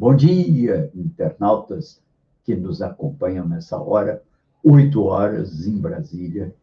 Bom 0.00 0.16
dia, 0.16 0.90
internautas 0.94 2.00
que 2.42 2.56
nos 2.56 2.80
acompanham 2.80 3.46
nessa 3.46 3.78
hora, 3.78 4.22
oito 4.64 5.02
horas 5.02 5.66
em 5.66 5.76
Brasília. 5.76 6.54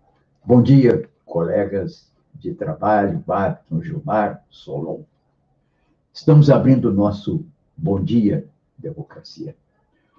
Bom 0.43 0.59
dia, 0.59 1.07
colegas 1.23 2.11
de 2.33 2.55
trabalho, 2.55 3.23
Babton, 3.27 3.79
Gilmar, 3.83 4.43
Solon. 4.49 5.01
Estamos 6.11 6.49
abrindo 6.49 6.89
o 6.89 6.91
nosso 6.91 7.45
Bom 7.77 8.03
Dia 8.03 8.43
Democracia. 8.75 9.55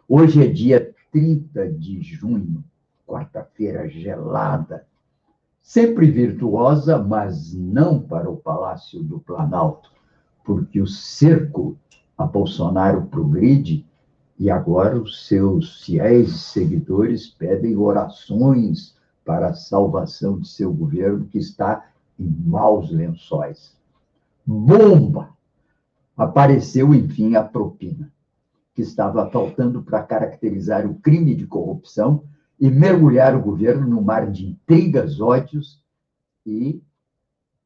Hoje 0.09 0.45
é 0.45 0.47
dia 0.47 0.95
30 1.11 1.73
de 1.73 2.01
junho, 2.01 2.63
quarta-feira 3.05 3.89
gelada, 3.89 4.87
sempre 5.61 6.09
virtuosa, 6.09 6.97
mas 6.97 7.53
não 7.53 8.01
para 8.01 8.31
o 8.31 8.37
Palácio 8.37 9.03
do 9.03 9.19
Planalto, 9.19 9.91
porque 10.45 10.81
o 10.81 10.87
cerco 10.87 11.77
a 12.19 12.27
Bolsonaro 12.27 13.07
progride 13.07 13.87
e 14.37 14.51
agora 14.51 15.01
os 15.01 15.27
seus 15.27 15.85
fiéis 15.85 16.33
seguidores 16.41 17.29
pedem 17.29 17.77
orações 17.77 18.97
para 19.25 19.49
a 19.49 19.55
salvação 19.55 20.39
de 20.41 20.49
seu 20.49 20.73
governo 20.73 21.27
que 21.27 21.39
está 21.39 21.89
em 22.19 22.29
maus 22.29 22.91
lençóis. 22.91 23.77
Bomba! 24.45 25.31
Apareceu, 26.17 26.93
enfim, 26.93 27.37
a 27.37 27.45
propina, 27.45 28.13
que 28.75 28.83
estava 28.83 29.31
faltando 29.31 29.83
para 29.83 30.03
caracterizar 30.03 30.85
o 30.87 30.97
crime 30.97 31.37
de 31.37 31.47
corrupção 31.47 32.25
e 32.59 32.69
mergulhar 32.69 33.37
o 33.37 33.43
governo 33.43 33.87
no 33.87 34.03
mar 34.03 34.29
de 34.29 34.47
intrigas, 34.47 35.21
ódios 35.21 35.81
e 36.45 36.83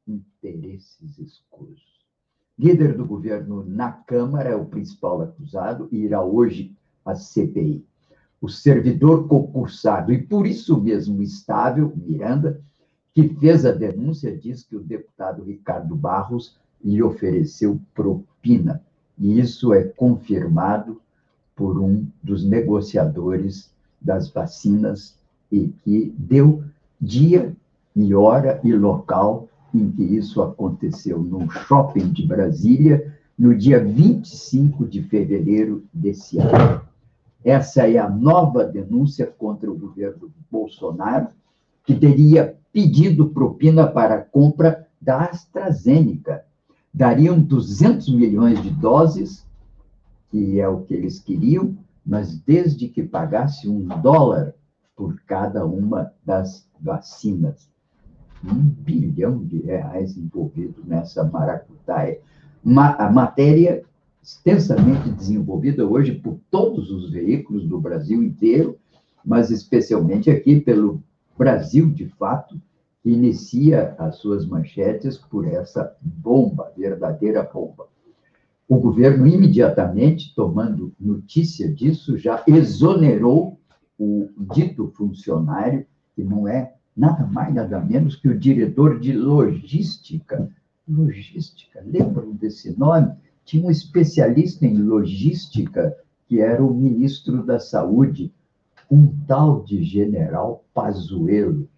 interesses 0.06 1.18
escuros 1.18 1.92
líder 2.62 2.96
do 2.96 3.04
governo 3.04 3.64
na 3.66 3.90
Câmara, 3.90 4.50
é 4.50 4.54
o 4.54 4.64
principal 4.64 5.20
acusado, 5.20 5.88
e 5.90 5.96
irá 5.96 6.22
hoje 6.22 6.72
à 7.04 7.16
CPI. 7.16 7.84
O 8.40 8.48
servidor 8.48 9.26
concursado, 9.26 10.12
e 10.12 10.22
por 10.22 10.46
isso 10.46 10.80
mesmo 10.80 11.20
estável, 11.22 11.92
Miranda, 11.96 12.60
que 13.12 13.28
fez 13.28 13.66
a 13.66 13.72
denúncia, 13.72 14.36
diz 14.36 14.62
que 14.62 14.76
o 14.76 14.80
deputado 14.80 15.42
Ricardo 15.42 15.96
Barros 15.96 16.56
lhe 16.84 17.02
ofereceu 17.02 17.80
propina. 17.92 18.80
E 19.18 19.40
isso 19.40 19.74
é 19.74 19.82
confirmado 19.82 21.00
por 21.56 21.80
um 21.80 22.06
dos 22.22 22.44
negociadores 22.44 23.72
das 24.00 24.30
vacinas 24.30 25.16
e 25.50 25.68
que 25.84 26.14
deu 26.16 26.62
dia 27.00 27.54
e 27.94 28.14
hora 28.14 28.60
e 28.64 28.72
local 28.72 29.48
em 29.74 29.90
que 29.90 30.02
isso 30.02 30.42
aconteceu 30.42 31.18
num 31.18 31.48
shopping 31.48 32.12
de 32.12 32.26
Brasília, 32.26 33.16
no 33.38 33.56
dia 33.56 33.82
25 33.82 34.86
de 34.86 35.02
fevereiro 35.02 35.84
desse 35.92 36.38
ano. 36.38 36.82
Essa 37.44 37.88
é 37.88 37.98
a 37.98 38.08
nova 38.08 38.64
denúncia 38.64 39.26
contra 39.26 39.70
o 39.70 39.78
governo 39.78 40.30
Bolsonaro, 40.50 41.28
que 41.84 41.94
teria 41.94 42.56
pedido 42.72 43.30
propina 43.30 43.86
para 43.86 44.16
a 44.16 44.22
compra 44.22 44.86
da 45.00 45.24
AstraZeneca. 45.24 46.44
Dariam 46.94 47.40
200 47.40 48.14
milhões 48.14 48.62
de 48.62 48.70
doses, 48.70 49.44
que 50.30 50.60
é 50.60 50.68
o 50.68 50.82
que 50.82 50.94
eles 50.94 51.18
queriam, 51.18 51.76
mas 52.04 52.38
desde 52.38 52.88
que 52.88 53.02
pagasse 53.02 53.68
um 53.68 53.88
dólar 54.00 54.54
por 54.94 55.20
cada 55.22 55.64
uma 55.64 56.12
das 56.24 56.68
vacinas 56.80 57.71
um 58.44 58.58
bilhão 58.58 59.44
de 59.44 59.60
reais 59.60 60.16
envolvido 60.16 60.82
nessa 60.84 61.24
maracutaia. 61.24 62.20
a 62.64 63.10
matéria 63.10 63.84
extensamente 64.22 65.10
desenvolvida 65.10 65.86
hoje 65.86 66.12
por 66.12 66.38
todos 66.50 66.90
os 66.90 67.10
veículos 67.10 67.66
do 67.66 67.80
Brasil 67.80 68.22
inteiro, 68.22 68.78
mas 69.24 69.50
especialmente 69.50 70.30
aqui 70.30 70.60
pelo 70.60 71.02
Brasil 71.36 71.90
de 71.90 72.06
Fato, 72.06 72.60
que 73.02 73.10
inicia 73.10 73.96
as 73.98 74.16
suas 74.16 74.46
manchetes 74.46 75.18
por 75.18 75.46
essa 75.46 75.96
bomba, 76.00 76.72
verdadeira 76.76 77.42
bomba. 77.42 77.88
O 78.68 78.78
governo, 78.78 79.26
imediatamente, 79.26 80.32
tomando 80.34 80.92
notícia 80.98 81.68
disso, 81.72 82.16
já 82.16 82.42
exonerou 82.46 83.58
o 83.98 84.28
dito 84.54 84.92
funcionário, 84.96 85.84
que 86.14 86.22
não 86.22 86.46
é 86.46 86.74
nada 86.96 87.26
mais, 87.26 87.54
nada 87.54 87.80
menos 87.80 88.16
que 88.16 88.28
o 88.28 88.38
diretor 88.38 89.00
de 89.00 89.12
logística. 89.12 90.48
Logística, 90.88 91.82
lembram 91.84 92.32
desse 92.32 92.78
nome? 92.78 93.12
Tinha 93.44 93.66
um 93.66 93.70
especialista 93.70 94.66
em 94.66 94.76
logística, 94.76 95.96
que 96.28 96.40
era 96.40 96.62
o 96.64 96.74
ministro 96.74 97.44
da 97.44 97.58
Saúde, 97.58 98.32
um 98.90 99.06
tal 99.26 99.62
de 99.64 99.82
general 99.82 100.64
Pazuello. 100.74 101.68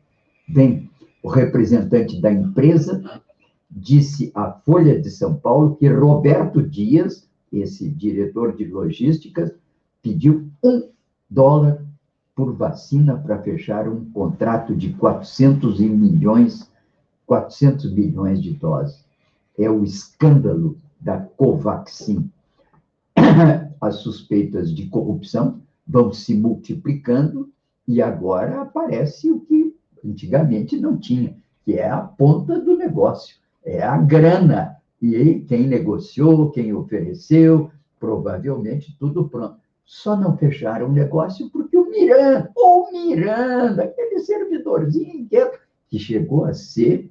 Bem, 0.49 0.91
o 1.23 1.29
representante 1.29 2.21
da 2.21 2.33
empresa 2.33 3.23
disse 3.71 4.31
à 4.35 4.53
Folha 4.53 5.01
de 5.01 5.11
São 5.11 5.35
Paulo 5.35 5.77
que 5.77 5.89
Roberto 5.89 6.63
Dias, 6.63 7.29
esse 7.53 7.89
diretor 7.89 8.55
de 8.55 8.65
logística, 8.65 9.55
pediu 10.03 10.49
um 10.63 10.89
dólar 11.31 11.85
por 12.35 12.53
vacina 12.53 13.17
para 13.17 13.41
fechar 13.43 13.89
um 13.89 14.05
contrato 14.11 14.75
de 14.75 14.93
400 14.95 15.81
milhões, 15.81 16.71
400 17.27 17.93
milhões 17.93 18.43
de 18.43 18.53
doses. 18.53 19.05
É 19.59 19.71
o 19.71 19.85
escândalo 19.85 20.77
da 21.01 21.19
Covaxin. 21.19 22.31
As 23.81 23.97
suspeitas 23.97 24.75
de 24.75 24.87
corrupção 24.87 25.61
vão 25.87 26.13
se 26.13 26.35
multiplicando 26.35 27.51
e 27.87 28.01
agora 28.01 28.63
aparece 28.63 29.31
o 29.31 29.41
que 29.41 29.77
antigamente 30.05 30.79
não 30.79 30.97
tinha, 30.97 31.37
que 31.65 31.75
é 31.75 31.89
a 31.89 32.01
ponta 32.01 32.59
do 32.59 32.77
negócio, 32.77 33.37
é 33.65 33.83
a 33.83 33.97
grana. 33.97 34.77
E 35.01 35.41
quem 35.41 35.67
negociou, 35.67 36.51
quem 36.51 36.73
ofereceu, 36.73 37.71
provavelmente 38.01 38.97
tudo 38.99 39.29
pronto. 39.29 39.64
Só 39.85 40.17
não 40.17 40.37
fecharam 40.37 40.89
o 40.89 40.93
negócio 40.93 41.51
porque 41.51 41.77
o 41.77 41.91
Miranda, 41.91 42.51
o 42.57 42.91
Miranda, 42.91 43.85
aquele 43.85 44.19
servidorzinho 44.21 45.29
que 45.89 45.99
chegou 45.99 46.47
a 46.47 46.55
ser 46.55 47.11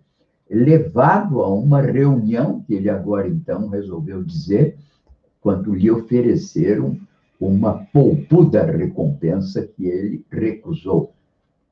levado 0.49 1.41
a 1.41 1.53
uma 1.53 1.81
reunião 1.81 2.61
que 2.61 2.73
ele 2.73 2.89
agora 2.89 3.27
então 3.27 3.69
resolveu 3.69 4.23
dizer, 4.23 4.77
quando 5.39 5.73
lhe 5.73 5.89
ofereceram 5.91 6.99
uma 7.39 7.85
poupuda 7.91 8.63
recompensa 8.63 9.65
que 9.65 9.85
ele 9.85 10.25
recusou. 10.31 11.13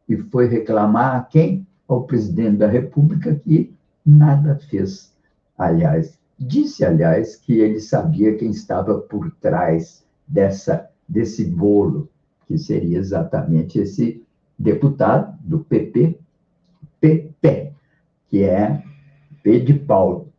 E 0.08 0.18
foi 0.18 0.48
reclamar 0.48 1.16
a 1.16 1.24
quem? 1.24 1.66
Ao 1.88 2.04
presidente 2.04 2.58
da 2.58 2.68
República, 2.68 3.36
que 3.36 3.74
nada 4.06 4.56
fez. 4.70 5.14
Aliás, 5.58 6.18
disse, 6.40 6.84
aliás, 6.84 7.36
que 7.36 7.60
ele 7.60 7.80
sabia 7.80 8.36
quem 8.36 8.52
estava 8.52 9.00
por 9.00 9.32
trás 9.40 10.04
dessa 10.32 10.90
desse 11.08 11.44
bolo, 11.44 12.10
que 12.48 12.58
seria 12.58 12.98
exatamente 12.98 13.78
esse 13.80 14.24
deputado 14.58 15.38
do 15.42 15.60
PP, 15.60 16.18
PP, 17.02 17.74
que 18.30 18.44
é 18.44 18.82
P 19.44 19.60
de 19.60 19.74
Paulo, 19.74 20.30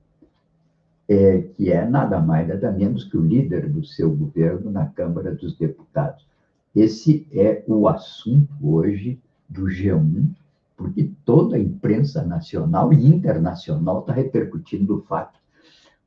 é, 1.07 1.43
que 1.57 1.71
é 1.71 1.85
nada 1.85 2.19
mais, 2.21 2.49
nada 2.49 2.73
menos 2.73 3.05
que 3.05 3.19
o 3.19 3.21
líder 3.21 3.69
do 3.69 3.85
seu 3.85 4.11
governo 4.11 4.71
na 4.71 4.87
Câmara 4.87 5.35
dos 5.35 5.59
Deputados. 5.59 6.27
Esse 6.75 7.27
é 7.31 7.63
o 7.67 7.87
assunto 7.87 8.51
hoje 8.63 9.21
do 9.47 9.65
G1, 9.65 10.27
porque 10.75 11.11
toda 11.23 11.57
a 11.57 11.61
imprensa 11.61 12.25
nacional 12.25 12.95
e 12.95 13.07
internacional 13.07 14.01
está 14.01 14.15
repercutindo 14.15 14.97
o 14.97 15.03
fato. 15.03 15.39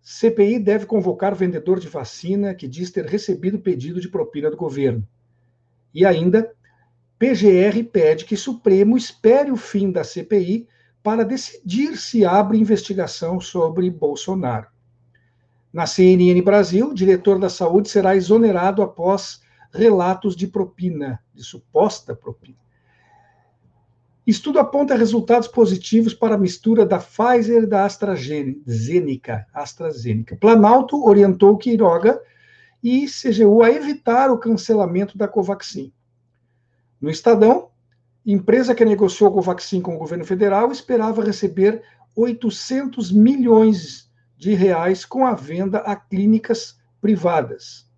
CPI 0.02 0.58
deve 0.58 0.86
convocar 0.86 1.32
vendedor 1.32 1.78
de 1.78 1.86
vacina 1.86 2.56
que 2.56 2.66
diz 2.66 2.90
ter 2.90 3.06
recebido 3.06 3.60
pedido 3.60 4.00
de 4.00 4.08
propina 4.08 4.50
do 4.50 4.56
governo. 4.56 5.06
E 5.94 6.04
ainda, 6.04 6.52
PGR 7.22 7.84
pede 7.84 8.24
que 8.24 8.36
Supremo 8.36 8.96
espere 8.96 9.52
o 9.52 9.56
fim 9.56 9.92
da 9.92 10.02
CPI 10.02 10.66
para 11.04 11.24
decidir 11.24 11.96
se 11.96 12.24
abre 12.24 12.58
investigação 12.58 13.38
sobre 13.38 13.88
Bolsonaro. 13.88 14.66
Na 15.72 15.86
CNN 15.86 16.42
Brasil, 16.42 16.88
o 16.88 16.94
diretor 16.94 17.38
da 17.38 17.48
saúde 17.48 17.88
será 17.88 18.16
exonerado 18.16 18.82
após 18.82 19.40
relatos 19.72 20.34
de 20.34 20.48
propina, 20.48 21.22
de 21.32 21.44
suposta 21.44 22.12
propina. 22.12 22.58
Estudo 24.26 24.58
aponta 24.58 24.96
resultados 24.96 25.46
positivos 25.46 26.14
para 26.14 26.34
a 26.34 26.38
mistura 26.38 26.84
da 26.84 26.98
Pfizer 26.98 27.62
e 27.62 27.66
da 27.66 27.84
AstraZeneca. 27.84 29.46
AstraZeneca. 29.54 30.36
Planalto 30.40 31.06
orientou 31.06 31.56
Quiroga 31.56 32.20
e 32.82 33.06
CGU 33.06 33.62
a 33.62 33.70
evitar 33.70 34.28
o 34.28 34.38
cancelamento 34.38 35.16
da 35.16 35.28
Covaxin. 35.28 35.92
No 37.02 37.10
Estadão, 37.10 37.70
empresa 38.24 38.76
que 38.76 38.84
negociou 38.84 39.28
a 39.28 39.32
Covaxin 39.32 39.80
com 39.80 39.96
o 39.96 39.98
governo 39.98 40.24
federal 40.24 40.70
esperava 40.70 41.24
receber 41.24 41.82
800 42.14 43.10
milhões 43.10 44.08
de 44.36 44.54
reais 44.54 45.04
com 45.04 45.26
a 45.26 45.34
venda 45.34 45.78
a 45.78 45.96
clínicas 45.96 46.78
privadas. 47.00 47.90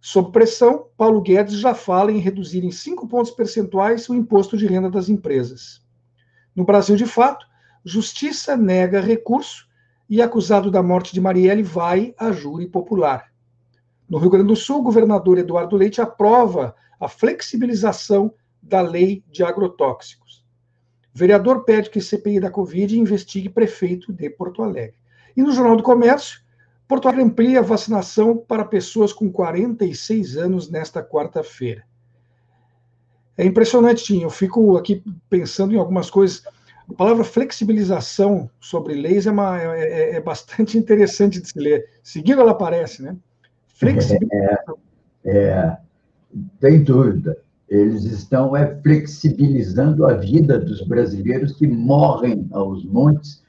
Sob 0.00 0.32
pressão, 0.32 0.88
Paulo 0.96 1.20
Guedes 1.20 1.60
já 1.60 1.74
fala 1.74 2.10
em 2.10 2.18
reduzir 2.18 2.64
em 2.64 2.72
cinco 2.72 3.06
pontos 3.06 3.30
percentuais 3.30 4.08
o 4.08 4.14
imposto 4.14 4.56
de 4.56 4.66
renda 4.66 4.90
das 4.90 5.08
empresas. 5.08 5.80
No 6.56 6.64
Brasil, 6.64 6.96
de 6.96 7.06
fato, 7.06 7.46
Justiça 7.84 8.56
nega 8.56 9.00
recurso 9.00 9.68
e 10.08 10.20
acusado 10.20 10.72
da 10.72 10.82
morte 10.82 11.12
de 11.12 11.20
Marielle 11.20 11.62
vai 11.62 12.14
a 12.18 12.32
júri 12.32 12.66
popular. 12.66 13.32
No 14.08 14.18
Rio 14.18 14.30
Grande 14.30 14.48
do 14.48 14.56
Sul, 14.56 14.80
o 14.80 14.82
governador 14.82 15.38
Eduardo 15.38 15.76
Leite 15.76 16.00
aprova 16.00 16.74
a 17.02 17.08
flexibilização 17.08 18.32
da 18.62 18.80
lei 18.80 19.24
de 19.28 19.42
agrotóxicos. 19.42 20.44
O 21.14 21.18
vereador 21.18 21.64
pede 21.64 21.90
que 21.90 22.00
CPI 22.00 22.38
da 22.38 22.50
Covid 22.50 22.98
investigue 22.98 23.48
prefeito 23.48 24.12
de 24.12 24.30
Porto 24.30 24.62
Alegre. 24.62 24.96
E 25.36 25.42
no 25.42 25.52
Jornal 25.52 25.76
do 25.76 25.82
Comércio, 25.82 26.40
Porto 26.86 27.08
Alegre 27.08 27.24
amplia 27.24 27.58
a 27.58 27.62
vacinação 27.62 28.36
para 28.36 28.64
pessoas 28.64 29.12
com 29.12 29.30
46 29.30 30.36
anos 30.36 30.70
nesta 30.70 31.02
quarta-feira. 31.02 31.84
É 33.36 33.44
impressionante, 33.44 34.04
Tim. 34.04 34.22
Eu 34.22 34.30
fico 34.30 34.76
aqui 34.76 35.02
pensando 35.28 35.74
em 35.74 35.78
algumas 35.78 36.08
coisas. 36.08 36.44
A 36.88 36.94
palavra 36.94 37.24
flexibilização 37.24 38.48
sobre 38.60 38.94
leis 38.94 39.26
é, 39.26 39.30
uma, 39.30 39.60
é, 39.60 39.82
é, 40.12 40.16
é 40.16 40.20
bastante 40.20 40.76
interessante 40.78 41.40
de 41.40 41.48
se 41.48 41.58
ler. 41.58 41.88
Seguindo 42.02 42.40
ela 42.40 42.52
aparece, 42.52 43.02
né? 43.02 43.16
Flexibilização. 43.66 44.78
É, 45.24 45.38
é, 45.38 45.78
tem 46.60 46.82
dúvida. 46.82 47.36
Eles 47.68 48.04
estão 48.04 48.56
é, 48.56 48.74
flexibilizando 48.82 50.06
a 50.06 50.14
vida 50.14 50.58
dos 50.58 50.86
brasileiros 50.86 51.52
que 51.52 51.66
morrem 51.66 52.48
aos 52.52 52.84
montes 52.84 53.42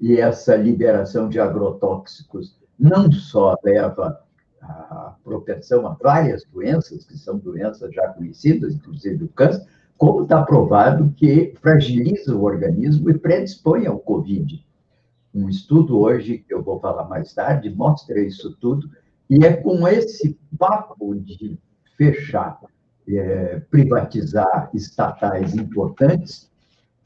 e 0.00 0.16
essa 0.16 0.56
liberação 0.56 1.28
de 1.28 1.40
agrotóxicos 1.40 2.56
não 2.78 3.10
só 3.10 3.56
leva 3.64 4.20
à 4.60 5.16
propensão 5.24 5.86
a 5.86 5.94
várias 5.94 6.44
doenças, 6.44 7.04
que 7.04 7.16
são 7.16 7.38
doenças 7.38 7.92
já 7.92 8.08
conhecidas, 8.08 8.74
inclusive 8.74 9.24
o 9.24 9.28
câncer, 9.28 9.64
como 9.96 10.22
está 10.22 10.42
provado 10.42 11.12
que 11.16 11.54
fragiliza 11.60 12.34
o 12.34 12.44
organismo 12.44 13.10
e 13.10 13.18
predispõe 13.18 13.86
ao 13.86 13.98
Covid. 13.98 14.64
Um 15.34 15.48
estudo 15.48 15.98
hoje, 15.98 16.38
que 16.38 16.54
eu 16.54 16.62
vou 16.62 16.78
falar 16.78 17.08
mais 17.08 17.34
tarde, 17.34 17.70
mostra 17.70 18.20
isso 18.20 18.56
tudo, 18.60 18.88
e 19.28 19.44
é 19.44 19.52
com 19.52 19.86
esse 19.86 20.38
papo 20.56 21.14
de 21.16 21.58
fechar, 21.98 22.60
é, 23.08 23.60
privatizar 23.70 24.70
estatais 24.72 25.54
importantes, 25.54 26.48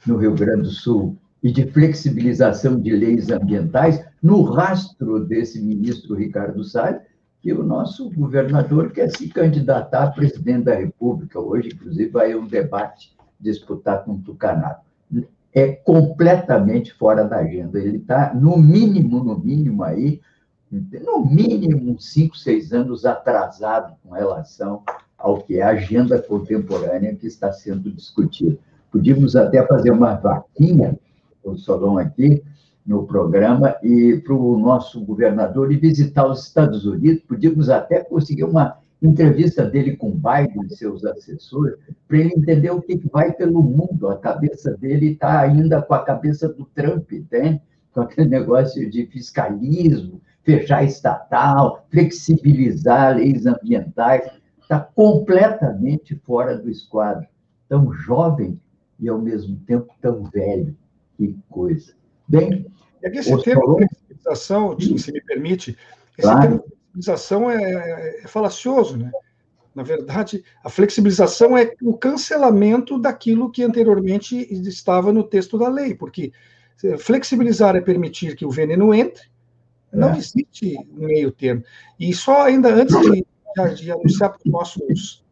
no 0.07 0.19
Rio 0.19 0.35
Grande 0.35 0.63
do 0.63 0.71
Sul, 0.71 1.17
e 1.43 1.51
de 1.51 1.67
flexibilização 1.67 2.81
de 2.81 2.95
leis 2.95 3.31
ambientais, 3.31 4.05
no 4.23 4.43
rastro 4.43 5.25
desse 5.25 5.61
ministro 5.61 6.15
Ricardo 6.15 6.63
Salles, 6.63 7.01
que 7.41 7.53
o 7.53 7.65
nosso 7.65 8.09
governador 8.11 8.93
quer 8.93 9.11
se 9.11 9.29
candidatar 9.29 10.05
a 10.05 10.11
presidente 10.11 10.67
da 10.67 10.75
República. 10.75 11.41
Hoje, 11.41 11.71
inclusive, 11.75 12.09
vai 12.09 12.35
um 12.37 12.47
debate 12.47 13.17
disputar 13.41 14.05
com 14.05 14.13
o 14.13 14.19
Tucanato. 14.19 14.83
É 15.53 15.73
completamente 15.73 16.95
fora 16.95 17.25
da 17.25 17.39
agenda. 17.39 17.81
Ele 17.81 17.97
está, 17.97 18.33
no 18.33 18.57
mínimo, 18.57 19.25
no 19.25 19.37
mínimo 19.37 19.83
aí, 19.83 20.21
no 20.73 21.25
mínimo 21.25 22.01
cinco, 22.01 22.37
seis 22.37 22.73
anos 22.73 23.05
atrasado 23.05 23.95
com 24.03 24.15
relação 24.15 24.83
ao 25.19 25.43
que 25.43 25.59
é 25.59 25.63
a 25.63 25.71
agenda 25.71 26.21
contemporânea 26.21 27.15
que 27.15 27.27
está 27.27 27.53
sendo 27.53 27.91
discutida. 27.91 28.57
Podíamos 28.91 29.37
até 29.37 29.65
fazer 29.67 29.91
uma 29.91 30.15
vaquinha, 30.15 30.99
o 31.45 31.57
Solon 31.57 31.99
aqui, 31.99 32.43
no 32.87 33.07
programa, 33.07 33.77
e 33.83 34.17
para 34.25 34.35
o 34.35 34.59
nosso 34.59 35.01
governador 35.05 35.71
e 35.71 35.77
visitar 35.77 36.27
os 36.27 36.47
Estados 36.47 36.85
Unidos. 36.87 37.23
Podíamos 37.23 37.69
até 37.69 38.03
conseguir 38.03 38.45
uma 38.45 38.77
entrevista 39.01 39.65
dele 39.65 39.97
com 39.97 40.11
Biden 40.11 40.65
e 40.65 40.75
seus 40.75 41.05
assessores, 41.05 41.77
para 42.09 42.19
ele 42.19 42.33
entender 42.37 42.71
o 42.71 42.81
que 42.81 42.97
vai 43.13 43.33
pelo 43.33 43.63
mundo. 43.63 44.09
A 44.09 44.17
cabeça 44.17 44.77
dele 44.77 45.13
está 45.13 45.41
ainda 45.41 45.83
com 45.83 45.95
a 45.95 46.05
cabeça 46.05 46.49
do 46.49 46.65
Trump, 46.65 47.11
né? 47.31 47.61
com 47.93 48.01
aquele 48.01 48.29
negócio 48.29 48.89
de 48.91 49.07
fiscalismo, 49.07 50.21
fechar 50.45 50.85
estatal, 50.85 51.87
flexibilizar 51.91 53.17
leis 53.17 53.47
ambientais, 53.47 54.29
está 54.61 54.81
completamente 54.81 56.15
fora 56.25 56.57
do 56.57 56.71
esquadro. 56.71 57.27
Tão 57.69 57.93
jovem 57.93 58.61
e, 58.99 59.09
ao 59.09 59.19
mesmo 59.19 59.57
tempo, 59.67 59.93
tão 60.01 60.25
velho. 60.25 60.77
Que 61.17 61.37
coisa. 61.49 61.93
Bem, 62.27 62.67
e 63.03 63.07
aqui 63.07 63.19
esse 63.19 63.43
termo 63.43 63.63
falou... 63.63 63.77
flexibilização, 63.79 64.79
se 64.79 65.13
me 65.13 65.21
permite, 65.21 65.77
esse 66.17 66.29
claro. 66.29 66.41
termo 66.41 66.65
flexibilização 66.93 67.51
é, 67.51 67.63
é, 67.63 68.21
é 68.25 68.29
falacioso, 68.29 68.97
né? 68.97 69.11
Na 69.75 69.83
verdade, 69.83 70.45
a 70.63 70.69
flexibilização 70.69 71.57
é 71.57 71.73
o 71.81 71.97
cancelamento 71.97 72.99
daquilo 72.99 73.51
que 73.51 73.63
anteriormente 73.63 74.37
estava 74.51 75.13
no 75.13 75.25
texto 75.25 75.57
da 75.57 75.67
lei, 75.69 75.95
porque 75.95 76.31
flexibilizar 76.99 77.75
é 77.75 77.81
permitir 77.81 78.37
que 78.37 78.45
o 78.45 78.51
veneno 78.51 78.93
entre, 78.93 79.32
Não 79.93 80.11
é. 80.11 80.19
existe 80.19 80.79
meio 80.93 81.31
termo. 81.31 81.63
E 81.99 82.15
só 82.15 82.43
ainda 82.43 82.73
antes 82.73 82.97
de, 83.01 83.27
de 83.77 83.93
anunciar 83.93 84.31
para 84.31 84.39
os 84.45 84.51
nossos, 84.51 85.25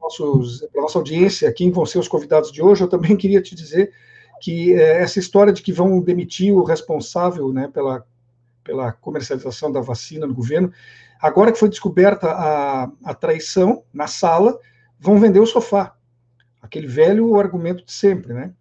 nossos, 0.00 0.60
para 0.72 0.80
a 0.80 0.82
nossa 0.82 0.98
audiência 0.98 1.52
quem 1.52 1.70
vão 1.70 1.86
ser 1.86 1.98
os 1.98 2.08
convidados 2.08 2.50
de 2.50 2.60
hoje, 2.60 2.82
eu 2.82 2.88
também 2.88 3.16
queria 3.16 3.40
te 3.40 3.54
dizer 3.54 3.92
que 4.40 4.74
é, 4.74 5.02
essa 5.02 5.20
história 5.20 5.52
de 5.52 5.62
que 5.62 5.72
vão 5.72 6.00
demitir 6.00 6.52
o 6.52 6.64
responsável 6.64 7.52
né, 7.52 7.68
pela, 7.68 8.04
pela 8.64 8.92
comercialização 8.92 9.70
da 9.70 9.80
vacina 9.80 10.26
no 10.26 10.34
governo, 10.34 10.72
agora 11.20 11.52
que 11.52 11.58
foi 11.58 11.68
descoberta 11.68 12.28
a, 12.28 12.90
a 13.04 13.14
traição 13.14 13.84
na 13.92 14.08
sala, 14.08 14.58
vão 14.98 15.18
vender 15.20 15.38
o 15.38 15.46
sofá. 15.46 15.96
Aquele 16.60 16.88
velho 16.88 17.36
argumento 17.36 17.84
de 17.84 17.92
sempre, 17.92 18.32
né? 18.32 18.52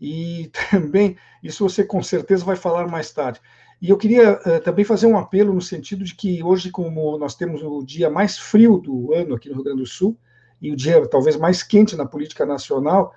E 0.00 0.50
também, 0.70 1.16
isso 1.42 1.68
você 1.68 1.84
com 1.84 2.02
certeza 2.02 2.44
vai 2.44 2.56
falar 2.56 2.88
mais 2.88 3.12
tarde. 3.12 3.40
E 3.80 3.88
eu 3.88 3.96
queria 3.96 4.38
uh, 4.38 4.60
também 4.62 4.84
fazer 4.84 5.06
um 5.06 5.16
apelo 5.16 5.54
no 5.54 5.60
sentido 5.60 6.04
de 6.04 6.14
que 6.14 6.42
hoje, 6.42 6.70
como 6.70 7.16
nós 7.16 7.34
temos 7.34 7.62
o 7.62 7.82
dia 7.82 8.10
mais 8.10 8.38
frio 8.38 8.78
do 8.78 9.14
ano 9.14 9.34
aqui 9.34 9.48
no 9.48 9.54
Rio 9.54 9.64
Grande 9.64 9.80
do 9.80 9.86
Sul, 9.86 10.16
e 10.60 10.70
o 10.70 10.76
dia 10.76 11.06
talvez 11.08 11.36
mais 11.36 11.62
quente 11.62 11.96
na 11.96 12.04
política 12.04 12.44
nacional, 12.44 13.14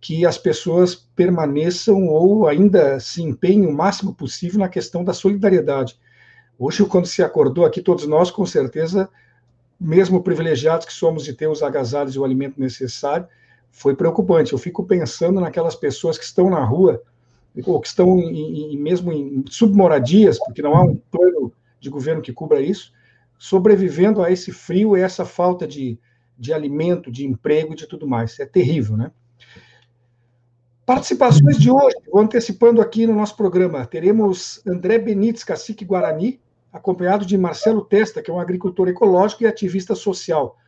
que 0.00 0.24
as 0.24 0.38
pessoas 0.38 0.94
permaneçam 0.94 2.06
ou 2.08 2.46
ainda 2.46 3.00
se 3.00 3.22
empenhem 3.22 3.66
o 3.66 3.72
máximo 3.72 4.14
possível 4.14 4.60
na 4.60 4.68
questão 4.68 5.02
da 5.02 5.12
solidariedade. 5.12 5.98
Hoje, 6.58 6.84
quando 6.84 7.06
se 7.06 7.22
acordou 7.22 7.64
aqui, 7.64 7.80
todos 7.80 8.06
nós, 8.06 8.30
com 8.30 8.46
certeza, 8.46 9.08
mesmo 9.80 10.22
privilegiados 10.22 10.86
que 10.86 10.92
somos 10.92 11.24
de 11.24 11.32
ter 11.32 11.48
os 11.48 11.62
agasalhos 11.62 12.14
e 12.14 12.18
o 12.18 12.24
alimento 12.24 12.60
necessário, 12.60 13.26
foi 13.70 13.96
preocupante. 13.96 14.52
Eu 14.52 14.58
fico 14.58 14.84
pensando 14.84 15.40
naquelas 15.40 15.74
pessoas 15.74 16.16
que 16.16 16.24
estão 16.24 16.48
na 16.48 16.62
rua, 16.62 17.02
ou 17.64 17.80
que 17.80 17.86
estão 17.86 18.18
em, 18.18 18.74
em, 18.74 18.78
mesmo 18.78 19.12
em 19.12 19.44
submoradias, 19.48 20.38
porque 20.38 20.62
não 20.62 20.74
há 20.74 20.82
um 20.82 20.96
plano 20.96 21.52
de 21.78 21.88
governo 21.88 22.22
que 22.22 22.32
cubra 22.32 22.60
isso, 22.60 22.92
sobrevivendo 23.38 24.22
a 24.22 24.30
esse 24.30 24.50
frio 24.50 24.96
e 24.96 25.00
essa 25.00 25.24
falta 25.24 25.66
de, 25.66 25.98
de 26.36 26.52
alimento, 26.52 27.10
de 27.10 27.26
emprego 27.26 27.74
de 27.74 27.86
tudo 27.86 28.06
mais. 28.06 28.38
É 28.40 28.46
terrível, 28.46 28.96
né? 28.96 29.10
Participações 30.86 31.58
de 31.58 31.70
hoje, 31.70 31.96
vou 32.12 32.20
antecipando 32.20 32.80
aqui 32.80 33.06
no 33.06 33.14
nosso 33.14 33.36
programa. 33.36 33.86
Teremos 33.86 34.60
André 34.66 34.98
Benites, 34.98 35.42
cacique 35.42 35.84
Guarani, 35.84 36.40
acompanhado 36.72 37.24
de 37.24 37.38
Marcelo 37.38 37.84
Testa, 37.84 38.20
que 38.20 38.30
é 38.30 38.34
um 38.34 38.40
agricultor 38.40 38.88
ecológico 38.88 39.44
e 39.44 39.46
ativista 39.46 39.94
social. 39.94 40.58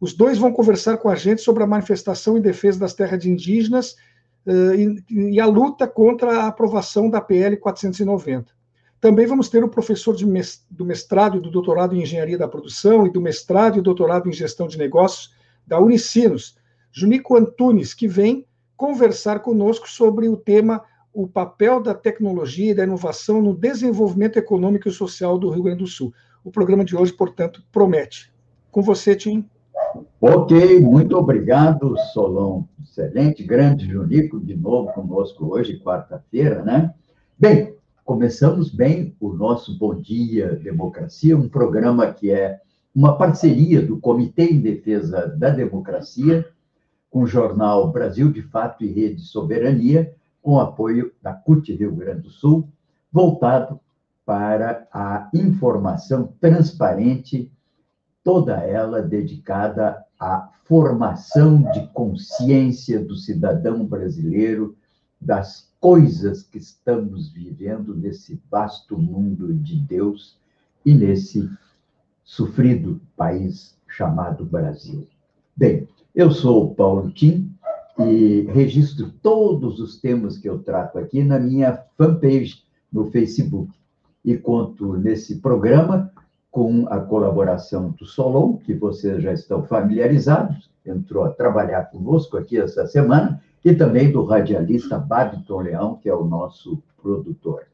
Os 0.00 0.14
dois 0.14 0.38
vão 0.38 0.52
conversar 0.52 0.96
com 0.96 1.08
a 1.08 1.14
gente 1.14 1.42
sobre 1.42 1.62
a 1.62 1.66
manifestação 1.66 2.38
em 2.38 2.40
defesa 2.40 2.80
das 2.80 2.94
terras 2.94 3.24
indígenas 3.24 3.92
uh, 3.92 3.96
e, 4.46 5.34
e, 5.34 5.40
a 5.40 5.46
luta 5.46 5.86
contra 5.86 6.42
a 6.42 6.46
aprovação 6.46 7.10
da 7.10 7.20
PL 7.20 7.56
490. 7.56 8.52
Também 9.00 9.26
vamos 9.26 9.48
ter 9.48 9.64
o 9.64 9.68
professor 9.68 10.16
mest 10.26 10.62
do 10.70 10.84
mestrado 10.84 11.38
e 11.38 11.40
do 11.40 11.50
doutorado 11.50 11.94
em 11.94 12.02
engenharia 12.02 12.36
da 12.36 12.48
produção 12.48 13.06
e 13.06 13.10
do 13.10 13.20
mestrado 13.20 13.78
e 13.78 13.82
doutorado 13.82 14.28
em 14.28 14.32
gestão 14.32 14.66
de 14.66 14.76
negócios 14.76 15.34
da 15.66 15.78
Unicinos, 15.78 16.56
Junico 16.92 17.36
Antunes, 17.36 17.94
que 17.94 18.08
vem 18.08 18.46
conversar 18.76 19.40
conosco 19.40 19.88
sobre 19.88 20.28
o 20.28 20.36
tema 20.36 20.82
o 21.12 21.26
papel 21.26 21.82
da 21.82 21.94
tecnologia 21.94 22.70
e 22.70 22.74
da 22.74 22.84
inovação 22.84 23.42
no 23.42 23.54
desenvolvimento 23.54 24.38
econômico 24.38 24.88
e 24.88 24.92
social 24.92 25.38
do 25.38 25.50
Rio 25.50 25.64
Grande 25.64 25.80
do 25.80 25.86
Sul. 25.86 26.14
O 26.44 26.50
programa 26.50 26.84
de 26.84 26.96
hoje, 26.96 27.12
portanto, 27.12 27.62
promete. 27.72 28.32
Com 28.70 28.80
você, 28.80 29.16
Tim. 29.16 29.48
Ok, 30.20 30.80
muito 30.80 31.16
obrigado, 31.16 31.96
Solon. 32.12 32.64
Excelente, 32.82 33.42
grande 33.42 33.86
Junico, 33.86 34.38
de 34.38 34.56
novo 34.56 34.92
conosco 34.92 35.46
hoje, 35.46 35.80
quarta-feira, 35.80 36.62
né? 36.62 36.94
Bem, 37.38 37.74
começamos 38.04 38.70
bem 38.70 39.14
o 39.20 39.32
nosso 39.32 39.78
Bom 39.78 39.94
Dia 39.94 40.56
Democracia, 40.56 41.36
um 41.36 41.48
programa 41.48 42.12
que 42.12 42.30
é 42.30 42.60
uma 42.94 43.16
parceria 43.16 43.80
do 43.80 43.98
Comitê 43.98 44.46
em 44.46 44.60
Defesa 44.60 45.28
da 45.38 45.50
Democracia 45.50 46.46
com 47.10 47.22
o 47.22 47.26
jornal 47.26 47.90
Brasil 47.90 48.30
de 48.30 48.42
Fato 48.42 48.84
e 48.84 48.92
Rede 48.92 49.20
Soberania, 49.22 50.14
com 50.40 50.58
apoio 50.58 51.12
da 51.20 51.32
CUT 51.32 51.74
Rio 51.74 51.92
Grande 51.94 52.22
do 52.22 52.30
Sul, 52.30 52.68
voltado 53.12 53.80
para 54.24 54.86
a 54.92 55.28
informação 55.34 56.32
transparente, 56.40 57.50
toda 58.22 58.56
ela 58.58 59.02
dedicada 59.02 60.04
à 60.18 60.50
formação 60.64 61.62
de 61.72 61.86
consciência 61.88 63.02
do 63.04 63.16
cidadão 63.16 63.84
brasileiro 63.84 64.76
das 65.20 65.68
coisas 65.80 66.42
que 66.42 66.58
estamos 66.58 67.32
vivendo 67.32 67.94
nesse 67.94 68.40
vasto 68.50 68.96
mundo 68.96 69.54
de 69.54 69.76
Deus 69.76 70.38
e 70.84 70.94
nesse 70.94 71.50
sofrido 72.22 73.00
país 73.16 73.76
chamado 73.88 74.44
Brasil. 74.44 75.06
Bem, 75.56 75.88
eu 76.14 76.30
sou 76.30 76.74
Paulo 76.74 77.10
Tim 77.10 77.52
e 77.98 78.42
registro 78.52 79.10
todos 79.22 79.80
os 79.80 80.00
temas 80.00 80.38
que 80.38 80.48
eu 80.48 80.58
trato 80.60 80.98
aqui 80.98 81.24
na 81.24 81.38
minha 81.38 81.84
fanpage 81.96 82.62
no 82.92 83.10
Facebook. 83.10 83.72
E 84.24 84.36
conto 84.36 84.96
nesse 84.96 85.40
programa 85.40 86.12
com 86.50 86.86
a 86.88 86.98
colaboração 86.98 87.90
do 87.90 88.04
Solon, 88.04 88.56
que 88.56 88.74
vocês 88.74 89.22
já 89.22 89.32
estão 89.32 89.62
familiarizados, 89.64 90.70
entrou 90.84 91.24
a 91.24 91.30
trabalhar 91.30 91.84
conosco 91.84 92.36
aqui 92.36 92.58
essa 92.58 92.86
semana, 92.86 93.40
e 93.64 93.74
também 93.74 94.10
do 94.10 94.24
radialista 94.24 94.98
Babiton 94.98 95.60
Leão, 95.60 95.96
que 95.96 96.08
é 96.08 96.14
o 96.14 96.24
nosso 96.24 96.82
produtor. 97.00 97.64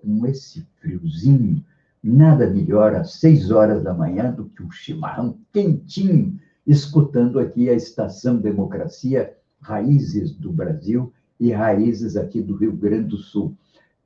Com 0.00 0.26
esse 0.26 0.66
friozinho, 0.80 1.62
nada 2.02 2.48
melhor 2.48 2.94
às 2.94 3.14
seis 3.14 3.50
horas 3.50 3.82
da 3.82 3.92
manhã 3.92 4.32
do 4.32 4.46
que 4.46 4.62
um 4.62 4.70
chimarrão 4.70 5.36
quentinho 5.52 6.38
escutando 6.66 7.38
aqui 7.38 7.68
a 7.70 7.74
Estação 7.74 8.36
Democracia, 8.36 9.34
Raízes 9.60 10.32
do 10.32 10.52
Brasil 10.52 11.12
e 11.38 11.50
Raízes 11.50 12.16
aqui 12.16 12.40
do 12.40 12.56
Rio 12.56 12.72
Grande 12.72 13.08
do 13.08 13.16
Sul, 13.16 13.54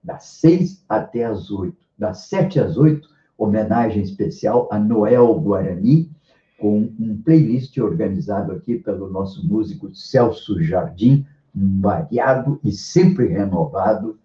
das 0.02 0.24
seis 0.24 0.84
até 0.88 1.24
as 1.24 1.50
oito. 1.50 1.82
Das 1.98 2.26
sete 2.26 2.58
às 2.58 2.76
oito, 2.76 3.08
homenagem 3.42 4.02
especial 4.02 4.68
a 4.70 4.78
Noel 4.78 5.34
Guarani, 5.40 6.10
com 6.58 6.88
um 6.98 7.20
playlist 7.24 7.76
organizado 7.78 8.52
aqui 8.52 8.76
pelo 8.76 9.10
nosso 9.10 9.44
músico 9.46 9.92
Celso 9.94 10.62
Jardim, 10.62 11.26
um 11.54 11.80
variado 11.80 12.60
e 12.62 12.70
sempre 12.70 13.26
renovado 13.26 14.16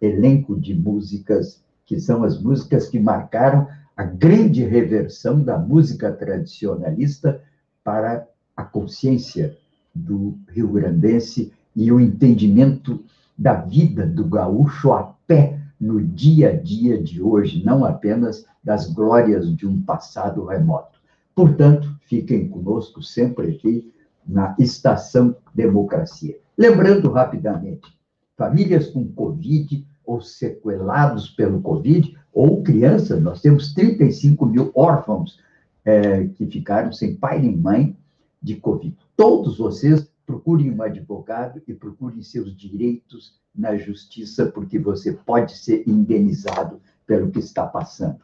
elenco 0.00 0.58
de 0.60 0.74
músicas, 0.74 1.62
que 1.86 1.98
são 1.98 2.22
as 2.22 2.40
músicas 2.40 2.88
que 2.88 3.00
marcaram 3.00 3.66
a 3.96 4.04
grande 4.04 4.62
reversão 4.62 5.42
da 5.42 5.58
música 5.58 6.12
tradicionalista 6.12 7.40
para 7.82 8.26
a 8.54 8.62
consciência 8.62 9.56
do 9.94 10.36
rio-grandense 10.48 11.52
e 11.74 11.90
o 11.90 11.98
entendimento 11.98 13.02
da 13.38 13.54
vida 13.54 14.06
do 14.06 14.24
gaúcho 14.24 14.92
a 14.92 15.14
pé 15.26 15.58
no 15.80 16.02
dia 16.02 16.50
a 16.50 16.56
dia 16.56 17.00
de 17.02 17.22
hoje, 17.22 17.62
não 17.64 17.84
apenas 17.84 18.46
das 18.62 18.92
glórias 18.92 19.54
de 19.54 19.66
um 19.66 19.82
passado 19.82 20.44
remoto. 20.44 20.98
Portanto, 21.34 21.94
fiquem 22.00 22.48
conosco 22.48 23.02
sempre 23.02 23.52
aqui 23.52 23.92
na 24.26 24.56
Estação 24.58 25.36
Democracia. 25.54 26.38
Lembrando 26.56 27.10
rapidamente, 27.10 27.96
famílias 28.36 28.88
com 28.88 29.06
Covid 29.06 29.86
ou 30.04 30.20
sequelados 30.20 31.28
pelo 31.28 31.60
Covid, 31.60 32.16
ou 32.32 32.62
crianças, 32.62 33.20
nós 33.20 33.40
temos 33.40 33.74
35 33.74 34.46
mil 34.46 34.70
órfãos 34.74 35.40
é, 35.84 36.24
que 36.28 36.46
ficaram 36.46 36.92
sem 36.92 37.16
pai 37.16 37.40
nem 37.40 37.56
mãe 37.56 37.96
de 38.40 38.56
Covid. 38.56 38.96
Todos 39.16 39.58
vocês 39.58 40.08
procurem 40.26 40.70
um 40.70 40.82
advogado 40.82 41.62
e 41.66 41.72
procurem 41.72 42.20
seus 42.22 42.54
direitos 42.56 43.38
na 43.54 43.76
justiça, 43.76 44.46
porque 44.46 44.78
você 44.78 45.12
pode 45.12 45.56
ser 45.56 45.84
indenizado 45.86 46.80
pelo 47.06 47.30
que 47.30 47.38
está 47.38 47.66
passando. 47.66 48.18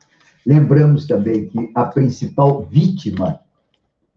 Lembramos 0.45 1.07
também 1.07 1.49
que 1.49 1.71
a 1.75 1.85
principal 1.85 2.63
vítima 2.63 3.41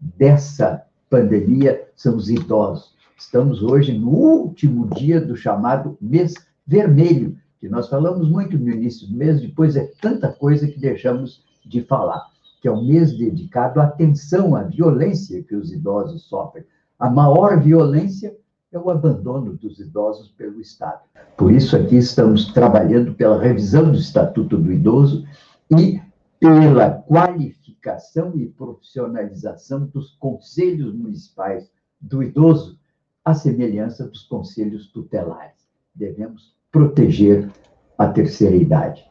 dessa 0.00 0.84
pandemia 1.08 1.88
são 1.94 2.16
os 2.16 2.28
idosos. 2.28 2.94
Estamos 3.16 3.62
hoje 3.62 3.96
no 3.96 4.10
último 4.10 4.88
dia 4.94 5.20
do 5.20 5.36
chamado 5.36 5.96
mês 6.00 6.34
vermelho, 6.66 7.38
que 7.60 7.68
nós 7.68 7.88
falamos 7.88 8.28
muito 8.28 8.58
no 8.58 8.68
início 8.68 9.06
do 9.06 9.16
mês, 9.16 9.40
depois 9.40 9.76
é 9.76 9.86
tanta 10.00 10.30
coisa 10.32 10.66
que 10.66 10.78
deixamos 10.78 11.44
de 11.64 11.82
falar 11.82 12.26
que 12.60 12.68
é 12.68 12.72
um 12.72 12.84
mês 12.84 13.16
dedicado 13.16 13.80
à 13.80 13.84
atenção 13.84 14.56
à 14.56 14.64
violência 14.64 15.40
que 15.44 15.54
os 15.54 15.72
idosos 15.72 16.24
sofrem. 16.24 16.64
A 16.98 17.10
maior 17.10 17.60
violência 17.60 18.34
é 18.72 18.78
o 18.78 18.90
abandono 18.90 19.52
dos 19.54 19.78
idosos 19.78 20.28
pelo 20.30 20.60
Estado. 20.60 21.02
Por 21.36 21.52
isso, 21.52 21.76
aqui 21.76 21.96
estamos 21.96 22.52
trabalhando 22.52 23.14
pela 23.14 23.40
revisão 23.40 23.90
do 23.90 23.98
Estatuto 23.98 24.56
do 24.56 24.72
Idoso 24.72 25.26
e 25.70 26.00
pela 26.40 26.90
qualificação 26.90 28.32
e 28.36 28.46
profissionalização 28.46 29.86
dos 29.86 30.12
conselhos 30.12 30.94
municipais 30.94 31.70
do 32.00 32.22
idoso, 32.22 32.78
à 33.24 33.34
semelhança 33.34 34.06
dos 34.06 34.22
conselhos 34.22 34.88
tutelares. 34.88 35.66
Devemos 35.94 36.54
proteger 36.70 37.50
a 37.98 38.08
terceira 38.08 38.56
idade. 38.56 39.04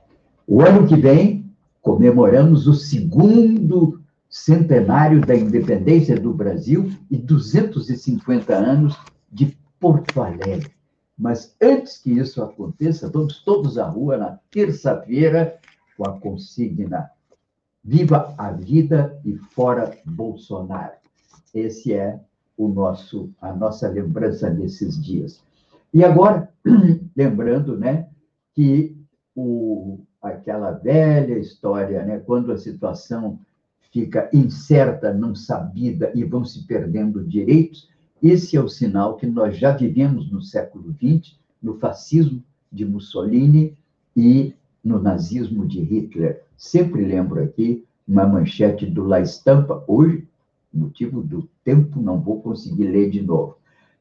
O 0.48 0.62
ano 0.62 0.88
que 0.88 0.96
vem, 0.96 1.52
comemoramos 1.82 2.68
o 2.68 2.74
segundo 2.74 4.00
centenário 4.30 5.22
da 5.22 5.36
independência 5.36 6.20
do 6.20 6.34
Brasil 6.34 6.92
e 7.10 7.18
250 7.18 8.54
anos 8.54 8.98
de 9.32 9.58
Porto 9.80 10.22
Alegre. 10.22 10.72
Mas 11.18 11.56
antes 11.62 11.98
que 11.98 12.12
isso 12.12 12.44
aconteça, 12.44 13.10
vamos 13.10 13.44
todos 13.44 13.78
à 13.78 13.88
rua 13.88 14.18
na 14.18 14.40
terça-feira 14.52 15.58
com 15.98 16.06
a 16.06 16.20
consigna 16.20 17.10
Viva 17.88 18.34
a 18.36 18.52
vida 18.52 19.22
e 19.24 19.38
fora 19.38 19.96
Bolsonaro. 20.04 20.96
Esse 21.54 21.94
é 21.94 22.20
o 22.58 22.68
nosso 22.68 23.30
a 23.40 23.54
nossa 23.54 23.88
lembrança 23.88 24.50
nesses 24.50 25.00
dias. 25.00 25.44
E 25.94 26.04
agora, 26.04 26.52
lembrando, 27.16 27.78
né, 27.78 28.10
que 28.56 28.98
o, 29.36 30.00
aquela 30.20 30.72
velha 30.72 31.38
história, 31.38 32.04
né, 32.04 32.18
quando 32.18 32.52
a 32.52 32.58
situação 32.58 33.40
fica 33.96 34.30
incerta, 34.34 35.14
não 35.14 35.34
sabida 35.34 36.12
e 36.14 36.26
vão 36.26 36.44
se 36.44 36.68
perdendo 36.68 37.24
direitos, 37.24 37.88
esse 38.22 38.58
é 38.58 38.62
o 38.62 38.68
sinal 38.68 39.16
que 39.16 39.26
nós 39.26 39.58
já 39.58 39.72
vivemos 39.72 40.30
no 40.30 40.42
século 40.42 40.94
XX, 40.94 41.38
no 41.64 41.80
fascismo 41.80 42.44
de 42.70 42.84
Mussolini 42.84 43.74
e 44.14 44.54
no 44.84 45.02
nazismo 45.02 45.66
de 45.66 45.80
Hitler. 45.80 46.44
Sempre 46.58 47.06
lembro 47.06 47.42
aqui 47.42 47.86
uma 48.06 48.28
manchete 48.28 48.86
do 48.86 49.06
La 49.06 49.22
Estampa, 49.22 49.82
hoje, 49.88 50.28
motivo 50.74 51.22
do 51.22 51.48
tempo, 51.64 52.02
não 52.02 52.20
vou 52.20 52.42
conseguir 52.42 52.88
ler 52.88 53.10
de 53.10 53.22
novo. 53.22 53.56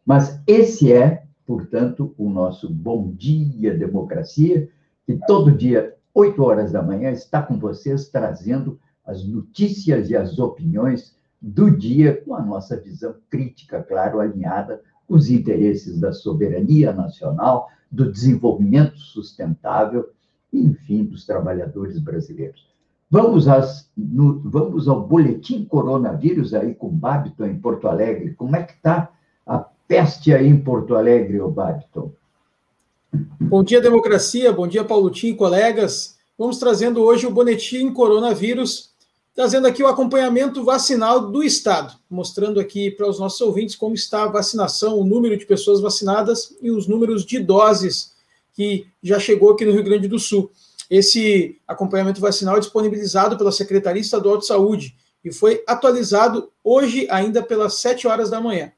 Mas 0.04 0.42
esse 0.44 0.92
é, 0.92 1.22
portanto, 1.46 2.12
o 2.18 2.28
nosso 2.28 2.68
Bom 2.68 3.12
Dia 3.12 3.78
Democracia, 3.78 4.68
que 5.06 5.16
todo 5.28 5.52
dia, 5.52 5.94
8 6.12 6.42
horas 6.42 6.72
da 6.72 6.82
manhã, 6.82 7.12
está 7.12 7.40
com 7.40 7.56
vocês 7.60 8.08
trazendo 8.08 8.76
as 9.06 9.24
notícias 9.24 10.10
e 10.10 10.16
as 10.16 10.38
opiniões 10.38 11.14
do 11.40 11.70
dia 11.70 12.22
com 12.24 12.34
a 12.34 12.42
nossa 12.42 12.76
visão 12.76 13.14
crítica, 13.28 13.82
claro, 13.82 14.20
alinhada 14.20 14.80
com 15.06 15.14
os 15.14 15.30
interesses 15.30 16.00
da 16.00 16.12
soberania 16.12 16.92
nacional, 16.92 17.68
do 17.90 18.10
desenvolvimento 18.10 18.98
sustentável 18.98 20.08
enfim, 20.54 21.04
dos 21.04 21.26
trabalhadores 21.26 21.98
brasileiros. 21.98 22.64
Vamos, 23.10 23.48
às, 23.48 23.90
no, 23.96 24.40
vamos 24.40 24.88
ao 24.88 25.06
boletim 25.06 25.64
coronavírus 25.64 26.54
aí 26.54 26.74
com 26.74 26.88
o 26.88 26.92
Babiton 26.92 27.46
em 27.46 27.58
Porto 27.58 27.88
Alegre. 27.88 28.34
Como 28.34 28.56
é 28.56 28.62
que 28.62 28.72
está 28.72 29.10
a 29.46 29.58
peste 29.86 30.32
aí 30.32 30.46
em 30.46 30.58
Porto 30.58 30.94
Alegre, 30.94 31.40
o 31.40 31.50
Babiton? 31.50 32.12
Bom 33.40 33.62
dia, 33.62 33.80
democracia. 33.80 34.52
Bom 34.52 34.66
dia, 34.66 34.84
Paulo 34.84 35.10
Tim, 35.10 35.34
colegas. 35.34 36.18
Vamos 36.36 36.58
trazendo 36.58 37.02
hoje 37.02 37.26
o 37.26 37.30
boletim 37.30 37.92
coronavírus, 37.92 38.93
trazendo 39.34 39.66
aqui 39.66 39.82
o 39.82 39.88
acompanhamento 39.88 40.62
vacinal 40.62 41.32
do 41.32 41.42
Estado, 41.42 41.94
mostrando 42.08 42.60
aqui 42.60 42.88
para 42.90 43.08
os 43.08 43.18
nossos 43.18 43.40
ouvintes 43.40 43.74
como 43.74 43.94
está 43.94 44.22
a 44.22 44.28
vacinação, 44.28 44.98
o 44.98 45.04
número 45.04 45.36
de 45.36 45.44
pessoas 45.44 45.80
vacinadas 45.80 46.56
e 46.62 46.70
os 46.70 46.86
números 46.86 47.26
de 47.26 47.40
doses 47.40 48.14
que 48.52 48.86
já 49.02 49.18
chegou 49.18 49.50
aqui 49.50 49.64
no 49.64 49.72
Rio 49.72 49.82
Grande 49.82 50.06
do 50.06 50.20
Sul. 50.20 50.52
Esse 50.88 51.60
acompanhamento 51.66 52.20
vacinal 52.20 52.56
é 52.56 52.60
disponibilizado 52.60 53.36
pela 53.36 53.50
Secretaria 53.50 54.00
Estadual 54.00 54.38
de 54.38 54.46
Saúde 54.46 54.94
e 55.24 55.32
foi 55.32 55.64
atualizado 55.66 56.52
hoje, 56.62 57.08
ainda 57.10 57.42
pelas 57.42 57.80
7 57.80 58.06
horas 58.06 58.30
da 58.30 58.40
manhã. 58.40 58.70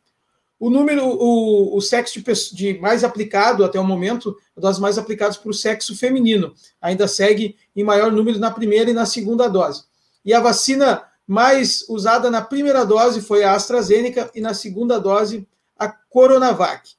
O 0.58 0.70
número, 0.70 1.04
o, 1.04 1.76
o 1.76 1.80
sexo 1.82 2.20
de, 2.20 2.54
de, 2.54 2.78
mais 2.80 3.04
aplicado 3.04 3.62
até 3.62 3.78
o 3.78 3.84
momento, 3.84 4.36
das 4.56 4.78
mais 4.78 4.96
aplicadas 4.96 5.36
para 5.36 5.50
o 5.50 5.54
sexo 5.54 5.94
feminino, 5.94 6.54
ainda 6.80 7.06
segue 7.06 7.56
em 7.74 7.84
maior 7.84 8.10
número 8.10 8.38
na 8.38 8.50
primeira 8.50 8.90
e 8.90 8.94
na 8.94 9.04
segunda 9.04 9.48
dose. 9.48 9.84
E 10.24 10.32
a 10.32 10.40
vacina 10.40 11.04
mais 11.26 11.84
usada 11.88 12.30
na 12.30 12.40
primeira 12.40 12.86
dose 12.86 13.20
foi 13.20 13.44
a 13.44 13.54
AstraZeneca 13.54 14.30
e 14.34 14.40
na 14.40 14.54
segunda 14.54 14.98
dose 14.98 15.46
a 15.78 15.88
Coronavac. 15.88 16.90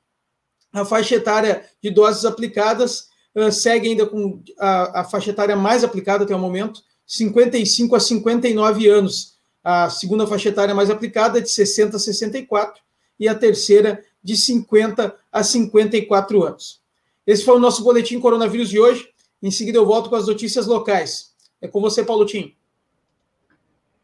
A 0.71 0.85
faixa 0.85 1.15
etária 1.15 1.65
de 1.81 1.89
doses 1.89 2.25
aplicadas 2.25 3.07
uh, 3.33 3.51
segue 3.51 3.89
ainda 3.89 4.05
com 4.05 4.39
a, 4.59 5.01
a, 5.01 5.03
faixa 5.03 5.31
etária 5.31 5.55
mais 5.55 5.83
aplicada 5.83 6.25
até 6.25 6.35
o 6.35 6.39
momento, 6.39 6.83
55 7.07 7.95
a 7.95 7.99
59 7.99 8.87
anos. 8.87 9.37
A 9.63 9.89
segunda 9.89 10.27
faixa 10.27 10.49
etária 10.49 10.75
mais 10.75 10.91
aplicada 10.91 11.39
é 11.39 11.41
de 11.41 11.49
60 11.49 11.97
a 11.97 11.99
64 11.99 12.87
e 13.19 13.27
a 13.27 13.36
terceira 13.36 14.03
de 14.23 14.36
50 14.36 15.15
a 15.32 15.43
54 15.43 16.43
anos. 16.43 16.82
Esse 17.25 17.43
foi 17.43 17.56
o 17.56 17.60
nosso 17.60 17.84
boletim 17.84 18.19
coronavírus 18.19 18.69
de 18.69 18.80
hoje. 18.80 19.10
Em 19.41 19.51
seguida 19.51 19.77
eu 19.77 19.86
volto 19.86 20.10
com 20.10 20.15
as 20.15 20.27
notícias 20.27 20.65
locais. 20.65 21.34
É 21.62 21.67
com 21.67 21.82
você, 21.82 22.03
Paulo 22.03 22.25
Tim. 22.25 22.53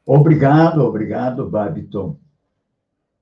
Obrigado, 0.05 0.81
obrigado, 0.81 1.49
Babiton. 1.49 2.17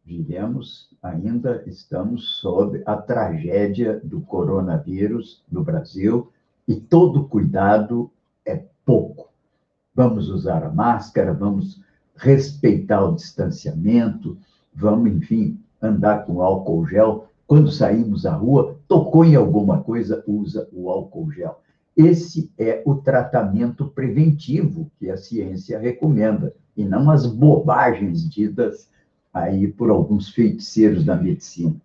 Vivemos, 0.03 0.89
ainda 1.01 1.63
estamos 1.67 2.37
sob 2.39 2.81
a 2.85 2.97
tragédia 2.97 4.01
do 4.03 4.21
coronavírus 4.21 5.43
no 5.51 5.63
Brasil 5.63 6.31
e 6.67 6.75
todo 6.75 7.27
cuidado 7.27 8.11
é 8.45 8.63
pouco. 8.83 9.29
Vamos 9.93 10.29
usar 10.29 10.63
a 10.63 10.71
máscara, 10.71 11.33
vamos 11.33 11.81
respeitar 12.15 13.03
o 13.03 13.15
distanciamento, 13.15 14.37
vamos, 14.73 15.11
enfim, 15.11 15.59
andar 15.81 16.25
com 16.25 16.41
álcool 16.41 16.85
gel. 16.85 17.27
Quando 17.47 17.71
saímos 17.71 18.25
à 18.25 18.33
rua, 18.33 18.77
tocou 18.87 19.25
em 19.25 19.35
alguma 19.35 19.81
coisa, 19.81 20.23
usa 20.27 20.67
o 20.71 20.89
álcool 20.89 21.31
gel. 21.31 21.59
Esse 21.95 22.49
é 22.57 22.81
o 22.85 22.95
tratamento 22.95 23.87
preventivo 23.87 24.89
que 24.97 25.09
a 25.09 25.17
ciência 25.17 25.77
recomenda 25.77 26.53
e 26.75 26.85
não 26.85 27.09
as 27.09 27.25
bobagens 27.25 28.29
ditas 28.29 28.89
aí 29.33 29.67
por 29.67 29.89
alguns 29.89 30.29
feiticeiros 30.29 31.03
da 31.03 31.15
medicina. 31.15 31.75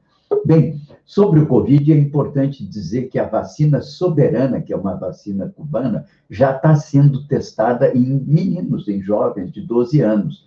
Bem, 0.44 0.80
sobre 1.04 1.40
o 1.40 1.46
Covid, 1.46 1.92
é 1.92 1.96
importante 1.96 2.64
dizer 2.66 3.08
que 3.08 3.18
a 3.18 3.28
vacina 3.28 3.80
soberana, 3.80 4.60
que 4.60 4.72
é 4.72 4.76
uma 4.76 4.94
vacina 4.94 5.52
cubana, 5.56 6.06
já 6.28 6.54
está 6.54 6.74
sendo 6.74 7.26
testada 7.26 7.92
em 7.92 8.04
meninos, 8.04 8.88
em 8.88 9.00
jovens 9.00 9.52
de 9.52 9.60
12 9.60 10.00
anos. 10.00 10.46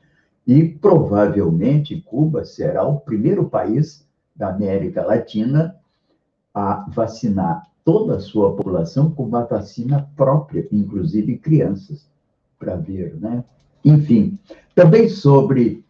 E 0.49 0.67
provavelmente 0.67 2.01
Cuba 2.01 2.43
será 2.43 2.83
o 2.83 2.99
primeiro 2.99 3.47
país 3.47 4.03
da 4.35 4.49
América 4.49 5.05
Latina 5.05 5.75
a 6.51 6.88
vacinar 6.89 7.67
toda 7.85 8.15
a 8.15 8.19
sua 8.19 8.55
população 8.55 9.12
com 9.12 9.25
uma 9.25 9.45
vacina 9.45 10.09
própria, 10.15 10.67
inclusive 10.71 11.38
crianças, 11.38 12.09
para 12.57 12.75
ver, 12.75 13.15
né? 13.21 13.43
Enfim, 13.85 14.39
também 14.73 15.07
sobre 15.07 15.85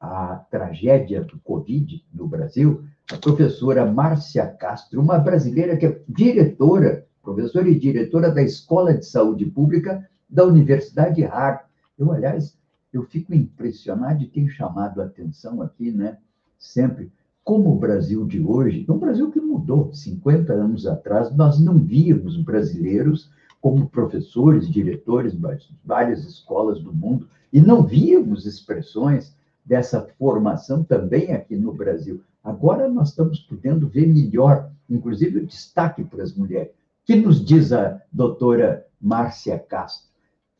a 0.00 0.36
tragédia 0.50 1.22
do 1.22 1.38
Covid 1.40 2.02
no 2.10 2.26
Brasil, 2.26 2.84
a 3.12 3.16
professora 3.18 3.84
Márcia 3.84 4.46
Castro, 4.46 5.02
uma 5.02 5.18
brasileira 5.18 5.76
que 5.76 5.84
é 5.84 6.00
diretora, 6.08 7.06
professora 7.22 7.68
e 7.68 7.78
diretora 7.78 8.30
da 8.30 8.40
Escola 8.40 8.94
de 8.94 9.04
Saúde 9.04 9.44
Pública 9.44 10.08
da 10.30 10.46
Universidade 10.46 11.22
Harvard. 11.24 11.68
Eu, 11.98 12.10
aliás, 12.10 12.57
eu 12.98 13.04
fico 13.04 13.34
impressionado 13.34 14.22
e 14.22 14.26
tenho 14.26 14.48
chamado 14.48 15.00
a 15.00 15.04
atenção 15.04 15.62
aqui, 15.62 15.90
né, 15.90 16.18
sempre, 16.58 17.10
como 17.44 17.70
o 17.70 17.78
Brasil 17.78 18.26
de 18.26 18.40
hoje, 18.40 18.84
um 18.88 18.98
Brasil 18.98 19.30
que 19.30 19.40
mudou 19.40 19.92
50 19.94 20.52
anos 20.52 20.86
atrás, 20.86 21.34
nós 21.34 21.58
não 21.60 21.74
víamos 21.74 22.36
brasileiros 22.36 23.30
como 23.60 23.88
professores, 23.88 24.68
diretores 24.68 25.32
de 25.32 25.40
várias 25.84 26.24
escolas 26.24 26.80
do 26.80 26.92
mundo, 26.92 27.26
e 27.52 27.60
não 27.60 27.82
víamos 27.82 28.44
expressões 28.44 29.34
dessa 29.64 30.06
formação 30.18 30.84
também 30.84 31.32
aqui 31.32 31.56
no 31.56 31.72
Brasil. 31.72 32.20
Agora 32.42 32.88
nós 32.88 33.10
estamos 33.10 33.40
podendo 33.40 33.88
ver 33.88 34.06
melhor, 34.06 34.70
inclusive 34.88 35.38
o 35.38 35.46
destaque 35.46 36.04
para 36.04 36.22
as 36.22 36.34
mulheres. 36.34 36.72
que 37.04 37.16
nos 37.16 37.42
diz 37.42 37.72
a 37.72 38.02
doutora 38.12 38.86
Márcia 39.00 39.58
Castro? 39.58 40.07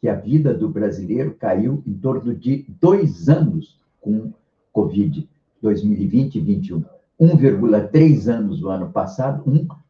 Que 0.00 0.08
a 0.08 0.14
vida 0.14 0.54
do 0.54 0.68
brasileiro 0.68 1.34
caiu 1.34 1.82
em 1.86 1.94
torno 1.94 2.34
de 2.34 2.64
dois 2.80 3.28
anos 3.28 3.78
com 4.00 4.32
Covid, 4.72 5.28
2020 5.60 6.36
e 6.36 6.40
2021. 6.40 6.84
1,3 7.20 8.28
anos 8.28 8.60
no 8.60 8.68
ano 8.68 8.90
passado, 8.90 9.42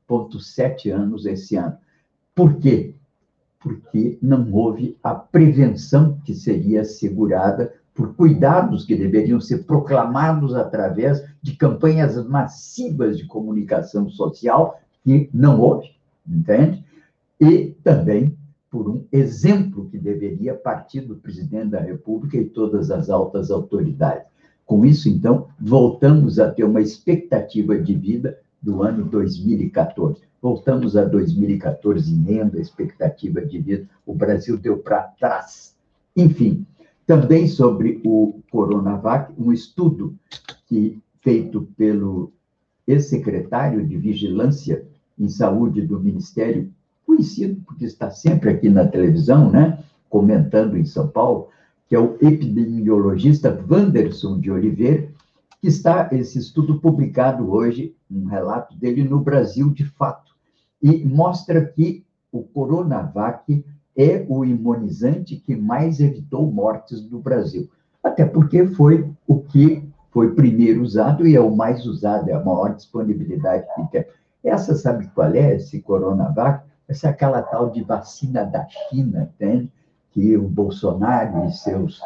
1,7 0.09 0.91
anos 0.91 1.27
esse 1.27 1.57
ano. 1.57 1.77
Por 2.35 2.55
quê? 2.55 2.95
Porque 3.61 4.19
não 4.23 4.51
houve 4.53 4.97
a 5.03 5.15
prevenção 5.15 6.19
que 6.25 6.35
seria 6.35 6.83
assegurada 6.83 7.75
por 7.99 8.15
cuidados 8.15 8.85
que 8.85 8.95
deveriam 8.95 9.41
ser 9.41 9.65
proclamados 9.65 10.55
através 10.55 11.21
de 11.43 11.57
campanhas 11.57 12.25
massivas 12.29 13.19
de 13.19 13.27
comunicação 13.27 14.09
social, 14.09 14.81
que 15.03 15.29
não 15.35 15.61
houve, 15.61 15.91
entende? 16.25 16.85
E 17.41 17.75
também 17.83 18.38
por 18.71 18.89
um 18.89 19.05
exemplo 19.11 19.89
que 19.91 19.99
deveria 19.99 20.55
partir 20.55 21.01
do 21.01 21.17
presidente 21.17 21.71
da 21.71 21.81
República 21.81 22.37
e 22.37 22.45
todas 22.45 22.91
as 22.91 23.09
altas 23.09 23.51
autoridades. 23.51 24.27
Com 24.67 24.85
isso, 24.85 25.09
então, 25.09 25.49
voltamos 25.59 26.39
a 26.39 26.51
ter 26.51 26.65
uma 26.65 26.81
expectativa 26.81 27.79
de 27.79 27.95
vida 27.95 28.39
do 28.61 28.83
ano 28.83 29.05
2014. 29.05 30.21
Voltamos 30.41 30.97
a 30.97 31.05
2014 31.05 32.15
em 32.15 32.23
renda, 32.23 32.61
expectativa 32.61 33.45
de 33.45 33.59
vida, 33.59 33.89
o 34.05 34.15
Brasil 34.15 34.59
deu 34.59 34.79
para 34.79 35.03
trás. 35.19 35.75
Enfim, 36.15 36.67
também 37.07 37.49
sobre 37.49 38.01
o 38.05 38.41
Coronavac, 38.51 39.33
um 39.39 39.53
estudo 39.53 40.15
que, 40.67 41.01
feito 41.23 41.67
pelo 41.77 42.31
ex-secretário 42.87 43.87
de 43.87 43.97
Vigilância 43.97 44.85
em 45.19 45.29
Saúde 45.29 45.81
do 45.81 45.99
Ministério 45.99 46.71
conhecido, 47.09 47.63
porque 47.65 47.87
está 47.87 48.11
sempre 48.11 48.51
aqui 48.51 48.69
na 48.69 48.87
televisão, 48.87 49.51
né, 49.51 49.79
comentando 50.11 50.77
em 50.77 50.85
São 50.85 51.09
Paulo, 51.09 51.49
que 51.89 51.97
é 51.97 51.99
o 51.99 52.19
epidemiologista 52.21 53.59
Wanderson 53.69 54.39
de 54.39 54.51
Oliveira, 54.51 55.09
que 55.59 55.69
está 55.69 56.11
esse 56.13 56.39
estudo 56.39 56.79
publicado 56.79 57.51
hoje, 57.51 57.97
um 58.11 58.27
relato 58.27 58.77
dele 58.77 59.05
no 59.05 59.21
Brasil 59.21 59.71
de 59.71 59.87
fato, 59.87 60.33
e 60.83 61.03
mostra 61.05 61.65
que 61.65 62.05
o 62.31 62.43
Coronavac 62.43 63.65
é 63.97 64.25
o 64.29 64.45
imunizante 64.45 65.37
que 65.37 65.57
mais 65.57 65.99
evitou 66.01 66.53
mortes 66.53 67.03
no 67.11 67.19
Brasil. 67.21 67.69
Até 68.05 68.25
porque 68.25 68.67
foi 68.67 69.11
o 69.27 69.41
que 69.41 69.83
foi 70.11 70.35
primeiro 70.35 70.83
usado 70.83 71.27
e 71.27 71.35
é 71.35 71.41
o 71.41 71.57
mais 71.57 71.85
usado, 71.87 72.29
é 72.29 72.35
a 72.35 72.45
maior 72.45 72.75
disponibilidade 72.75 73.67
que 73.75 73.91
tem. 73.91 74.05
Essa, 74.45 74.77
sabe 74.77 75.09
qual 75.15 75.35
é, 75.35 75.57
esse 75.57 75.81
Coronavac? 75.81 76.68
Essa 76.89 77.09
é 77.09 77.11
aquela 77.11 77.43
tal 77.43 77.71
de 77.71 77.83
vacina 77.83 78.45
da 78.45 78.67
China, 78.67 79.31
entende? 79.35 79.71
Que 80.11 80.37
o 80.37 80.49
Bolsonaro 80.49 81.45
e 81.45 81.53
seus, 81.53 82.01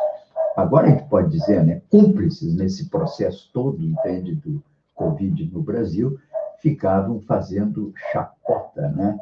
agora 0.57 0.88
a 0.88 0.90
gente 0.90 1.09
pode 1.09 1.31
dizer, 1.31 1.62
né, 1.64 1.81
cúmplices 1.88 2.55
nesse 2.57 2.88
processo 2.88 3.49
todo, 3.53 3.81
entende, 3.81 4.35
do 4.35 4.61
Covid 4.95 5.51
no 5.53 5.62
Brasil, 5.62 6.18
ficavam 6.61 7.21
fazendo 7.21 7.92
chacota, 8.12 8.88
né, 8.88 9.18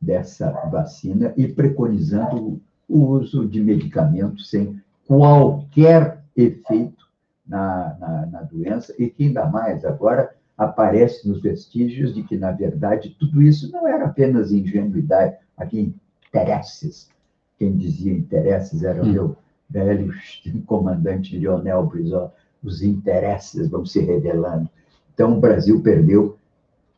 dessa 0.00 0.52
vacina 0.70 1.32
e 1.36 1.48
preconizando 1.48 2.60
o 2.88 2.98
uso 3.06 3.46
de 3.46 3.60
medicamentos 3.60 4.48
sem 4.48 4.80
qualquer 5.06 6.22
efeito 6.36 7.06
na, 7.46 7.96
na, 7.98 8.26
na 8.26 8.42
doença, 8.42 8.94
e 8.98 9.08
que 9.08 9.24
ainda 9.24 9.46
mais 9.46 9.84
agora 9.84 10.32
aparece 10.56 11.28
nos 11.28 11.40
vestígios 11.40 12.14
de 12.14 12.22
que, 12.22 12.36
na 12.36 12.50
verdade, 12.50 13.14
tudo 13.18 13.42
isso 13.42 13.70
não 13.70 13.86
era 13.86 14.06
apenas 14.06 14.52
ingenuidade, 14.52 15.36
aqui 15.56 15.94
interesses. 16.28 17.10
Quem 17.58 17.76
dizia 17.76 18.12
interesses 18.12 18.82
era 18.82 19.02
o 19.02 19.06
hum. 19.06 19.12
meu 19.12 19.36
velho 19.68 20.12
comandante 20.66 21.36
Lionel 21.36 21.86
Brizola. 21.86 22.32
Os 22.62 22.82
interesses 22.82 23.68
vão 23.68 23.84
se 23.84 24.00
revelando. 24.00 24.68
Então, 25.12 25.36
o 25.36 25.40
Brasil 25.40 25.80
perdeu 25.82 26.36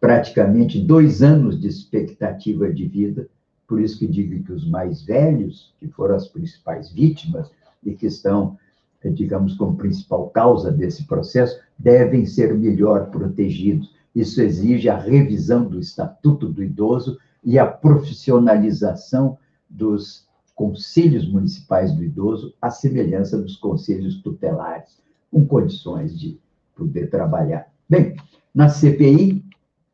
praticamente 0.01 0.81
dois 0.81 1.23
anos 1.23 1.61
de 1.61 1.69
expectativa 1.69 2.73
de 2.73 2.87
vida, 2.87 3.29
por 3.67 3.81
isso 3.81 3.99
que 3.99 4.07
digo 4.07 4.43
que 4.45 4.53
os 4.53 4.69
mais 4.69 5.03
velhos, 5.03 5.75
que 5.79 5.89
foram 5.89 6.15
as 6.15 6.29
principais 6.29 6.91
vítimas 6.91 7.51
e 7.85 7.95
que 7.95 8.07
estão 8.07 8.57
digamos, 9.05 9.55
como 9.55 9.77
principal 9.77 10.29
causa 10.31 10.73
desse 10.73 11.05
processo, 11.07 11.61
devem 11.79 12.27
ser 12.27 12.55
melhor 12.55 13.11
protegidos. 13.11 13.95
Isso 14.15 14.43
exige 14.43 14.89
a 14.89 14.99
revisão 14.99 15.65
do 15.65 15.79
Estatuto 15.79 16.49
do 16.49 16.63
Idoso 16.63 17.19
e 17.45 17.59
a 17.59 17.67
profissionalização 17.67 19.39
dos 19.69 20.27
conselhos 20.55 21.29
municipais 21.29 21.93
do 21.93 22.03
idoso, 22.03 22.53
à 22.61 22.69
semelhança 22.69 23.41
dos 23.41 23.57
conselhos 23.57 24.21
tutelares, 24.21 24.99
com 25.31 25.47
condições 25.47 26.19
de 26.19 26.37
poder 26.75 27.09
trabalhar. 27.09 27.69
Bem, 27.89 28.17
na 28.53 28.69
CPI, 28.69 29.45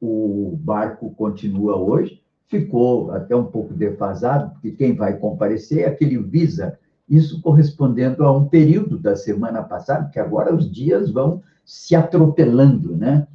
o 0.01 0.59
barco 0.63 1.11
continua 1.11 1.77
hoje, 1.77 2.23
ficou 2.47 3.11
até 3.11 3.37
um 3.37 3.45
pouco 3.45 3.75
defasado, 3.75 4.53
porque 4.53 4.71
quem 4.71 4.95
vai 4.95 5.19
comparecer 5.19 5.81
é 5.81 5.87
aquele 5.87 6.17
Visa 6.17 6.79
isso 7.09 7.41
correspondendo 7.41 8.25
a 8.25 8.37
um 8.37 8.47
período 8.47 8.99
da 8.99 9.15
semana 9.15 9.63
passada, 9.63 10.09
que 10.09 10.19
agora 10.19 10.55
os 10.55 10.71
dias 10.71 11.11
vão 11.11 11.43
se 11.65 11.95
atropelando, 11.95 12.97
né? 12.97 13.27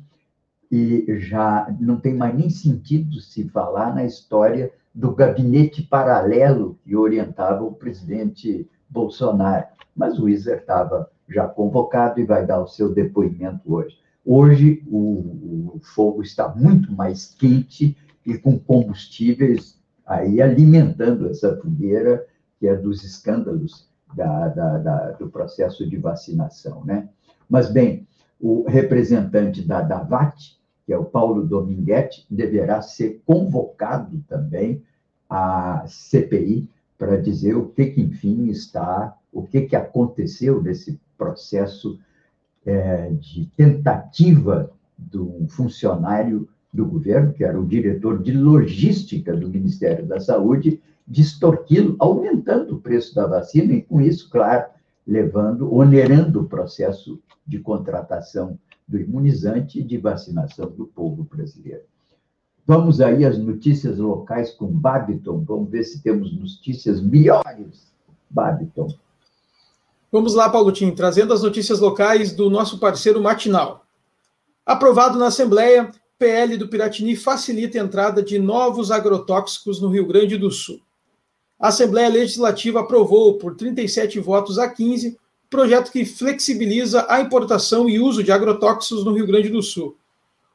E 0.71 1.05
já 1.19 1.73
não 1.79 1.99
tem 1.99 2.13
mais 2.13 2.35
nem 2.35 2.49
sentido 2.49 3.19
se 3.19 3.47
falar 3.49 3.93
na 3.93 4.05
história 4.05 4.71
do 4.93 5.13
gabinete 5.13 5.81
paralelo 5.83 6.77
que 6.83 6.95
orientava 6.95 7.63
o 7.63 7.73
presidente 7.73 8.67
Bolsonaro. 8.89 9.65
Mas 9.95 10.19
o 10.19 10.29
Iser 10.29 10.59
estava 10.59 11.09
já 11.27 11.47
convocado 11.47 12.19
e 12.19 12.25
vai 12.25 12.45
dar 12.45 12.61
o 12.61 12.67
seu 12.67 12.93
depoimento 12.93 13.73
hoje. 13.73 13.97
Hoje 14.25 14.83
o, 14.87 15.73
o 15.75 15.79
fogo 15.81 16.21
está 16.21 16.49
muito 16.49 16.91
mais 16.91 17.33
quente 17.33 17.97
e 18.25 18.37
com 18.37 18.59
combustíveis 18.59 19.79
aí 20.05 20.41
alimentando 20.41 21.29
essa 21.29 21.55
fogueira 21.57 22.25
que 22.59 22.67
é 22.67 22.75
dos 22.75 23.03
escândalos 23.03 23.87
da, 24.15 24.47
da, 24.49 24.77
da, 24.77 25.11
do 25.11 25.29
processo 25.29 25.87
de 25.87 25.97
vacinação. 25.97 26.83
Né? 26.83 27.09
Mas, 27.49 27.71
bem, 27.71 28.07
o 28.39 28.63
representante 28.67 29.61
da 29.61 29.81
DAVAT, 29.81 30.57
que 30.85 30.93
é 30.93 30.97
o 30.97 31.05
Paulo 31.05 31.45
Dominguete, 31.45 32.25
deverá 32.29 32.81
ser 32.81 33.21
convocado 33.25 34.23
também 34.27 34.83
à 35.29 35.83
CPI 35.87 36.67
para 36.97 37.15
dizer 37.21 37.55
o 37.55 37.67
que, 37.67 37.85
que 37.85 38.01
enfim, 38.01 38.47
está, 38.47 39.15
o 39.31 39.43
que, 39.43 39.61
que 39.61 39.75
aconteceu 39.75 40.61
nesse 40.61 40.99
processo 41.17 41.99
é, 42.65 43.09
de 43.11 43.45
tentativa 43.55 44.71
de 44.97 45.17
um 45.17 45.47
funcionário 45.47 46.49
do 46.73 46.85
governo, 46.85 47.33
que 47.33 47.43
era 47.43 47.59
o 47.59 47.65
diretor 47.65 48.21
de 48.21 48.31
logística 48.31 49.35
do 49.35 49.49
Ministério 49.49 50.05
da 50.05 50.19
Saúde, 50.19 50.81
de 51.09 51.21
extorquí-lo, 51.21 51.95
aumentando 51.97 52.75
o 52.75 52.79
preço 52.79 53.15
da 53.15 53.25
vacina 53.25 53.73
e, 53.73 53.81
com 53.81 53.99
isso, 53.99 54.29
claro, 54.29 54.69
levando, 55.05 55.73
onerando 55.73 56.41
o 56.41 56.47
processo 56.47 57.19
de 57.45 57.57
contratação 57.57 58.59
do 58.87 58.99
imunizante 58.99 59.79
e 59.79 59.83
de 59.83 59.97
vacinação 59.97 60.69
do 60.69 60.85
povo 60.85 61.23
brasileiro. 61.23 61.81
Vamos 62.65 63.01
aí 63.01 63.25
às 63.25 63.39
notícias 63.39 63.97
locais 63.97 64.51
com 64.51 64.67
Babiton. 64.67 65.43
Vamos 65.43 65.71
ver 65.71 65.83
se 65.83 66.03
temos 66.03 66.31
notícias 66.31 67.01
melhores. 67.01 67.89
Babiton. 68.29 68.87
Vamos 70.11 70.35
lá, 70.35 70.47
Paulo 70.49 70.71
Tim, 70.71 70.91
trazendo 70.91 71.33
as 71.33 71.41
notícias 71.41 71.79
locais 71.79 72.31
do 72.31 72.47
nosso 72.47 72.79
parceiro 72.79 73.19
matinal. 73.19 73.85
Aprovado 74.63 75.17
na 75.17 75.27
Assembleia, 75.27 75.89
PL 76.19 76.57
do 76.57 76.67
Piratini 76.67 77.15
facilita 77.15 77.79
a 77.79 77.83
entrada 77.83 78.21
de 78.21 78.37
novos 78.37 78.91
agrotóxicos 78.91 79.81
no 79.81 79.89
Rio 79.89 80.05
Grande 80.05 80.37
do 80.37 80.51
Sul 80.51 80.79
a 81.59 81.67
Assembleia 81.67 82.07
Legislativa 82.07 82.79
aprovou, 82.79 83.37
por 83.37 83.53
37 83.55 84.17
votos 84.19 84.57
a 84.57 84.69
15, 84.69 85.19
projeto 85.49 85.91
que 85.91 86.05
flexibiliza 86.05 87.05
a 87.09 87.19
importação 87.19 87.89
e 87.89 87.99
uso 87.99 88.23
de 88.23 88.31
agrotóxicos 88.31 89.03
no 89.03 89.11
Rio 89.13 89.27
Grande 89.27 89.49
do 89.49 89.61
Sul. 89.61 89.97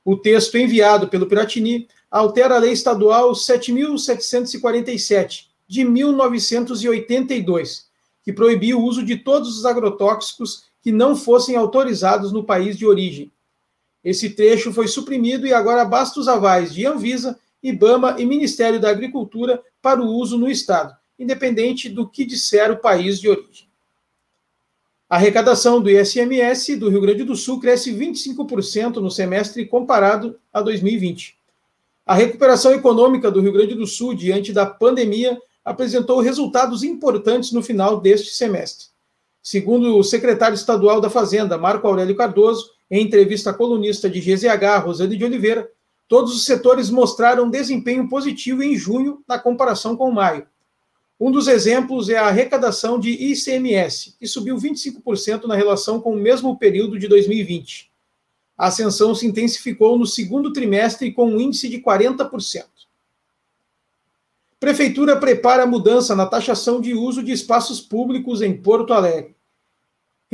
O 0.02 0.16
texto 0.16 0.56
enviado 0.56 1.08
pelo 1.08 1.26
Piratini 1.26 1.86
altera 2.10 2.56
a 2.56 2.58
Lei 2.58 2.72
Estadual 2.72 3.32
7.747, 3.32 5.48
de 5.66 5.82
1982, 5.84 7.86
que 8.22 8.30
proibia 8.32 8.78
o 8.78 8.82
uso 8.82 9.04
de 9.04 9.16
todos 9.16 9.58
os 9.58 9.66
agrotóxicos 9.66 10.64
que 10.82 10.92
não 10.92 11.16
fossem 11.16 11.56
autorizados 11.56 12.32
no 12.32 12.44
país 12.44 12.78
de 12.78 12.86
origem. 12.86 13.30
Esse 14.02 14.30
trecho 14.30 14.72
foi 14.72 14.88
suprimido 14.88 15.46
e 15.46 15.52
agora 15.52 15.84
basta 15.84 16.18
os 16.20 16.28
avais 16.28 16.72
de 16.74 16.86
Anvisa 16.86 17.38
IBAMA 17.64 18.16
e 18.18 18.26
Ministério 18.26 18.78
da 18.78 18.90
Agricultura 18.90 19.62
para 19.80 20.02
o 20.02 20.06
uso 20.06 20.36
no 20.36 20.50
Estado, 20.50 20.94
independente 21.18 21.88
do 21.88 22.06
que 22.06 22.26
disser 22.26 22.70
o 22.70 22.76
país 22.76 23.18
de 23.18 23.28
origem. 23.28 23.66
A 25.08 25.16
arrecadação 25.16 25.80
do 25.80 25.88
ISMS 25.88 26.76
do 26.76 26.90
Rio 26.90 27.00
Grande 27.00 27.24
do 27.24 27.34
Sul 27.34 27.58
cresce 27.58 27.90
25% 27.90 28.96
no 28.96 29.10
semestre 29.10 29.64
comparado 29.64 30.38
a 30.52 30.60
2020. 30.60 31.38
A 32.04 32.14
recuperação 32.14 32.72
econômica 32.72 33.30
do 33.30 33.40
Rio 33.40 33.52
Grande 33.52 33.74
do 33.74 33.86
Sul 33.86 34.14
diante 34.14 34.52
da 34.52 34.66
pandemia 34.66 35.38
apresentou 35.64 36.20
resultados 36.20 36.82
importantes 36.82 37.50
no 37.50 37.62
final 37.62 37.98
deste 37.98 38.30
semestre. 38.30 38.88
Segundo 39.42 39.96
o 39.96 40.02
secretário 40.02 40.54
estadual 40.54 41.00
da 41.00 41.08
Fazenda, 41.08 41.56
Marco 41.56 41.86
Aurélio 41.86 42.16
Cardoso, 42.16 42.74
Em 42.90 43.02
entrevista 43.02 43.50
à 43.50 43.54
colunista 43.54 44.10
de 44.10 44.20
GZH, 44.20 44.84
Rosane 44.84 45.16
de 45.16 45.24
Oliveira, 45.24 45.68
todos 46.08 46.34
os 46.34 46.44
setores 46.44 46.90
mostraram 46.90 47.50
desempenho 47.50 48.08
positivo 48.08 48.62
em 48.62 48.76
junho 48.76 49.22
na 49.26 49.38
comparação 49.38 49.96
com 49.96 50.10
maio. 50.10 50.46
Um 51.18 51.30
dos 51.30 51.46
exemplos 51.46 52.08
é 52.08 52.18
a 52.18 52.26
arrecadação 52.26 52.98
de 52.98 53.10
ICMS, 53.10 54.16
que 54.18 54.26
subiu 54.26 54.56
25% 54.56 55.44
na 55.44 55.54
relação 55.54 56.00
com 56.00 56.12
o 56.12 56.20
mesmo 56.20 56.58
período 56.58 56.98
de 56.98 57.06
2020. 57.06 57.90
A 58.58 58.66
ascensão 58.66 59.14
se 59.14 59.26
intensificou 59.26 59.98
no 59.98 60.06
segundo 60.06 60.52
trimestre 60.52 61.12
com 61.12 61.26
um 61.26 61.40
índice 61.40 61.68
de 61.68 61.78
40%. 61.80 62.64
Prefeitura 64.58 65.16
prepara 65.16 65.66
mudança 65.66 66.14
na 66.16 66.26
taxação 66.26 66.80
de 66.80 66.94
uso 66.94 67.22
de 67.22 67.32
espaços 67.32 67.80
públicos 67.80 68.40
em 68.40 68.56
Porto 68.56 68.92
Alegre. 68.92 69.34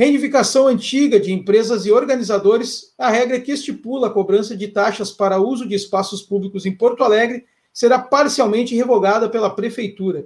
Reivindicação 0.01 0.65
antiga 0.65 1.19
de 1.19 1.31
empresas 1.31 1.85
e 1.85 1.91
organizadores, 1.91 2.91
a 2.97 3.11
regra 3.11 3.39
que 3.39 3.51
estipula 3.51 4.07
a 4.07 4.09
cobrança 4.09 4.57
de 4.57 4.67
taxas 4.67 5.11
para 5.11 5.39
uso 5.39 5.67
de 5.67 5.75
espaços 5.75 6.23
públicos 6.23 6.65
em 6.65 6.75
Porto 6.75 7.03
Alegre 7.03 7.45
será 7.71 7.99
parcialmente 7.99 8.75
revogada 8.75 9.29
pela 9.29 9.55
Prefeitura. 9.55 10.25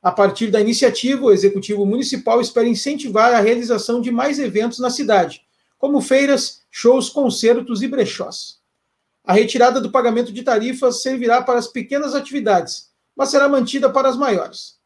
A 0.00 0.12
partir 0.12 0.52
da 0.52 0.60
iniciativa, 0.60 1.24
o 1.24 1.32
Executivo 1.32 1.84
Municipal 1.84 2.40
espera 2.40 2.68
incentivar 2.68 3.34
a 3.34 3.40
realização 3.40 4.00
de 4.00 4.12
mais 4.12 4.38
eventos 4.38 4.78
na 4.78 4.88
cidade, 4.88 5.42
como 5.80 6.00
feiras, 6.00 6.62
shows, 6.70 7.08
concertos 7.08 7.82
e 7.82 7.88
brechós. 7.88 8.60
A 9.24 9.32
retirada 9.32 9.80
do 9.80 9.90
pagamento 9.90 10.32
de 10.32 10.44
tarifas 10.44 11.02
servirá 11.02 11.42
para 11.42 11.58
as 11.58 11.66
pequenas 11.66 12.14
atividades, 12.14 12.92
mas 13.16 13.30
será 13.30 13.48
mantida 13.48 13.90
para 13.90 14.08
as 14.08 14.16
maiores. 14.16 14.76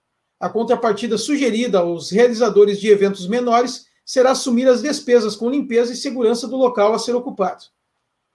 A 0.41 0.49
contrapartida 0.49 1.19
sugerida 1.19 1.81
aos 1.81 2.11
realizadores 2.11 2.81
de 2.81 2.89
eventos 2.89 3.29
menores 3.29 3.86
será 4.07 4.31
assumir 4.31 4.69
as 4.69 4.81
despesas 4.81 5.35
com 5.35 5.51
limpeza 5.51 5.93
e 5.93 5.97
segurança 5.97 6.47
do 6.47 6.57
local 6.57 6.95
a 6.95 6.99
ser 6.99 7.17
ocupado. 7.17 7.65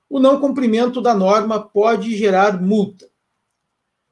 O 0.10 0.20
não 0.20 0.42
cumprimento 0.42 1.00
da 1.00 1.16
norma 1.16 1.62
pode 1.62 2.16
gerar 2.18 2.62
multa. 2.62 3.10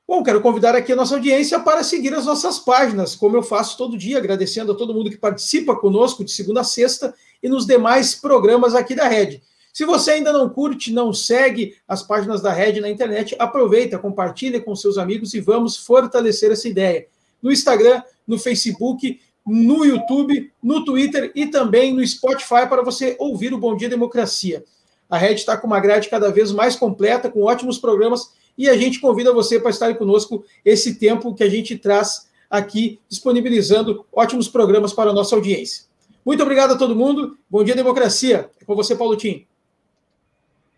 Bom, 0.08 0.24
quero 0.24 0.42
convidar 0.42 0.74
aqui 0.74 0.94
a 0.94 0.96
nossa 0.96 1.16
audiência 1.16 1.60
para 1.60 1.84
seguir 1.84 2.14
as 2.16 2.26
nossas 2.26 2.58
páginas, 2.58 3.14
como 3.14 3.36
eu 3.36 3.44
faço 3.44 3.78
todo 3.78 3.98
dia, 3.98 4.18
agradecendo 4.18 4.72
a 4.72 4.76
todo 4.76 4.94
mundo 4.94 5.10
que 5.10 5.18
participa 5.18 5.76
conosco 5.76 6.24
de 6.24 6.32
segunda 6.32 6.62
a 6.62 6.64
sexta 6.64 7.14
e 7.44 7.50
nos 7.50 7.66
demais 7.66 8.16
programas 8.16 8.74
aqui 8.74 8.96
da 8.96 9.08
Rede. 9.08 9.44
Se 9.72 9.86
você 9.86 10.12
ainda 10.12 10.34
não 10.34 10.50
curte, 10.50 10.92
não 10.92 11.14
segue 11.14 11.76
as 11.88 12.02
páginas 12.02 12.42
da 12.42 12.52
Rede 12.52 12.82
na 12.82 12.90
internet, 12.90 13.36
aproveita, 13.38 14.00
compartilha 14.00 14.60
com 14.60 14.76
seus 14.76 14.98
amigos 14.98 15.34
e 15.34 15.42
vamos 15.42 15.78
fortalecer 15.78 16.52
essa 16.52 16.68
ideia. 16.68 17.06
No 17.42 17.52
Instagram, 17.52 18.02
no 18.26 18.40
Facebook, 18.40 19.20
no 19.50 19.84
YouTube, 19.84 20.52
no 20.62 20.86
Twitter 20.86 21.32
e 21.36 21.48
também 21.48 21.94
no 21.94 22.06
Spotify 22.06 22.68
para 22.68 22.84
você 22.84 23.16
ouvir 23.20 23.54
o 23.54 23.58
Bom 23.58 23.76
Dia 23.76 23.90
Democracia. 23.90 24.64
A 25.10 25.18
Rede 25.18 25.40
está 25.40 25.58
com 25.58 25.68
uma 25.68 25.80
grade 25.80 26.10
cada 26.10 26.32
vez 26.32 26.52
mais 26.52 26.76
completa, 26.76 27.32
com 27.32 27.44
ótimos 27.44 27.80
programas 27.80 28.32
e 28.58 28.70
a 28.70 28.78
gente 28.78 29.00
convida 29.00 29.34
você 29.34 29.60
para 29.60 29.72
estar 29.72 29.94
conosco 29.96 30.44
esse 30.64 30.96
tempo 30.96 31.34
que 31.34 31.44
a 31.44 31.50
gente 31.50 31.78
traz 31.78 32.30
aqui, 32.50 33.00
disponibilizando 33.08 34.06
ótimos 34.12 34.48
programas 34.48 34.94
para 34.94 35.10
a 35.10 35.14
nossa 35.14 35.36
audiência. 35.36 35.86
Muito 36.26 36.44
obrigado 36.44 36.74
a 36.74 36.78
todo 36.78 36.96
mundo. 36.96 37.38
Bom 37.50 37.64
dia, 37.64 37.76
democracia. 37.76 38.50
É 38.62 38.66
com 38.66 38.76
você, 38.76 38.96
Paulo 38.96 39.16
Tim. 39.16 39.46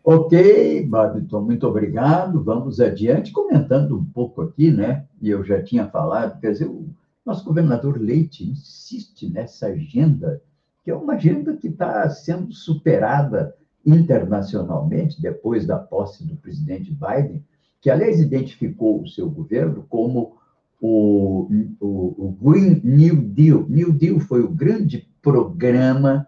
Ok, 0.03 0.83
Babiton, 0.87 1.41
muito 1.41 1.67
obrigado. 1.67 2.43
Vamos 2.43 2.79
adiante, 2.79 3.31
comentando 3.31 3.97
um 3.97 4.05
pouco 4.05 4.41
aqui, 4.41 4.71
né? 4.71 5.05
E 5.21 5.29
eu 5.29 5.43
já 5.43 5.61
tinha 5.61 5.87
falado, 5.87 6.39
quer 6.39 6.51
dizer, 6.51 6.65
o 6.65 6.87
nosso 7.25 7.45
governador 7.45 7.99
Leite 7.99 8.43
insiste 8.43 9.29
nessa 9.29 9.67
agenda, 9.67 10.41
que 10.83 10.91
é 10.91 10.95
uma 10.95 11.13
agenda 11.13 11.55
que 11.55 11.67
está 11.67 12.09
sendo 12.09 12.51
superada 12.51 13.55
internacionalmente 13.85 15.21
depois 15.21 15.65
da 15.65 15.77
posse 15.77 16.25
do 16.25 16.35
presidente 16.35 16.91
Biden, 16.91 17.43
que, 17.79 17.89
aliás, 17.89 18.19
identificou 18.19 19.01
o 19.01 19.07
seu 19.07 19.29
governo 19.29 19.85
como 19.89 20.37
o, 20.79 21.47
o, 21.79 22.25
o 22.25 22.37
Green 22.41 22.81
New 22.83 23.21
Deal. 23.21 23.65
New 23.67 23.93
Deal 23.93 24.19
foi 24.19 24.41
o 24.41 24.49
grande 24.49 25.07
programa 25.21 26.27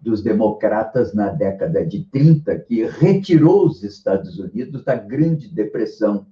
dos 0.00 0.22
democratas 0.22 1.12
na 1.12 1.28
década 1.28 1.84
de 1.84 2.04
30, 2.04 2.58
que 2.60 2.84
retirou 2.86 3.66
os 3.66 3.82
Estados 3.82 4.38
Unidos 4.38 4.82
da 4.84 4.94
Grande 4.94 5.48
Depressão. 5.48 6.26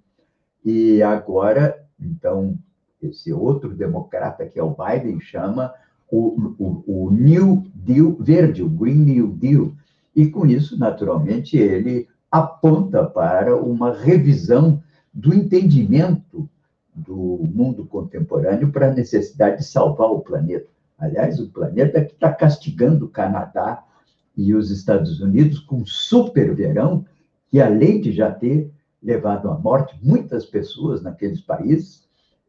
E 0.65 1.03
agora, 1.03 1.79
então, 2.01 2.59
esse 3.03 3.33
outro 3.33 3.75
democrata, 3.75 4.47
que 4.47 4.59
é 4.59 4.63
o 4.63 4.75
Biden, 4.75 5.21
chama 5.21 5.73
o, 6.11 6.55
o, 6.59 7.07
o 7.07 7.11
New 7.11 7.65
Deal 7.75 8.17
verde, 8.19 8.63
o 8.63 8.69
Green 8.69 9.05
New 9.05 9.29
Deal. 9.29 9.73
E 10.15 10.29
com 10.29 10.47
isso, 10.47 10.79
naturalmente, 10.79 11.57
ele 11.57 12.09
aponta 12.31 13.05
para 13.05 13.57
uma 13.57 13.93
revisão 13.93 14.83
do 15.13 15.35
entendimento 15.35 16.49
do 16.95 17.45
mundo 17.55 17.87
contemporâneo 17.87 18.71
para 18.71 18.89
a 18.89 18.95
necessidade 18.95 19.59
de 19.59 19.65
salvar 19.65 20.11
o 20.11 20.21
planeta. 20.21 20.67
Aliás, 20.99 21.39
o 21.39 21.49
planeta 21.49 22.05
que 22.05 22.13
está 22.13 22.33
castigando 22.33 23.07
o 23.07 23.11
Canadá 23.11 23.85
e 24.37 24.55
os 24.55 24.71
Estados 24.71 25.21
Unidos 25.21 25.61
com 25.61 25.77
um 25.77 25.87
super 25.87 26.55
verão, 26.55 27.05
que 27.49 27.61
além 27.61 28.01
de 28.01 28.13
já 28.13 28.31
ter 28.31 28.71
levado 29.03 29.49
à 29.49 29.57
morte 29.57 29.97
muitas 30.03 30.45
pessoas 30.45 31.03
naqueles 31.03 31.41
países, 31.41 32.08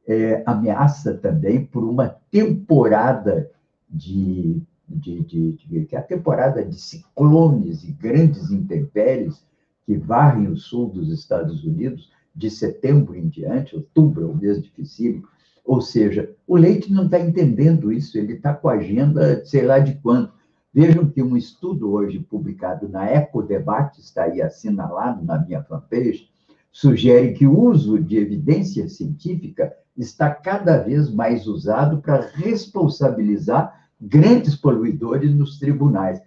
é, 0.09 0.41
ameaça 0.43 1.13
também 1.13 1.63
por 1.63 1.83
uma 1.83 2.09
temporada 2.31 3.51
de, 3.87 4.59
de, 4.87 5.23
de, 5.23 5.51
de, 5.51 5.85
que 5.85 5.95
é 5.95 5.99
a 5.99 6.03
temporada 6.03 6.65
de 6.65 6.81
ciclones 6.81 7.83
e 7.83 7.91
grandes 7.91 8.49
intempéries 8.49 9.45
que 9.85 9.95
varrem 9.95 10.47
o 10.47 10.57
sul 10.57 10.89
dos 10.89 11.11
Estados 11.11 11.63
Unidos 11.63 12.11
de 12.35 12.49
setembro 12.49 13.15
em 13.15 13.27
diante, 13.27 13.75
outubro 13.75 14.23
é 14.23 14.25
o 14.25 14.35
mês 14.35 14.59
difícil, 14.63 15.23
ou 15.63 15.79
seja, 15.79 16.35
o 16.47 16.57
Leite 16.57 16.91
não 16.91 17.05
está 17.05 17.19
entendendo 17.19 17.91
isso, 17.91 18.17
ele 18.17 18.33
está 18.33 18.51
com 18.51 18.67
a 18.67 18.73
agenda 18.73 19.45
sei 19.45 19.63
lá 19.63 19.77
de 19.77 19.93
quando. 19.95 20.31
Vejam 20.73 21.07
que 21.07 21.21
um 21.21 21.37
estudo 21.37 21.91
hoje 21.91 22.19
publicado 22.19 22.89
na 22.89 23.11
Ecodebate, 23.11 24.01
está 24.01 24.23
aí 24.23 24.41
assinalado 24.41 25.23
na 25.23 25.37
minha 25.39 25.63
fanpage, 25.63 26.29
sugere 26.71 27.33
que 27.33 27.47
o 27.47 27.59
uso 27.59 27.99
de 27.99 28.17
evidência 28.17 28.87
científica 28.87 29.73
está 29.97 30.33
cada 30.33 30.77
vez 30.77 31.11
mais 31.11 31.47
usado 31.47 32.01
para 32.01 32.29
responsabilizar 32.33 33.89
grandes 33.99 34.55
poluidores 34.55 35.33
nos 35.33 35.59
tribunais. 35.59 36.21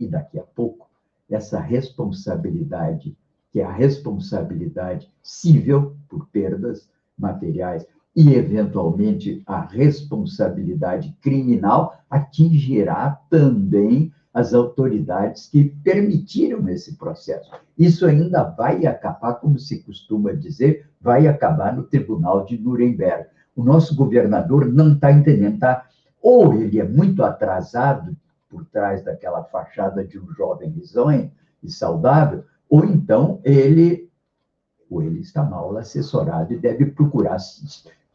E 0.00 0.08
daqui 0.08 0.38
a 0.38 0.42
pouco 0.42 0.90
essa 1.30 1.60
responsabilidade, 1.60 3.16
que 3.50 3.60
é 3.60 3.64
a 3.64 3.72
responsabilidade 3.72 5.10
civil 5.22 5.96
por 6.08 6.26
perdas 6.28 6.88
materiais 7.16 7.86
e, 8.14 8.34
eventualmente, 8.34 9.42
a 9.46 9.60
responsabilidade 9.60 11.16
criminal, 11.20 11.98
atingirá 12.10 13.18
também 13.30 14.12
as 14.34 14.54
autoridades 14.54 15.48
que 15.48 15.64
permitiram 15.64 16.68
esse 16.68 16.96
processo. 16.96 17.50
Isso 17.76 18.06
ainda 18.06 18.42
vai 18.44 18.86
acabar, 18.86 19.34
como 19.34 19.58
se 19.58 19.82
costuma 19.82 20.32
dizer, 20.32 20.88
vai 21.00 21.26
acabar 21.26 21.74
no 21.76 21.82
Tribunal 21.82 22.44
de 22.44 22.58
Nuremberg. 22.58 23.26
O 23.54 23.62
nosso 23.62 23.94
governador 23.94 24.66
não 24.66 24.94
está 24.94 25.12
entendendo, 25.12 25.58
tá? 25.58 25.86
Ou 26.20 26.54
ele 26.54 26.80
é 26.80 26.84
muito 26.88 27.22
atrasado 27.22 28.16
por 28.48 28.64
trás 28.66 29.02
daquela 29.02 29.42
fachada 29.44 30.04
de 30.04 30.18
um 30.18 30.32
jovem 30.32 30.70
risonho 30.70 31.30
e 31.62 31.70
saudável, 31.70 32.44
ou 32.68 32.84
então 32.84 33.40
ele, 33.44 34.10
ou 34.88 35.02
ele 35.02 35.20
está 35.20 35.42
mal 35.42 35.76
assessorado 35.76 36.52
e 36.52 36.58
deve 36.58 36.86
procurar. 36.86 37.38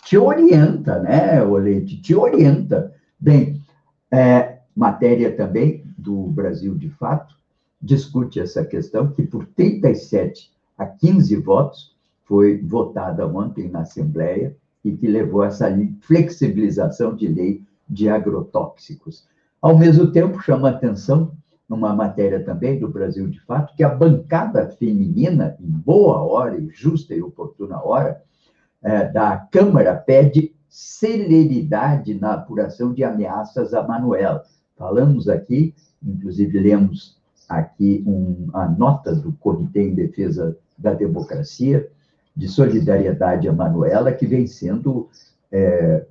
Te 0.07 0.17
orienta, 0.17 0.99
né, 0.99 1.43
Olete? 1.43 1.99
Te 2.01 2.15
orienta. 2.15 2.93
Bem, 3.19 3.61
é, 4.09 4.59
matéria 4.73 5.35
também 5.35 5.83
do 5.97 6.27
Brasil 6.27 6.75
de 6.75 6.89
Fato 6.89 7.35
discute 7.81 8.39
essa 8.39 8.63
questão, 8.63 9.11
que 9.11 9.23
por 9.23 9.45
37 9.47 10.49
a 10.77 10.85
15 10.85 11.35
votos 11.35 11.93
foi 12.23 12.57
votada 12.61 13.27
ontem 13.27 13.67
na 13.67 13.81
Assembleia 13.81 14.55
e 14.81 14.93
que 14.93 15.07
levou 15.09 15.41
a 15.41 15.47
essa 15.47 15.67
flexibilização 15.99 17.13
de 17.13 17.27
lei 17.27 17.61
de 17.89 18.07
agrotóxicos. 18.07 19.27
Ao 19.61 19.77
mesmo 19.77 20.09
tempo, 20.13 20.39
chama 20.39 20.69
atenção, 20.69 21.33
numa 21.67 21.93
matéria 21.93 22.41
também 22.41 22.79
do 22.79 22.87
Brasil 22.87 23.27
de 23.27 23.41
Fato, 23.41 23.75
que 23.75 23.83
a 23.83 23.89
bancada 23.89 24.69
feminina, 24.69 25.57
em 25.59 25.67
boa 25.67 26.23
hora, 26.23 26.65
justa 26.69 27.13
e 27.13 27.21
oportuna 27.21 27.83
hora, 27.83 28.23
da 28.81 29.37
Câmara 29.51 29.95
pede 29.95 30.53
celeridade 30.69 32.13
na 32.13 32.33
apuração 32.33 32.93
de 32.93 33.03
ameaças 33.03 33.73
a 33.73 33.81
Manuela. 33.81 34.43
Falamos 34.77 35.27
aqui, 35.27 35.73
inclusive 36.03 36.59
lemos 36.59 37.17
aqui 37.49 38.03
um, 38.05 38.49
a 38.53 38.67
nota 38.67 39.15
do 39.15 39.31
Comitê 39.33 39.83
em 39.83 39.95
Defesa 39.95 40.57
da 40.77 40.93
Democracia, 40.93 41.89
de 42.35 42.47
solidariedade 42.47 43.47
a 43.47 43.53
Manuela, 43.53 44.11
que 44.11 44.27
vem 44.27 44.45
sendo 44.45 45.09
é, 45.51 46.05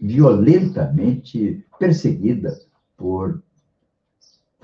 violentamente 0.00 1.64
perseguida 1.78 2.60
por 2.96 3.42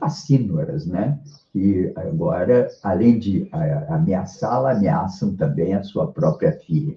fascínoras, 0.02 0.84
né? 0.84 1.16
Que 1.52 1.92
agora, 1.94 2.68
além 2.82 3.20
de 3.20 3.48
ameaçá-la, 3.88 4.72
ameaçam 4.72 5.36
também 5.36 5.74
a 5.74 5.84
sua 5.84 6.08
própria 6.08 6.52
filha. 6.52 6.96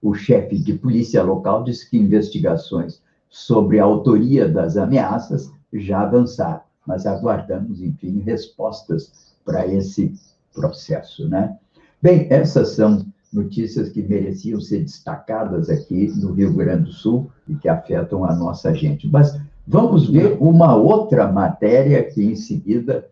O 0.00 0.14
chefe 0.14 0.56
de 0.56 0.72
polícia 0.72 1.22
local 1.22 1.62
disse 1.62 1.90
que 1.90 1.98
investigações 1.98 3.02
sobre 3.28 3.78
a 3.78 3.84
autoria 3.84 4.48
das 4.48 4.78
ameaças 4.78 5.52
já 5.70 6.00
avançaram, 6.00 6.62
mas 6.86 7.04
aguardamos, 7.04 7.82
enfim, 7.82 8.20
respostas 8.20 9.34
para 9.44 9.66
esse 9.66 10.14
processo, 10.54 11.28
né? 11.28 11.58
Bem, 12.00 12.28
essas 12.30 12.70
são 12.70 13.04
notícias 13.30 13.90
que 13.90 14.00
mereciam 14.00 14.58
ser 14.58 14.84
destacadas 14.84 15.68
aqui 15.68 16.10
no 16.16 16.32
Rio 16.32 16.54
Grande 16.54 16.84
do 16.84 16.92
Sul 16.92 17.30
e 17.46 17.54
que 17.56 17.68
afetam 17.68 18.24
a 18.24 18.34
nossa 18.34 18.72
gente. 18.72 19.06
Mas 19.06 19.38
vamos 19.68 20.08
ver 20.08 20.38
uma 20.40 20.74
outra 20.74 21.30
matéria 21.30 22.02
que 22.02 22.24
em 22.24 22.34
seguida 22.34 23.06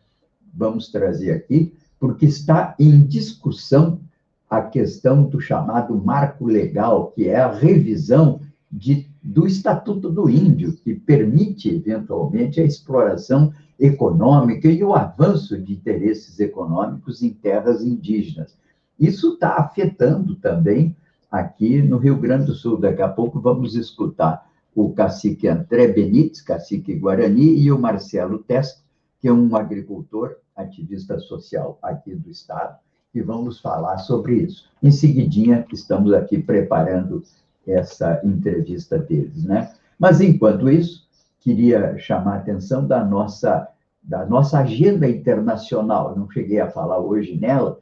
vamos 0.55 0.89
trazer 0.89 1.33
aqui, 1.33 1.75
porque 2.01 2.25
está 2.25 2.75
em 2.79 3.03
discussão 3.03 4.01
a 4.49 4.63
questão 4.63 5.25
do 5.25 5.39
chamado 5.39 5.95
marco 5.95 6.47
legal, 6.47 7.13
que 7.15 7.29
é 7.29 7.37
a 7.37 7.53
revisão 7.53 8.41
de, 8.73 9.07
do 9.23 9.47
Estatuto 9.47 10.09
do 10.09 10.31
Índio, 10.31 10.75
que 10.79 10.95
permite, 10.95 11.69
eventualmente, 11.69 12.59
a 12.59 12.65
exploração 12.65 13.53
econômica 13.79 14.69
e 14.69 14.83
o 14.83 14.95
avanço 14.95 15.61
de 15.61 15.75
interesses 15.75 16.41
econômicos 16.41 17.23
em 17.23 17.31
terras 17.31 17.85
indígenas. 17.85 18.57
Isso 18.99 19.35
está 19.35 19.57
afetando 19.57 20.37
também 20.37 20.97
aqui 21.31 21.83
no 21.83 21.99
Rio 21.99 22.17
Grande 22.17 22.47
do 22.47 22.55
Sul. 22.55 22.79
Daqui 22.79 23.03
a 23.03 23.09
pouco 23.09 23.39
vamos 23.39 23.75
escutar 23.75 24.46
o 24.77 24.93
cacique 24.93 25.49
André 25.49 25.89
Benites, 25.89 26.43
cacique 26.43 26.95
Guarani, 26.95 27.59
e 27.59 27.73
o 27.73 27.79
Marcelo 27.79 28.41
Testa, 28.41 28.83
que 29.19 29.27
é 29.27 29.33
um 29.33 29.57
agricultor, 29.57 30.37
ativista 30.55 31.19
social 31.19 31.79
aqui 31.83 32.15
do 32.15 32.31
Estado, 32.31 32.77
vão 33.23 33.43
nos 33.43 33.59
falar 33.61 33.97
sobre 33.97 34.35
isso. 34.35 34.69
Em 34.83 34.91
seguidinha, 34.91 35.67
estamos 35.73 36.13
aqui 36.13 36.39
preparando 36.39 37.23
essa 37.67 38.21
entrevista 38.23 38.99
deles, 38.99 39.45
né? 39.45 39.73
Mas, 39.99 40.21
enquanto 40.21 40.71
isso, 40.71 41.09
queria 41.41 41.97
chamar 41.99 42.35
a 42.35 42.39
atenção 42.39 42.87
da 42.87 43.03
nossa, 43.03 43.67
da 44.03 44.27
nossa 44.27 44.59
agenda 44.59 45.09
internacional. 45.09 46.15
não 46.15 46.31
cheguei 46.31 46.61
a 46.61 46.71
falar 46.71 46.99
hoje 46.99 47.35
nela, 47.35 47.81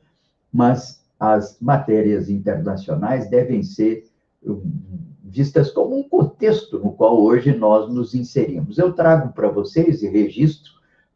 mas 0.53 1.03
as 1.19 1.59
matérias 1.61 2.31
internacionais 2.31 3.29
devem 3.29 3.65
ser 3.65 4.07
vistas 5.35 5.69
como 5.69 5.99
um 5.99 6.09
contexto 6.09 6.79
no 6.79 6.93
qual 6.93 7.21
hoje 7.21 7.53
nós 7.53 7.93
nos 7.93 8.15
inserimos. 8.15 8.79
Eu 8.79 8.93
trago 8.93 9.33
para 9.33 9.49
vocês 9.49 10.01
e 10.01 10.09
registro 10.09 10.73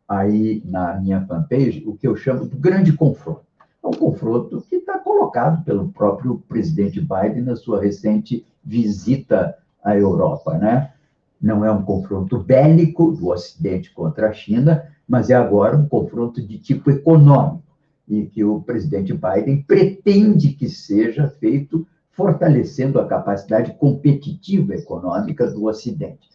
aí 0.09 0.61
na 0.65 1.01
minha 1.01 1.25
fanpage 1.25 1.85
o 1.87 1.97
que 1.97 2.09
eu 2.09 2.17
chamo 2.17 2.45
do 2.45 2.57
grande 2.57 2.93
confronto. 2.93 3.43
É 3.83 3.87
um 3.87 3.93
confronto 3.93 4.61
que 4.69 4.77
está 4.77 4.99
colocado 4.99 5.65
pelo 5.65 5.89
próprio 5.91 6.43
presidente 6.49 7.01
Biden 7.01 7.43
na 7.43 7.55
sua 7.55 7.81
recente 7.81 8.45
visita 8.65 9.57
à 9.85 9.97
Europa, 9.97 10.59
né? 10.59 10.93
Não 11.41 11.65
é 11.65 11.71
um 11.71 11.83
confronto 11.83 12.39
bélico 12.39 13.13
do 13.13 13.29
Ocidente 13.29 13.93
contra 13.93 14.31
a 14.31 14.33
China, 14.33 14.85
mas 15.07 15.31
é 15.31 15.35
agora 15.35 15.77
um 15.77 15.87
confronto 15.87 16.43
de 16.43 16.59
tipo 16.59 16.91
econômico 16.91 17.63
e 18.09 18.27
que 18.27 18.43
o 18.43 18.61
presidente 18.61 19.15
Biden 19.15 19.63
pretende 19.63 20.49
que 20.55 20.69
seja 20.69 21.29
feito 21.29 21.87
fortalecendo 22.19 22.99
a 22.99 23.07
capacidade 23.07 23.75
competitiva 23.75 24.75
econômica 24.75 25.49
do 25.49 25.67
Ocidente. 25.67 26.29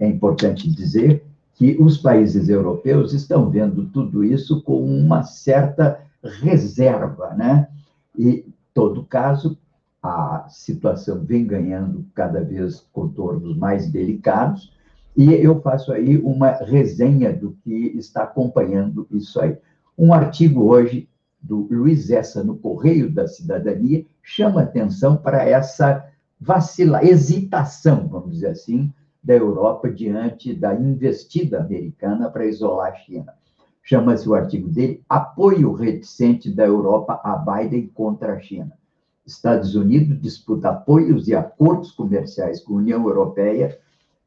É 0.00 0.06
importante 0.08 0.66
dizer 0.74 1.22
que 1.52 1.76
os 1.78 1.98
países 1.98 2.48
europeus 2.48 3.12
estão 3.12 3.50
vendo 3.50 3.84
tudo 3.84 4.24
isso 4.24 4.62
com 4.62 4.82
uma 4.82 5.22
certa 5.24 6.00
reserva, 6.40 7.34
né? 7.34 7.68
E, 8.18 8.46
todo 8.72 9.04
caso, 9.04 9.58
a 10.02 10.46
situação 10.48 11.22
vem 11.22 11.44
ganhando 11.44 12.06
cada 12.14 12.42
vez 12.42 12.86
contornos 12.90 13.54
mais 13.58 13.90
delicados, 13.90 14.72
e 15.14 15.34
eu 15.34 15.60
faço 15.60 15.92
aí 15.92 16.16
uma 16.16 16.52
resenha 16.52 17.30
do 17.30 17.52
que 17.62 17.92
está 17.98 18.22
acompanhando 18.22 19.06
isso 19.10 19.38
aí. 19.38 19.54
Um 19.98 20.14
artigo 20.14 20.64
hoje 20.64 21.06
do 21.46 21.68
Luiz 21.70 22.10
Essa 22.10 22.42
no 22.42 22.56
Correio 22.56 23.10
da 23.10 23.26
Cidadania 23.26 24.04
chama 24.22 24.62
atenção 24.62 25.16
para 25.16 25.44
essa 25.44 26.04
vacila, 26.40 27.04
hesitação, 27.04 28.08
vamos 28.08 28.32
dizer 28.32 28.48
assim, 28.48 28.92
da 29.22 29.34
Europa 29.34 29.90
diante 29.90 30.52
da 30.52 30.74
investida 30.74 31.60
americana 31.60 32.28
para 32.28 32.46
isolar 32.46 32.92
a 32.92 32.96
China. 32.96 33.34
Chama-se 33.82 34.28
o 34.28 34.34
artigo 34.34 34.68
dele 34.68 35.02
Apoio 35.08 35.72
reticente 35.72 36.50
da 36.50 36.64
Europa 36.64 37.20
a 37.22 37.36
Biden 37.36 37.86
contra 37.94 38.34
a 38.34 38.40
China. 38.40 38.72
Estados 39.24 39.74
Unidos 39.74 40.20
disputa 40.20 40.70
apoios 40.70 41.26
e 41.26 41.34
acordos 41.34 41.90
comerciais 41.90 42.60
com 42.60 42.74
a 42.74 42.76
União 42.78 43.02
Europeia, 43.02 43.78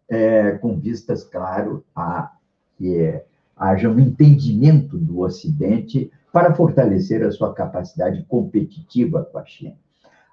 é, 0.10 0.52
com 0.54 0.78
vistas, 0.78 1.24
claro, 1.24 1.84
a 1.96 2.32
que 2.78 2.98
é, 2.98 3.26
haja 3.56 3.90
um 3.90 4.00
entendimento 4.00 4.98
do 4.98 5.20
Ocidente 5.20 6.12
para 6.32 6.54
fortalecer 6.54 7.24
a 7.24 7.32
sua 7.32 7.54
capacidade 7.54 8.24
competitiva 8.28 9.24
com 9.32 9.38
a 9.38 9.46
China. 9.46 9.76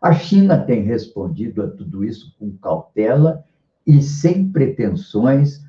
A 0.00 0.12
China 0.12 0.58
tem 0.58 0.82
respondido 0.82 1.62
a 1.62 1.68
tudo 1.68 2.04
isso 2.04 2.34
com 2.38 2.56
cautela 2.58 3.44
e 3.86 4.02
sem 4.02 4.48
pretensões 4.48 5.64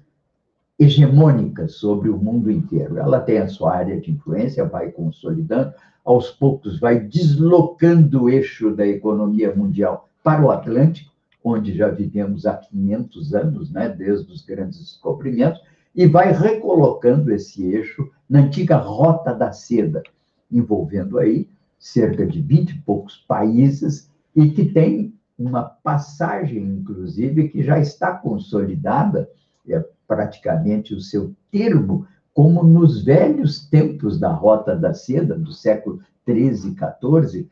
hegemônicas 0.79 1.75
sobre 1.75 2.09
o 2.09 2.17
mundo 2.17 2.51
inteiro. 2.51 2.97
Ela 2.97 3.19
tem 3.19 3.39
a 3.39 3.47
sua 3.47 3.75
área 3.75 3.99
de 3.99 4.11
influência, 4.11 4.65
vai 4.65 4.91
consolidando, 4.91 5.73
aos 6.05 6.29
poucos 6.29 6.79
vai 6.79 6.99
deslocando 6.99 8.23
o 8.23 8.29
eixo 8.29 8.75
da 8.75 8.85
economia 8.85 9.53
mundial 9.55 10.07
para 10.23 10.45
o 10.45 10.51
Atlântico, 10.51 11.11
onde 11.43 11.75
já 11.75 11.89
vivemos 11.89 12.45
há 12.45 12.55
500 12.55 13.33
anos, 13.33 13.71
né, 13.71 13.89
desde 13.89 14.31
os 14.31 14.45
grandes 14.45 14.79
descobrimentos, 14.79 15.61
e 15.95 16.05
vai 16.05 16.31
recolocando 16.31 17.33
esse 17.33 17.63
eixo 17.65 18.09
na 18.29 18.39
antiga 18.39 18.77
Rota 18.77 19.33
da 19.33 19.51
Seda, 19.51 20.03
envolvendo 20.51 21.17
aí 21.17 21.49
cerca 21.79 22.25
de 22.25 22.41
20 22.41 22.71
e 22.71 22.81
poucos 22.81 23.17
países 23.27 24.09
e 24.35 24.49
que 24.49 24.65
tem 24.65 25.13
uma 25.37 25.63
passagem, 25.63 26.63
inclusive, 26.63 27.49
que 27.49 27.61
já 27.61 27.79
está 27.79 28.11
consolidada, 28.13 29.29
é 29.67 29.83
praticamente 30.07 30.95
o 30.95 31.01
seu 31.01 31.35
termo, 31.51 32.07
como 32.33 32.63
nos 32.63 33.03
velhos 33.03 33.67
tempos 33.67 34.19
da 34.19 34.31
Rota 34.31 34.75
da 34.75 34.93
Seda, 34.93 35.37
do 35.37 35.51
século 35.51 35.99
13 36.25 36.69
e 36.69 36.75
14, 36.75 37.49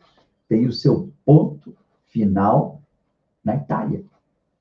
tem 0.48 0.66
o 0.66 0.74
seu 0.74 1.12
ponto 1.26 1.76
final 2.06 2.82
na 3.44 3.56
Itália. 3.56 4.04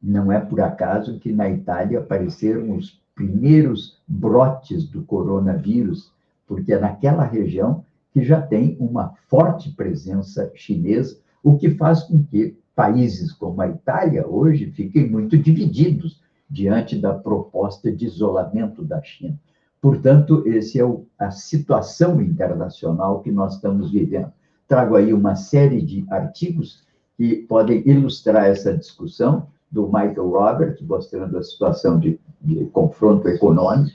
Não 0.03 0.31
é 0.31 0.41
por 0.41 0.61
acaso 0.61 1.19
que 1.19 1.33
na 1.33 1.49
Itália 1.49 2.01
apareceram 2.01 2.77
os 2.77 3.01
primeiros 3.15 4.01
brotes 4.07 4.89
do 4.89 5.03
coronavírus, 5.03 6.13
porque 6.47 6.77
naquela 6.77 7.25
região 7.25 7.85
que 8.15 8.25
já 8.25 8.41
tem 8.41 8.77
uma 8.81 9.13
forte 9.29 9.71
presença 9.73 10.51
chinesa, 10.55 11.19
o 11.43 11.59
que 11.59 11.71
faz 11.71 12.05
com 12.05 12.23
que 12.23 12.57
países 12.75 13.33
como 13.33 13.61
a 13.61 13.69
Itália 13.69 14.27
hoje 14.27 14.71
fiquem 14.71 15.11
muito 15.11 15.37
divididos 15.37 16.23
diante 16.49 16.97
da 16.97 17.13
proposta 17.13 17.93
de 17.93 18.07
isolamento 18.07 18.83
da 18.83 19.03
China. 19.03 19.39
Portanto, 19.83 20.45
essa 20.47 20.79
é 20.79 20.83
a 21.19 21.31
situação 21.31 22.23
internacional 22.23 23.21
que 23.21 23.31
nós 23.31 23.57
estamos 23.57 23.91
vivendo. 23.91 24.33
Trago 24.67 24.97
aí 24.97 25.13
uma 25.13 25.35
série 25.35 25.83
de 25.83 26.07
artigos 26.09 26.85
que 27.19 27.37
podem 27.37 27.83
ilustrar 27.87 28.47
essa 28.47 28.75
discussão, 28.75 29.49
do 29.75 29.87
Michael 29.87 30.31
Robert, 30.31 30.77
mostrando 30.83 31.37
a 31.37 31.43
situação 31.43 31.99
de, 31.99 32.19
de 32.41 32.65
confronto 32.67 33.29
econômico, 33.29 33.91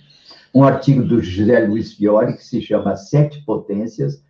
um 0.54 0.64
artigo 0.64 1.04
do 1.04 1.22
José 1.22 1.60
Luiz 1.60 1.94
Fiore 1.94 2.34
que 2.34 2.44
se 2.44 2.62
chama 2.62 2.96
Sete 2.96 3.44
Potências, 3.44 4.24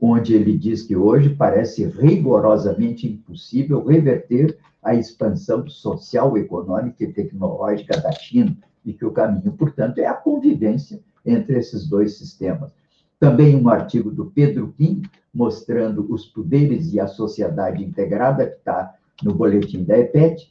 onde 0.00 0.34
ele 0.34 0.56
diz 0.56 0.82
que 0.82 0.96
hoje 0.96 1.30
parece 1.30 1.84
rigorosamente 1.86 3.06
impossível 3.06 3.84
reverter 3.84 4.58
a 4.82 4.94
expansão 4.94 5.68
social, 5.68 6.36
econômica 6.36 7.04
e 7.04 7.12
tecnológica 7.12 8.00
da 8.00 8.12
China, 8.12 8.56
e 8.84 8.92
que 8.92 9.04
o 9.04 9.10
caminho, 9.10 9.52
portanto, 9.52 9.98
é 9.98 10.06
a 10.06 10.14
convivência 10.14 11.00
entre 11.24 11.58
esses 11.58 11.88
dois 11.88 12.16
sistemas. 12.16 12.70
Também 13.18 13.56
um 13.56 13.68
artigo 13.68 14.10
do 14.10 14.26
Pedro 14.26 14.72
Kim, 14.78 15.02
mostrando 15.34 16.06
os 16.08 16.26
poderes 16.26 16.92
e 16.92 17.00
a 17.00 17.06
sociedade 17.06 17.82
integrada, 17.82 18.46
que 18.46 18.56
está 18.56 18.94
no 19.22 19.34
boletim 19.34 19.82
da 19.82 19.98
EPET. 19.98 20.50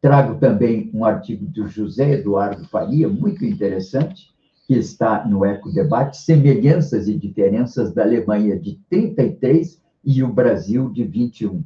Trago 0.00 0.38
também 0.38 0.90
um 0.94 1.04
artigo 1.04 1.44
do 1.44 1.68
José 1.68 2.12
Eduardo 2.14 2.64
Faria, 2.68 3.08
muito 3.08 3.44
interessante, 3.44 4.33
que 4.66 4.74
está 4.74 5.26
no 5.26 5.44
Ecodebate, 5.44 6.16
semelhanças 6.16 7.06
e 7.06 7.14
diferenças 7.14 7.92
da 7.92 8.02
Alemanha 8.02 8.58
de 8.58 8.80
33 8.88 9.82
e 10.04 10.22
o 10.22 10.32
Brasil 10.32 10.90
de 10.90 11.04
21. 11.04 11.62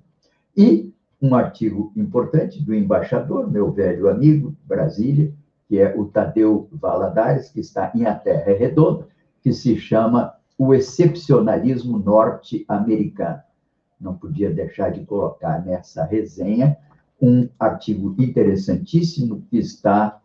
E 0.57 0.92
um 1.20 1.34
artigo 1.34 1.92
importante 1.96 2.62
do 2.62 2.74
embaixador, 2.74 3.51
meu 3.51 3.72
velho 3.72 4.09
amigo, 4.09 4.55
Brasília, 4.64 5.32
que 5.68 5.78
é 5.78 5.94
o 5.96 6.07
Tadeu 6.07 6.68
Valadares, 6.72 7.51
que 7.51 7.61
está 7.61 7.92
em 7.94 8.07
A 8.07 8.14
Terra 8.14 8.51
é 8.51 8.57
Redonda, 8.57 9.07
que 9.42 9.53
se 9.53 9.76
chama 9.76 10.34
O 10.57 10.74
Excepcionalismo 10.74 11.99
Norte-Americano. 11.99 13.42
Não 14.01 14.14
podia 14.14 14.51
deixar 14.51 14.90
de 14.90 15.05
colocar 15.05 15.64
nessa 15.64 16.05
resenha 16.05 16.76
um 17.20 17.49
artigo 17.59 18.14
interessantíssimo 18.18 19.42
que 19.51 19.59
está 19.59 20.20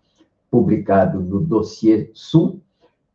publicado 0.53 1.19
no 1.19 1.41
Dossiê 1.41 2.11
Sul, 2.13 2.61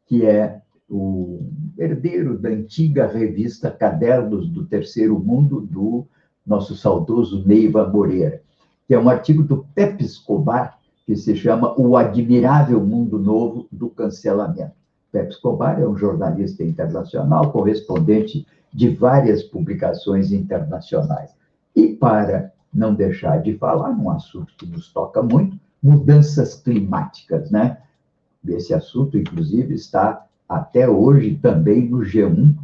que 0.06 0.26
é 0.26 0.60
o 0.90 1.48
herdeiro 1.78 2.36
da 2.36 2.48
antiga 2.48 3.06
revista 3.06 3.70
Cadernos 3.70 4.48
do 4.48 4.66
Terceiro 4.66 5.16
Mundo, 5.20 5.60
do 5.60 6.04
nosso 6.44 6.74
saudoso 6.74 7.46
Neiva 7.46 7.86
Moreira, 7.86 8.42
que 8.88 8.94
é 8.94 8.98
um 8.98 9.08
artigo 9.08 9.44
do 9.44 9.64
Pepe 9.72 10.04
Escobar, 10.04 10.80
que 11.06 11.14
se 11.14 11.36
chama 11.36 11.80
O 11.80 11.96
Admirável 11.96 12.84
Mundo 12.84 13.20
Novo 13.20 13.68
do 13.70 13.88
Cancelamento. 13.88 14.72
Pepe 15.12 15.30
Escobar 15.30 15.80
é 15.80 15.86
um 15.86 15.96
jornalista 15.96 16.64
internacional, 16.64 17.52
correspondente 17.52 18.44
de 18.74 18.88
várias 18.88 19.44
publicações 19.44 20.32
internacionais. 20.32 21.30
E 21.76 21.94
para 21.94 22.52
não 22.74 22.92
deixar 22.92 23.40
de 23.40 23.56
falar 23.56 23.92
num 23.92 24.10
assunto 24.10 24.52
que 24.58 24.66
nos 24.66 24.92
toca 24.92 25.22
muito, 25.22 25.56
mudanças 25.82 26.54
climáticas, 26.54 27.50
né? 27.50 27.78
Esse 28.46 28.72
assunto, 28.72 29.18
inclusive, 29.18 29.74
está 29.74 30.26
até 30.48 30.88
hoje 30.88 31.36
também 31.36 31.88
no 31.88 31.98
G1, 31.98 32.54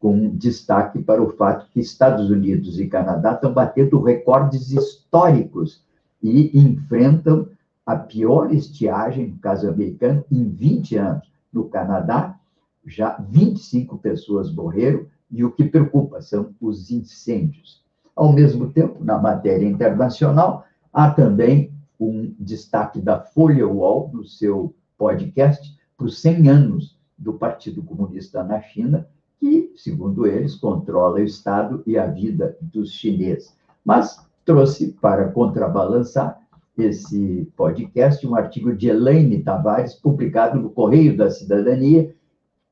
com 0.00 0.30
destaque 0.36 1.02
para 1.02 1.22
o 1.22 1.30
fato 1.36 1.68
que 1.70 1.80
Estados 1.80 2.30
Unidos 2.30 2.78
e 2.78 2.86
Canadá 2.86 3.32
estão 3.32 3.52
batendo 3.52 4.00
recordes 4.00 4.70
históricos 4.70 5.82
e 6.22 6.58
enfrentam 6.58 7.48
a 7.84 7.96
pior 7.96 8.52
estiagem, 8.52 9.28
no 9.28 9.38
caso 9.38 9.68
americano, 9.68 10.24
em 10.30 10.48
20 10.48 10.96
anos. 10.96 11.30
No 11.52 11.64
Canadá, 11.64 12.38
já 12.86 13.16
25 13.28 13.98
pessoas 13.98 14.52
morreram, 14.52 15.06
e 15.30 15.44
o 15.44 15.50
que 15.50 15.64
preocupa 15.64 16.20
são 16.20 16.50
os 16.60 16.90
incêndios. 16.90 17.82
Ao 18.14 18.32
mesmo 18.32 18.70
tempo, 18.70 19.04
na 19.04 19.18
matéria 19.18 19.66
internacional, 19.66 20.64
há 20.92 21.10
também 21.10 21.72
um 21.98 22.34
destaque 22.38 23.00
da 23.00 23.20
Folha 23.20 23.66
UOL, 23.66 24.10
no 24.12 24.24
seu 24.24 24.74
podcast, 24.98 25.76
para 25.96 26.06
os 26.06 26.20
100 26.20 26.48
anos 26.48 26.96
do 27.16 27.34
Partido 27.34 27.82
Comunista 27.82 28.42
na 28.44 28.60
China, 28.60 29.08
que, 29.40 29.72
segundo 29.76 30.26
eles, 30.26 30.54
controla 30.54 31.16
o 31.16 31.24
Estado 31.24 31.82
e 31.86 31.96
a 31.98 32.06
vida 32.06 32.56
dos 32.60 32.92
chineses. 32.92 33.56
Mas 33.84 34.24
trouxe 34.44 34.92
para 35.00 35.28
contrabalançar 35.28 36.40
esse 36.76 37.50
podcast 37.56 38.26
um 38.26 38.34
artigo 38.34 38.74
de 38.74 38.88
Elaine 38.88 39.42
Tavares, 39.42 39.94
publicado 39.94 40.60
no 40.60 40.70
Correio 40.70 41.16
da 41.16 41.30
Cidadania, 41.30 42.14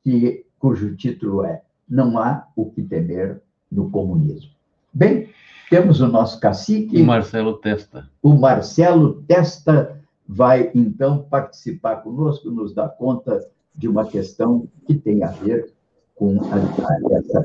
que, 0.03 0.45
cujo 0.59 0.95
título 0.95 1.45
é 1.45 1.63
Não 1.89 2.19
há 2.19 2.47
o 2.55 2.71
que 2.71 2.83
temer 2.83 3.41
no 3.71 3.91
comunismo. 3.91 4.51
Bem, 4.93 5.29
temos 5.69 6.01
o 6.01 6.09
nosso 6.09 6.41
cacique. 6.41 7.01
O 7.01 7.05
Marcelo 7.05 7.59
Testa. 7.59 8.09
O 8.23 8.35
Marcelo 8.35 9.23
Testa 9.23 10.01
vai, 10.27 10.71
então, 10.75 11.27
participar 11.29 11.97
conosco, 11.97 12.51
nos 12.51 12.75
dar 12.75 12.89
conta 12.89 13.41
de 13.75 13.89
uma 13.89 14.07
questão 14.07 14.69
que 14.87 14.95
tem 14.95 15.23
a 15.23 15.29
ver 15.29 15.73
com 16.15 16.39
a, 16.45 17.17
essa, 17.17 17.43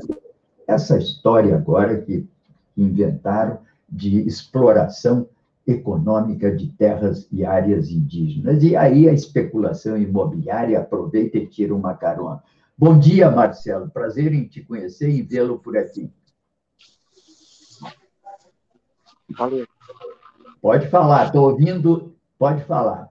essa 0.66 0.98
história 0.98 1.56
agora 1.56 2.00
que 2.00 2.26
inventaram 2.76 3.58
de 3.88 4.20
exploração 4.20 5.26
econômica 5.66 6.54
de 6.54 6.68
terras 6.68 7.26
e 7.30 7.44
áreas 7.44 7.90
indígenas. 7.90 8.62
E 8.62 8.76
aí 8.76 9.08
a 9.08 9.12
especulação 9.12 9.96
imobiliária 9.96 10.78
aproveita 10.78 11.38
e 11.38 11.46
tira 11.46 11.74
uma 11.74 11.94
carona. 11.94 12.42
Bom 12.78 12.98
dia, 12.98 13.30
Marcelo. 13.30 13.90
Prazer 13.90 14.32
em 14.32 14.44
te 14.44 14.62
conhecer 14.62 15.10
e 15.10 15.20
vê-lo 15.20 15.58
por 15.58 15.76
aqui. 15.76 16.10
Valeu. 19.36 19.66
Pode 20.60 20.88
falar, 20.88 21.26
estou 21.26 21.50
ouvindo, 21.50 22.14
pode 22.38 22.64
falar. 22.64 23.08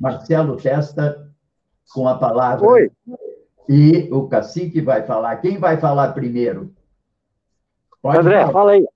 Marcelo 0.00 0.56
Testa, 0.56 1.30
com 1.92 2.08
a 2.08 2.16
palavra. 2.16 2.66
Oi. 2.66 2.90
E 3.68 4.08
o 4.12 4.28
cacique 4.28 4.80
vai 4.80 5.06
falar. 5.06 5.36
Quem 5.36 5.58
vai 5.58 5.78
falar 5.78 6.12
primeiro? 6.12 6.74
Pode 8.02 8.18
André, 8.18 8.40
falar. 8.40 8.52
fala 8.52 8.72
aí. 8.72 8.86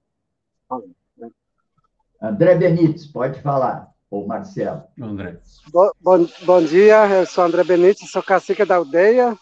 André 2.21 2.55
Benites, 2.57 3.07
pode 3.07 3.41
falar. 3.41 3.89
Ou 4.11 4.27
Marcelo. 4.27 4.85
André. 5.01 5.39
Bom, 5.71 5.91
bom, 6.01 6.27
bom 6.45 6.63
dia, 6.63 7.07
eu 7.09 7.27
sou 7.27 7.45
André 7.45 7.63
Benites, 7.65 8.11
sou 8.11 8.23
cacique 8.23 8.65
da 8.65 8.77
aldeia, 8.77 9.37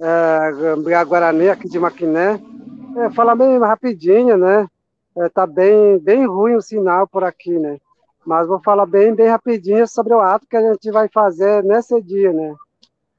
é, 0.00 1.04
Guarani, 1.04 1.48
aqui 1.48 1.68
de 1.68 1.78
Maquiné. 1.78 2.40
É, 2.96 3.10
fala 3.10 3.34
bem 3.34 3.58
rapidinho, 3.58 4.36
né? 4.36 4.66
É, 5.16 5.28
tá 5.28 5.46
bem, 5.46 5.98
bem 5.98 6.26
ruim 6.26 6.54
o 6.54 6.62
sinal 6.62 7.06
por 7.06 7.22
aqui, 7.22 7.58
né? 7.58 7.78
Mas 8.24 8.46
vou 8.46 8.60
falar 8.60 8.86
bem, 8.86 9.14
bem 9.14 9.28
rapidinho 9.28 9.86
sobre 9.86 10.14
o 10.14 10.20
ato 10.20 10.46
que 10.48 10.56
a 10.56 10.72
gente 10.72 10.90
vai 10.90 11.08
fazer 11.08 11.62
nesse 11.64 12.00
dia, 12.00 12.32
né? 12.32 12.54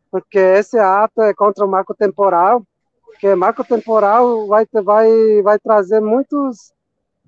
Porque 0.10 0.40
esse 0.40 0.80
ato 0.80 1.22
é 1.22 1.34
contra 1.34 1.66
o 1.66 1.68
marco 1.68 1.94
temporal, 1.94 2.64
que 3.20 3.36
marco 3.36 3.64
temporal 3.64 4.48
vai, 4.48 4.66
vai, 4.84 5.42
vai 5.42 5.60
trazer 5.60 6.00
muitos, 6.00 6.74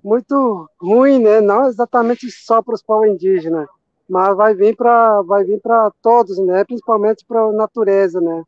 muito 0.03 0.69
ruim, 0.81 1.19
né? 1.19 1.41
Não 1.41 1.67
exatamente 1.67 2.29
só 2.31 2.61
para 2.61 2.75
os 2.75 2.81
povos 2.81 3.07
indígenas, 3.07 3.67
mas 4.09 4.35
vai 4.35 4.55
vir 4.55 4.75
para 4.75 5.21
vai 5.21 5.43
vir 5.43 5.61
para 5.61 5.91
todos, 6.01 6.37
né? 6.39 6.63
Principalmente 6.63 7.23
para 7.25 7.41
a 7.41 7.51
natureza, 7.51 8.19
né? 8.19 8.43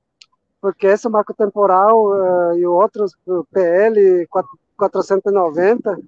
Porque 0.59 0.87
esse 0.87 1.07
marco 1.09 1.33
temporal 1.33 2.07
uh, 2.07 2.57
e 2.57 2.65
outros 2.65 3.15
PL 3.51 4.27
490, 4.77 5.99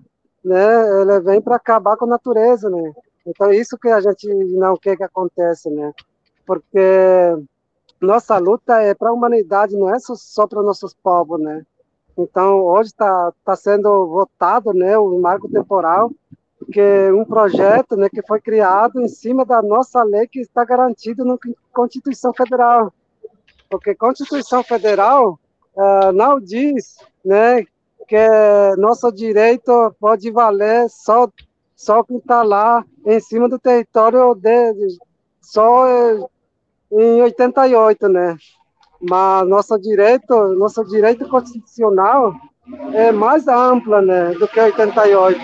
né, 0.44 1.02
ele 1.02 1.20
vem 1.20 1.42
para 1.42 1.56
acabar 1.56 1.98
com 1.98 2.06
a 2.06 2.10
natureza, 2.10 2.70
né? 2.70 2.94
Então 3.26 3.52
isso 3.52 3.78
que 3.78 3.90
a 3.90 4.00
gente 4.00 4.28
não 4.28 4.76
quer 4.78 4.96
que 4.96 5.04
aconteça, 5.04 5.70
né? 5.70 5.94
Porque 6.46 6.80
nossa 8.02 8.38
luta 8.38 8.82
é 8.82 8.94
para 8.94 9.10
a 9.10 9.14
humanidade, 9.14 9.76
não 9.76 9.94
é 9.94 10.00
só, 10.00 10.48
para 10.48 10.64
nossos 10.64 10.94
povos, 10.94 11.40
né? 11.40 11.66
Então 12.18 12.62
hoje 12.62 12.90
está 12.90 13.34
tá 13.44 13.56
sendo 13.56 14.08
votado, 14.08 14.74
né, 14.74 14.98
o 14.98 15.20
marco 15.20 15.50
temporal, 15.50 16.12
que 16.72 16.80
é 16.80 17.14
um 17.14 17.26
projeto, 17.26 17.96
né, 17.96 18.10
que 18.10 18.22
foi 18.26 18.42
criado 18.42 19.02
em 19.02 19.08
cima 19.08 19.46
da 19.46 19.62
nossa 19.62 20.04
lei 20.04 20.28
que 20.28 20.40
está 20.40 20.66
garantido 20.66 21.24
na 21.24 21.38
Constituição 21.72 22.34
Federal, 22.34 22.94
porque 23.70 23.96
Constituição 23.96 24.64
Federal 24.64 25.40
uh, 25.76 26.12
não 26.14 26.40
diz, 26.40 26.98
né, 27.24 27.66
que 28.10 28.76
nosso 28.78 29.12
direito 29.12 29.96
pode 30.00 30.32
valer 30.32 30.90
só 30.90 31.30
só 31.76 32.04
quem 32.04 32.18
está 32.18 32.42
lá 32.42 32.84
em 33.06 33.20
cima 33.22 33.48
do 33.48 33.58
território 33.60 34.36
só 35.40 35.86
em 36.92 37.22
88, 37.22 38.10
né? 38.10 38.36
Mas 39.00 39.48
nosso 39.48 39.78
direito, 39.80 40.36
nosso 40.56 40.84
direito 40.86 41.30
constitucional 41.30 42.34
é 42.94 43.12
mais 43.12 43.48
ampla, 43.48 44.02
né, 44.02 44.32
do 44.34 44.48
que 44.48 44.60
88, 44.60 45.40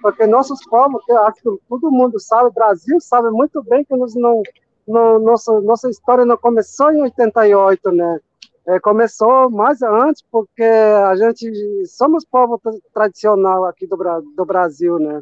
porque 0.00 0.26
nossos 0.26 0.64
povos, 0.66 1.04
que 1.04 1.12
acho 1.12 1.42
que 1.42 1.58
todo 1.68 1.92
mundo 1.92 2.18
sabe, 2.18 2.48
o 2.48 2.52
Brasil 2.52 2.98
sabe 3.00 3.30
muito 3.30 3.62
bem 3.62 3.84
que 3.84 3.94
nós 3.94 4.14
não, 4.14 4.42
não 4.88 5.20
nossa 5.20 5.60
nossa 5.60 5.88
história 5.88 6.24
não 6.24 6.36
começou 6.36 6.90
em 6.90 7.02
88, 7.02 7.92
né? 7.92 8.20
É, 8.66 8.78
começou 8.80 9.50
mais 9.50 9.82
antes, 9.82 10.22
porque 10.30 10.62
a 10.62 11.14
gente 11.16 11.50
somos 11.86 12.24
povo 12.24 12.60
tradicional 12.92 13.64
aqui 13.64 13.86
do, 13.86 13.96
do 14.36 14.44
Brasil, 14.44 14.98
né? 14.98 15.20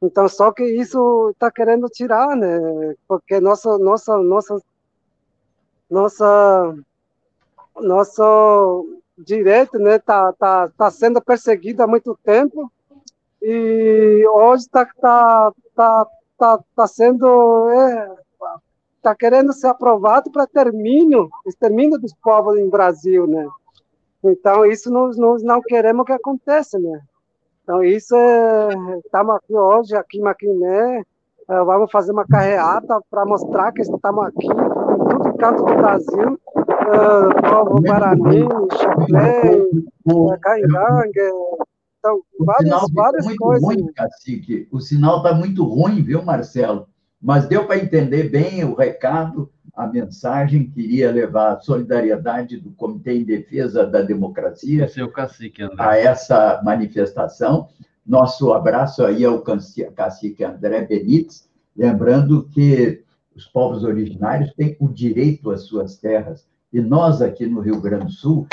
Então, 0.00 0.28
só 0.28 0.50
que 0.50 0.64
isso 0.64 1.30
está 1.30 1.50
querendo 1.50 1.88
tirar, 1.88 2.36
né? 2.36 2.94
Porque 3.06 3.40
nossa, 3.40 3.78
nossa, 3.78 4.16
nossa, 4.18 4.60
nossa, 5.88 6.76
nosso 7.76 8.98
direito, 9.16 9.78
né, 9.78 9.98
tá, 9.98 10.32
tá, 10.32 10.68
tá 10.76 10.90
sendo 10.90 11.20
perseguido 11.20 11.82
há 11.82 11.86
muito 11.86 12.18
tempo 12.24 12.72
e 13.40 14.26
hoje 14.28 14.64
está 14.64 14.86
tá, 14.86 15.52
tá, 15.74 16.06
tá, 16.38 16.58
tá 16.74 16.86
sendo 16.86 17.68
é, 17.70 18.16
está 19.02 19.16
querendo 19.16 19.52
ser 19.52 19.66
aprovado 19.66 20.30
para 20.30 20.46
termínio, 20.46 21.28
extermínio 21.44 21.98
dos 21.98 22.14
povos 22.14 22.56
em 22.56 22.70
Brasil, 22.70 23.26
né? 23.26 23.48
Então, 24.22 24.64
isso 24.64 24.92
nós, 24.92 25.16
nós 25.18 25.42
não 25.42 25.60
queremos 25.60 26.06
que 26.06 26.12
aconteça, 26.12 26.78
né? 26.78 27.00
Então, 27.64 27.82
isso 27.82 28.14
é... 28.14 28.68
Estamos 29.04 29.34
aqui 29.34 29.54
hoje, 29.54 29.96
aqui 29.96 30.18
em 30.18 30.22
Maquiné, 30.22 31.02
é, 31.48 31.64
vamos 31.64 31.90
fazer 31.90 32.12
uma 32.12 32.24
carreata 32.24 33.00
para 33.10 33.26
mostrar 33.26 33.72
que 33.72 33.82
estamos 33.82 34.24
aqui 34.24 34.46
em 34.46 35.08
todo 35.08 35.36
canto 35.36 35.64
do 35.64 35.74
Brasil, 35.74 36.38
é, 36.56 37.50
povo 37.50 37.82
Guarani, 37.82 38.46
Chaclé, 38.78 40.38
Caingangue, 40.40 41.32
então, 41.98 42.20
várias, 42.38 42.92
várias 42.92 43.24
muito 43.26 43.38
coisas. 43.38 43.64
Ruim, 43.64 43.92
cacique. 43.92 44.68
O 44.72 44.80
sinal 44.80 45.18
está 45.18 45.34
muito 45.34 45.64
ruim, 45.64 46.02
viu, 46.02 46.22
Marcelo? 46.22 46.86
Mas 47.22 47.46
deu 47.46 47.66
para 47.66 47.78
entender 47.78 48.28
bem 48.28 48.64
o 48.64 48.74
recado 48.74 49.50
a 49.74 49.86
mensagem, 49.86 50.68
queria 50.68 51.10
levar 51.10 51.52
a 51.52 51.60
solidariedade 51.60 52.58
do 52.58 52.70
Comitê 52.72 53.14
em 53.14 53.24
Defesa 53.24 53.86
da 53.86 54.02
Democracia 54.02 54.86
Seu 54.88 55.10
cacique, 55.10 55.62
a 55.78 55.96
essa 55.96 56.60
manifestação. 56.62 57.68
Nosso 58.04 58.52
abraço 58.52 59.04
aí 59.04 59.24
ao 59.24 59.42
cacique 59.94 60.44
André 60.44 60.84
Benites, 60.84 61.48
lembrando 61.74 62.48
que 62.50 63.02
os 63.34 63.46
povos 63.46 63.82
originários 63.82 64.52
têm 64.52 64.76
o 64.78 64.88
direito 64.88 65.50
às 65.50 65.62
suas 65.62 65.96
terras, 65.96 66.46
e 66.70 66.80
nós 66.80 67.22
aqui 67.22 67.46
no 67.46 67.60
Rio 67.60 67.80
Grande 67.80 68.06
do 68.06 68.12
Sul, 68.12 68.46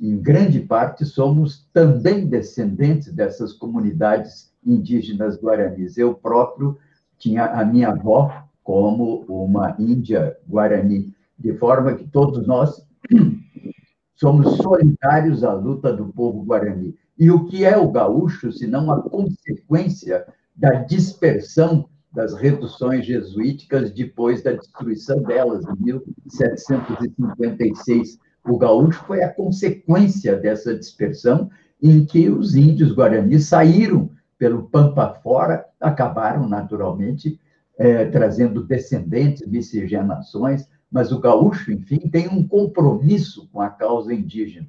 em 0.00 0.16
grande 0.20 0.58
parte, 0.58 1.04
somos 1.04 1.68
também 1.72 2.26
descendentes 2.26 3.12
dessas 3.12 3.52
comunidades 3.52 4.52
indígenas 4.64 5.40
guaranis. 5.40 5.96
Eu 5.96 6.14
próprio 6.14 6.76
tinha 7.18 7.46
a 7.46 7.64
minha 7.64 7.88
avó 7.90 8.44
como 8.62 9.24
uma 9.28 9.74
índia 9.78 10.36
guarani, 10.48 11.14
de 11.38 11.52
forma 11.58 11.94
que 11.94 12.06
todos 12.08 12.46
nós 12.46 12.82
somos 14.16 14.56
solidários 14.56 15.44
à 15.44 15.52
luta 15.52 15.92
do 15.92 16.06
povo 16.12 16.42
guarani. 16.42 16.96
E 17.18 17.30
o 17.30 17.44
que 17.46 17.64
é 17.64 17.76
o 17.76 17.90
gaúcho, 17.90 18.50
senão 18.52 18.90
a 18.90 19.02
consequência 19.02 20.24
da 20.56 20.72
dispersão 20.74 21.86
das 22.12 22.34
reduções 22.34 23.04
jesuíticas 23.04 23.90
depois 23.90 24.42
da 24.42 24.52
destruição 24.52 25.22
delas, 25.22 25.66
em 25.66 25.84
1756. 25.84 28.18
O 28.48 28.56
gaúcho 28.56 29.04
foi 29.04 29.22
a 29.22 29.30
consequência 29.32 30.36
dessa 30.36 30.78
dispersão, 30.78 31.50
em 31.82 32.04
que 32.04 32.30
os 32.30 32.54
índios 32.54 32.94
guaranis 32.94 33.46
saíram 33.46 34.10
pelo 34.38 34.64
Pampa 34.64 35.14
fora, 35.22 35.66
acabaram 35.80 36.48
naturalmente 36.48 37.40
é, 37.78 38.04
trazendo 38.06 38.62
descendentes, 38.62 39.46
miscigenações, 39.46 40.68
mas 40.90 41.10
o 41.12 41.18
gaúcho, 41.18 41.72
enfim, 41.72 41.98
tem 41.98 42.28
um 42.28 42.46
compromisso 42.46 43.48
com 43.52 43.60
a 43.60 43.68
causa 43.68 44.14
indígena. 44.14 44.68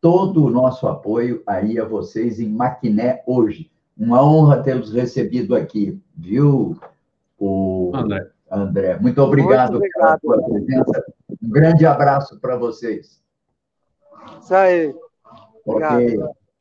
Todo 0.00 0.44
o 0.44 0.50
nosso 0.50 0.88
apoio 0.88 1.42
aí 1.46 1.78
a 1.78 1.84
vocês 1.84 2.40
em 2.40 2.48
Maquiné 2.48 3.22
hoje. 3.26 3.70
Uma 3.96 4.24
honra 4.24 4.62
tê-los 4.62 4.92
recebido 4.92 5.54
aqui, 5.54 6.00
viu, 6.16 6.78
o 7.38 7.92
André? 7.94 8.30
André. 8.50 8.98
Muito 8.98 9.20
obrigado, 9.22 9.72
Muito 9.72 9.84
obrigado 9.84 10.20
pela 10.20 10.38
sua 10.38 10.48
presença. 10.48 11.04
Um 11.42 11.50
grande 11.50 11.84
abraço 11.84 12.40
para 12.40 12.56
vocês. 12.56 13.22
Isso 14.40 14.54
aí. 14.54 14.94
Ok. 15.66 16.18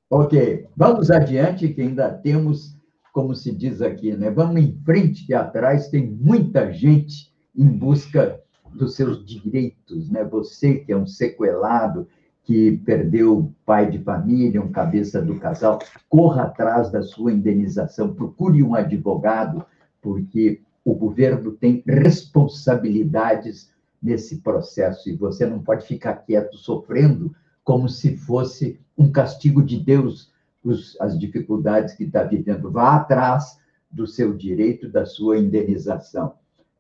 Ok. 0.10 0.66
Vamos 0.76 1.12
adiante, 1.12 1.70
que 1.70 1.82
ainda 1.82 2.12
temos 2.12 2.76
como 3.14 3.36
se 3.36 3.52
diz 3.54 3.82
aqui, 3.82 4.16
né? 4.16 4.32
Vamos 4.32 4.62
em 4.62 4.80
frente, 4.84 5.26
que 5.26 5.34
atrás 5.34 5.90
tem 5.90 6.08
muita 6.08 6.72
gente 6.72 7.34
em 7.56 7.68
busca 7.68 8.40
dos 8.74 8.96
seus 8.96 9.26
direitos, 9.26 10.10
né? 10.10 10.24
Você 10.24 10.76
que 10.76 10.92
é 10.92 10.98
um 10.98 11.06
sequelado, 11.06 12.08
que 12.44 12.78
perdeu 12.78 13.54
pai 13.66 13.90
de 13.90 14.00
família, 14.00 14.62
um 14.62 14.72
cabeça 14.72 15.22
do 15.22 15.40
casal, 15.40 15.80
corra 16.08 16.44
atrás 16.44 16.92
da 16.92 17.04
sua 17.04 17.32
indenização, 17.32 18.14
procure 18.14 18.64
um 18.64 18.74
advogado, 18.74 19.64
porque 20.02 20.62
o 20.84 20.96
governo 20.96 21.52
tem 21.52 21.84
responsabilidades 21.86 23.72
nesse 24.02 24.38
processo 24.38 25.10
e 25.10 25.16
você 25.16 25.46
não 25.46 25.60
pode 25.60 25.86
ficar 25.86 26.16
quieto 26.16 26.58
sofrendo 26.58 27.36
como 27.64 27.88
se 27.88 28.16
fosse 28.18 28.80
um 28.98 29.12
castigo 29.12 29.64
de 29.64 29.80
Deus 29.80 30.32
os, 30.64 31.00
as 31.00 31.18
dificuldades 31.18 31.94
que 31.94 32.04
está 32.04 32.24
vivendo. 32.24 32.72
Vá 32.72 32.96
atrás 32.96 33.60
do 33.90 34.06
seu 34.06 34.36
direito, 34.36 34.90
da 34.90 35.06
sua 35.06 35.38
indenização. 35.38 36.34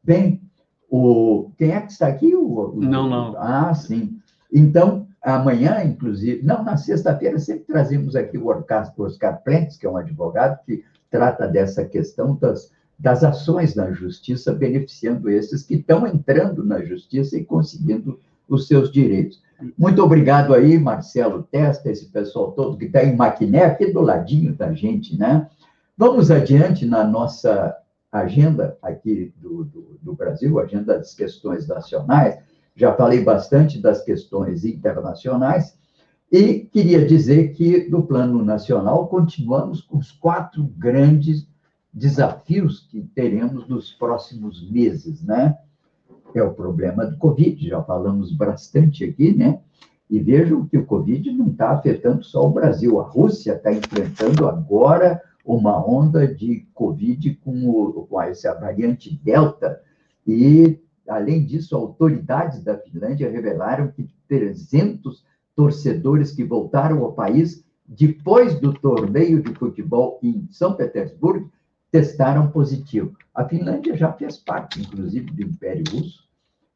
Bem, 0.03 0.41
o, 0.89 1.51
quem 1.57 1.71
é 1.71 1.81
que 1.81 1.91
está 1.91 2.07
aqui? 2.07 2.35
O, 2.35 2.71
o, 2.71 2.81
não, 2.81 3.09
não. 3.09 3.35
Ah, 3.37 3.73
sim. 3.73 4.19
Então, 4.51 5.07
amanhã, 5.21 5.83
inclusive, 5.83 6.43
não, 6.43 6.63
na 6.63 6.77
sexta-feira, 6.77 7.39
sempre 7.39 7.65
trazemos 7.65 8.15
aqui 8.15 8.37
o 8.37 8.47
Oscar, 8.47 8.93
Oscar 8.97 9.41
Plentes, 9.43 9.77
que 9.77 9.85
é 9.85 9.89
um 9.89 9.97
advogado 9.97 10.59
que 10.65 10.83
trata 11.09 11.47
dessa 11.47 11.85
questão 11.85 12.35
das, 12.35 12.71
das 12.97 13.23
ações 13.23 13.75
na 13.75 13.91
justiça, 13.91 14.53
beneficiando 14.53 15.29
esses 15.29 15.63
que 15.63 15.75
estão 15.75 16.05
entrando 16.05 16.63
na 16.63 16.83
justiça 16.83 17.37
e 17.37 17.45
conseguindo 17.45 18.19
os 18.49 18.67
seus 18.67 18.91
direitos. 18.91 19.41
Muito 19.77 20.01
obrigado 20.03 20.53
aí, 20.53 20.79
Marcelo 20.79 21.43
Testa, 21.43 21.91
esse 21.91 22.05
pessoal 22.09 22.51
todo 22.53 22.77
que 22.77 22.85
está 22.85 23.03
em 23.03 23.15
Maquiné, 23.15 23.65
aqui 23.65 23.91
do 23.91 24.01
ladinho 24.01 24.53
da 24.53 24.73
gente, 24.73 25.17
né? 25.17 25.49
Vamos 25.97 26.31
adiante 26.31 26.85
na 26.85 27.03
nossa 27.03 27.75
agenda 28.11 28.77
aqui 28.81 29.33
do, 29.37 29.65
do, 29.65 29.99
do 30.01 30.13
Brasil, 30.13 30.59
agenda 30.59 30.97
das 30.97 31.13
questões 31.13 31.67
nacionais. 31.67 32.37
Já 32.75 32.93
falei 32.95 33.21
bastante 33.21 33.81
das 33.81 34.01
questões 34.03 34.63
internacionais 34.63 35.77
e 36.31 36.59
queria 36.59 37.05
dizer 37.05 37.51
que, 37.53 37.89
no 37.89 38.03
plano 38.03 38.43
nacional, 38.43 39.07
continuamos 39.07 39.81
com 39.81 39.97
os 39.97 40.11
quatro 40.11 40.63
grandes 40.77 41.47
desafios 41.91 42.87
que 42.89 43.01
teremos 43.01 43.67
nos 43.67 43.91
próximos 43.91 44.69
meses, 44.71 45.23
né? 45.23 45.57
É 46.37 46.43
o 46.43 46.53
problema 46.53 47.05
do 47.05 47.17
Covid, 47.17 47.67
já 47.67 47.81
falamos 47.81 48.31
bastante 48.31 49.03
aqui, 49.03 49.35
né? 49.35 49.59
E 50.09 50.19
vejam 50.19 50.65
que 50.67 50.77
o 50.77 50.85
Covid 50.85 51.31
não 51.31 51.47
está 51.47 51.71
afetando 51.71 52.23
só 52.23 52.45
o 52.45 52.51
Brasil. 52.51 52.99
A 52.99 53.03
Rússia 53.03 53.53
está 53.53 53.71
enfrentando 53.71 54.47
agora 54.47 55.21
uma 55.45 55.83
onda 55.83 56.27
de 56.27 56.67
Covid 56.73 57.35
com, 57.43 57.69
o, 57.69 58.05
com 58.05 58.21
essa 58.21 58.53
variante 58.53 59.19
Delta. 59.23 59.81
E, 60.27 60.79
além 61.07 61.45
disso, 61.45 61.75
autoridades 61.75 62.63
da 62.63 62.77
Finlândia 62.77 63.31
revelaram 63.31 63.87
que 63.87 64.09
300 64.27 65.23
torcedores 65.55 66.31
que 66.31 66.43
voltaram 66.43 67.03
ao 67.03 67.13
país 67.13 67.63
depois 67.87 68.59
do 68.59 68.71
torneio 68.71 69.41
de 69.41 69.53
futebol 69.55 70.19
em 70.21 70.47
São 70.51 70.75
Petersburgo 70.75 71.51
testaram 71.91 72.49
positivo. 72.51 73.15
A 73.33 73.45
Finlândia 73.45 73.95
já 73.95 74.11
fez 74.13 74.37
parte, 74.37 74.81
inclusive, 74.81 75.31
do 75.31 75.41
Império 75.41 75.83
Russo, 75.91 76.27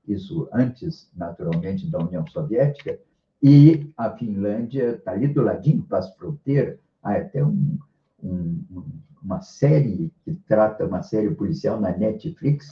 isso 0.08 0.48
antes, 0.52 1.10
naturalmente, 1.16 1.90
da 1.90 2.00
União 2.00 2.26
Soviética, 2.28 3.00
e 3.42 3.92
a 3.98 4.10
Finlândia 4.12 4.96
está 4.96 5.12
ali 5.12 5.28
do 5.28 5.42
ladinho, 5.42 5.86
faz 5.90 6.10
fronteira, 6.16 6.78
há 7.02 7.14
até 7.14 7.44
um, 7.44 7.78
um, 8.24 8.60
uma 9.24 9.42
série 9.42 10.12
que 10.24 10.34
trata, 10.48 10.86
uma 10.86 11.04
série 11.04 11.30
policial 11.32 11.80
na 11.80 11.96
Netflix, 11.96 12.68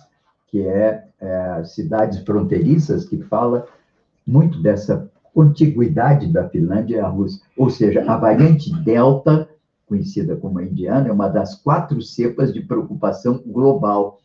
que 0.47 0.61
é, 0.61 1.05
é 1.19 1.63
Cidades 1.63 2.19
Fronteiriças, 2.19 3.05
que 3.05 3.17
fala 3.23 3.67
muito 4.25 4.61
dessa 4.61 5.09
contiguidade 5.33 6.27
da 6.27 6.49
Finlândia 6.49 7.05
à 7.05 7.07
Rússia. 7.07 7.41
Ou 7.57 7.69
seja, 7.69 8.03
a 8.09 8.17
variante 8.17 8.73
Delta 8.83 9.49
conhecida 9.91 10.37
como 10.37 10.59
a 10.59 10.63
indiana, 10.63 11.09
é 11.09 11.11
uma 11.11 11.27
das 11.27 11.55
quatro 11.55 12.01
cepas 12.01 12.53
de 12.53 12.61
preocupação 12.61 13.43
global. 13.45 14.21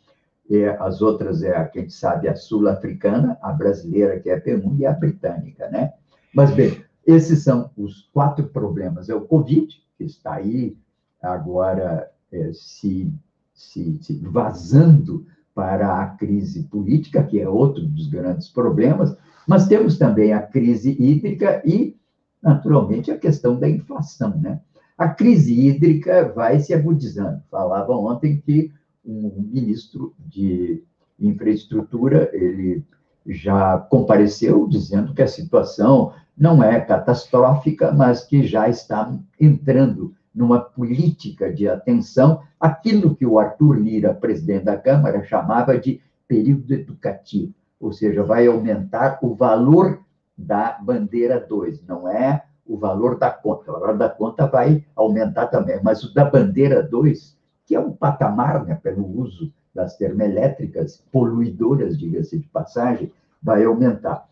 É, 0.48 0.68
as 0.78 1.02
outras 1.02 1.42
é 1.42 1.56
a, 1.56 1.64
quem 1.64 1.90
sabe, 1.90 2.28
a 2.28 2.36
sul-africana, 2.36 3.36
a 3.42 3.50
brasileira, 3.50 4.20
que 4.20 4.30
é 4.30 4.36
a 4.36 4.40
P1, 4.40 4.78
e 4.78 4.86
a 4.86 4.92
britânica, 4.92 5.68
né? 5.68 5.92
Mas, 6.32 6.52
bem, 6.52 6.84
esses 7.04 7.42
são 7.42 7.68
os 7.76 8.08
quatro 8.12 8.46
problemas. 8.46 9.08
É 9.08 9.14
o 9.16 9.22
Covid, 9.22 9.66
que 9.98 10.04
está 10.04 10.34
aí 10.34 10.76
agora 11.20 12.08
é, 12.30 12.52
se, 12.52 13.12
se, 13.52 13.98
se 14.00 14.20
vazando 14.22 15.26
para 15.52 16.00
a 16.00 16.06
crise 16.10 16.62
política, 16.62 17.24
que 17.24 17.40
é 17.40 17.48
outro 17.48 17.82
dos 17.82 18.06
grandes 18.06 18.48
problemas, 18.48 19.16
mas 19.48 19.66
temos 19.66 19.98
também 19.98 20.32
a 20.32 20.42
crise 20.42 20.96
hídrica 20.96 21.60
e, 21.64 21.96
naturalmente, 22.40 23.10
a 23.10 23.18
questão 23.18 23.58
da 23.58 23.68
inflação, 23.68 24.38
né? 24.38 24.60
A 24.96 25.08
crise 25.08 25.68
hídrica 25.68 26.32
vai 26.34 26.58
se 26.58 26.72
agudizando. 26.72 27.42
Falava 27.50 27.92
ontem 27.92 28.40
que 28.40 28.72
um 29.04 29.48
ministro 29.52 30.14
de 30.18 30.82
infraestrutura, 31.18 32.30
ele 32.32 32.84
já 33.26 33.78
compareceu 33.78 34.66
dizendo 34.66 35.12
que 35.14 35.22
a 35.22 35.28
situação 35.28 36.12
não 36.36 36.62
é 36.62 36.80
catastrófica, 36.80 37.92
mas 37.92 38.24
que 38.24 38.46
já 38.46 38.68
está 38.68 39.14
entrando 39.40 40.14
numa 40.34 40.60
política 40.60 41.52
de 41.52 41.68
atenção 41.68 42.42
aquilo 42.60 43.16
que 43.16 43.24
o 43.24 43.38
Arthur 43.38 43.78
Lira, 43.78 44.14
presidente 44.14 44.64
da 44.64 44.76
Câmara, 44.76 45.24
chamava 45.24 45.78
de 45.78 46.00
período 46.28 46.72
educativo, 46.74 47.54
ou 47.80 47.92
seja, 47.92 48.22
vai 48.22 48.46
aumentar 48.46 49.18
o 49.22 49.34
valor 49.34 50.00
da 50.36 50.78
bandeira 50.82 51.40
2, 51.40 51.82
não 51.86 52.06
é 52.06 52.44
o 52.68 52.76
valor 52.76 53.18
da 53.18 53.30
conta. 53.30 53.70
O 53.70 53.80
valor 53.80 53.96
da 53.96 54.08
conta 54.08 54.46
vai 54.46 54.84
aumentar 54.94 55.46
também, 55.46 55.80
mas 55.82 56.02
o 56.02 56.12
da 56.12 56.24
bandeira 56.24 56.82
2, 56.82 57.36
que 57.66 57.74
é 57.74 57.80
um 57.80 57.92
patamar 57.92 58.64
né, 58.64 58.74
pelo 58.82 59.06
uso 59.18 59.52
das 59.74 59.96
termoelétricas 59.96 61.02
poluidoras, 61.12 61.98
diga-se 61.98 62.38
de 62.38 62.46
passagem, 62.48 63.12
vai 63.42 63.64
aumentar. 63.64 64.26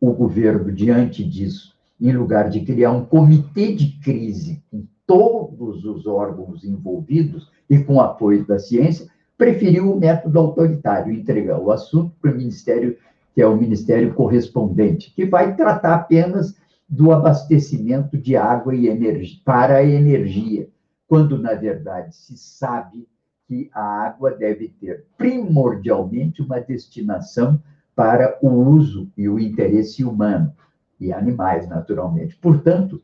O 0.00 0.12
governo, 0.12 0.70
diante 0.70 1.24
disso, 1.24 1.74
em 2.00 2.12
lugar 2.12 2.50
de 2.50 2.60
criar 2.60 2.92
um 2.92 3.04
comitê 3.04 3.74
de 3.74 3.98
crise 4.02 4.62
com 4.70 4.84
todos 5.06 5.84
os 5.84 6.06
órgãos 6.06 6.64
envolvidos 6.64 7.50
e 7.70 7.78
com 7.78 8.00
apoio 8.00 8.44
da 8.44 8.58
ciência, 8.58 9.08
preferiu 9.38 9.90
o 9.90 9.98
método 9.98 10.38
autoritário, 10.38 11.12
entregar 11.12 11.58
o 11.58 11.70
assunto 11.70 12.12
para 12.20 12.32
o 12.32 12.36
Ministério, 12.36 12.96
que 13.34 13.40
é 13.40 13.46
o 13.46 13.56
Ministério 13.56 14.12
correspondente, 14.14 15.12
que 15.14 15.24
vai 15.24 15.54
tratar 15.56 15.94
apenas 15.94 16.54
do 16.88 17.12
abastecimento 17.12 18.16
de 18.16 18.36
água 18.36 18.74
e 18.74 18.88
energia 18.88 19.40
para 19.44 19.76
a 19.76 19.84
energia, 19.84 20.68
quando 21.08 21.38
na 21.38 21.54
verdade 21.54 22.14
se 22.14 22.36
sabe 22.36 23.08
que 23.48 23.70
a 23.72 23.82
água 23.82 24.32
deve 24.32 24.68
ter 24.80 25.04
primordialmente 25.16 26.42
uma 26.42 26.60
destinação 26.60 27.60
para 27.94 28.38
o 28.42 28.48
uso 28.48 29.10
e 29.16 29.28
o 29.28 29.38
interesse 29.38 30.04
humano 30.04 30.52
e 31.00 31.12
animais, 31.12 31.68
naturalmente. 31.68 32.36
Portanto, 32.36 33.00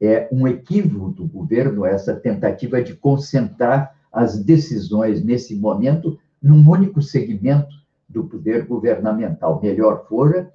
é 0.00 0.28
um 0.30 0.46
equívoco 0.46 1.10
do 1.10 1.26
governo 1.26 1.84
essa 1.84 2.14
tentativa 2.14 2.82
de 2.82 2.94
concentrar 2.94 3.94
as 4.12 4.38
decisões 4.38 5.24
nesse 5.24 5.56
momento 5.56 6.18
num 6.42 6.68
único 6.68 7.00
segmento 7.00 7.74
do 8.08 8.24
poder 8.24 8.66
governamental. 8.66 9.60
Melhor 9.62 10.06
fora 10.08 10.52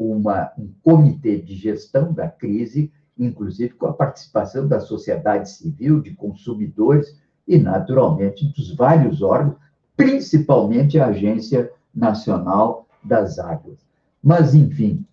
uma, 0.00 0.50
um 0.58 0.70
comitê 0.82 1.36
de 1.36 1.54
gestão 1.54 2.10
da 2.12 2.26
crise, 2.26 2.90
inclusive 3.18 3.74
com 3.74 3.86
a 3.86 3.92
participação 3.92 4.66
da 4.66 4.80
sociedade 4.80 5.50
civil, 5.50 6.00
de 6.00 6.12
consumidores 6.12 7.14
e, 7.46 7.58
naturalmente, 7.58 8.46
dos 8.56 8.74
vários 8.74 9.20
órgãos, 9.20 9.58
principalmente 9.94 10.98
a 10.98 11.08
Agência 11.08 11.70
Nacional 11.94 12.86
das 13.04 13.38
Águas. 13.38 13.78
Mas, 14.22 14.54
enfim, 14.54 15.04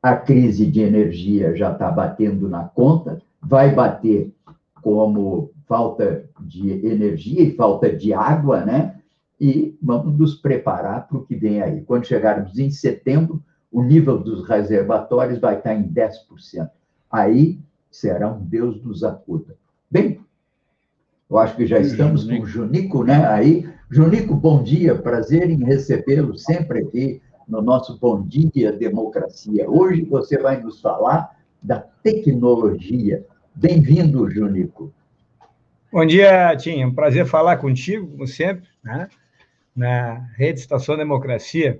a 0.00 0.14
crise 0.14 0.66
de 0.66 0.80
energia 0.80 1.56
já 1.56 1.72
está 1.72 1.90
batendo 1.90 2.48
na 2.48 2.62
conta, 2.62 3.20
vai 3.42 3.74
bater 3.74 4.32
como 4.80 5.50
falta 5.66 6.28
de 6.40 6.70
energia 6.86 7.42
e 7.42 7.56
falta 7.56 7.92
de 7.92 8.12
água, 8.12 8.64
né? 8.64 8.94
E 9.40 9.76
vamos 9.82 10.16
nos 10.16 10.34
preparar 10.36 11.08
para 11.08 11.18
o 11.18 11.24
que 11.24 11.34
vem 11.34 11.60
aí. 11.60 11.80
Quando 11.82 12.06
chegarmos 12.06 12.56
em 12.56 12.70
setembro, 12.70 13.42
o 13.76 13.82
nível 13.82 14.16
dos 14.16 14.48
reservatórios 14.48 15.38
vai 15.38 15.58
estar 15.58 15.74
em 15.74 15.86
10%. 15.86 16.66
Aí 17.12 17.58
será 17.90 18.32
um 18.32 18.40
Deus 18.42 18.82
nos 18.82 19.04
acuda. 19.04 19.54
Bem, 19.90 20.18
eu 21.28 21.36
acho 21.36 21.54
que 21.56 21.66
já 21.66 21.78
estamos 21.78 22.24
com 22.24 22.40
o 22.40 22.46
Junico, 22.46 23.04
né? 23.04 23.26
Aí, 23.26 23.68
Junico, 23.90 24.34
bom 24.34 24.62
dia, 24.62 24.94
prazer 24.94 25.50
em 25.50 25.62
recebê-lo 25.62 26.38
sempre 26.38 26.78
aqui 26.78 27.20
no 27.46 27.60
nosso 27.60 27.98
Bom 27.98 28.22
Dia 28.22 28.72
Democracia. 28.72 29.68
Hoje 29.68 30.06
você 30.06 30.38
vai 30.38 30.58
nos 30.58 30.80
falar 30.80 31.36
da 31.62 31.78
tecnologia. 31.78 33.26
Bem-vindo, 33.54 34.30
Junico. 34.30 34.90
Bom 35.92 36.06
dia, 36.06 36.56
Tim. 36.56 36.80
É 36.80 36.86
um 36.86 36.94
prazer 36.94 37.26
falar 37.26 37.58
contigo, 37.58 38.06
como 38.06 38.26
sempre, 38.26 38.66
né? 38.82 39.10
na 39.76 40.30
Rede 40.34 40.60
Estação 40.60 40.96
Democracia. 40.96 41.78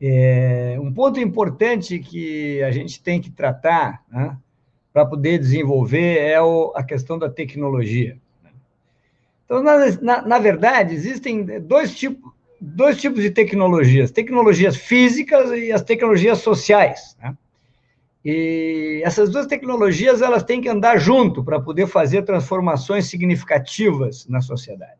É, 0.00 0.76
um 0.80 0.92
ponto 0.92 1.20
importante 1.20 1.98
que 1.98 2.62
a 2.62 2.70
gente 2.70 3.02
tem 3.02 3.20
que 3.20 3.30
tratar 3.30 4.02
né, 4.10 4.36
para 4.92 5.06
poder 5.06 5.38
desenvolver 5.38 6.18
é 6.18 6.40
o, 6.40 6.72
a 6.74 6.82
questão 6.82 7.18
da 7.18 7.28
tecnologia. 7.28 8.18
Então, 9.44 9.62
na, 9.62 9.78
na, 10.00 10.22
na 10.22 10.38
verdade, 10.38 10.94
existem 10.94 11.44
dois 11.60 11.94
tipos, 11.94 12.32
dois 12.60 13.00
tipos 13.00 13.22
de 13.22 13.30
tecnologias: 13.30 14.10
tecnologias 14.10 14.76
físicas 14.76 15.50
e 15.50 15.70
as 15.70 15.82
tecnologias 15.82 16.38
sociais. 16.38 17.16
Né? 17.22 17.36
E 18.24 19.02
essas 19.04 19.28
duas 19.28 19.46
tecnologias 19.46 20.22
elas 20.22 20.42
têm 20.42 20.60
que 20.60 20.68
andar 20.68 20.98
junto 20.98 21.44
para 21.44 21.60
poder 21.60 21.86
fazer 21.86 22.22
transformações 22.22 23.06
significativas 23.06 24.26
na 24.26 24.40
sociedade. 24.40 24.98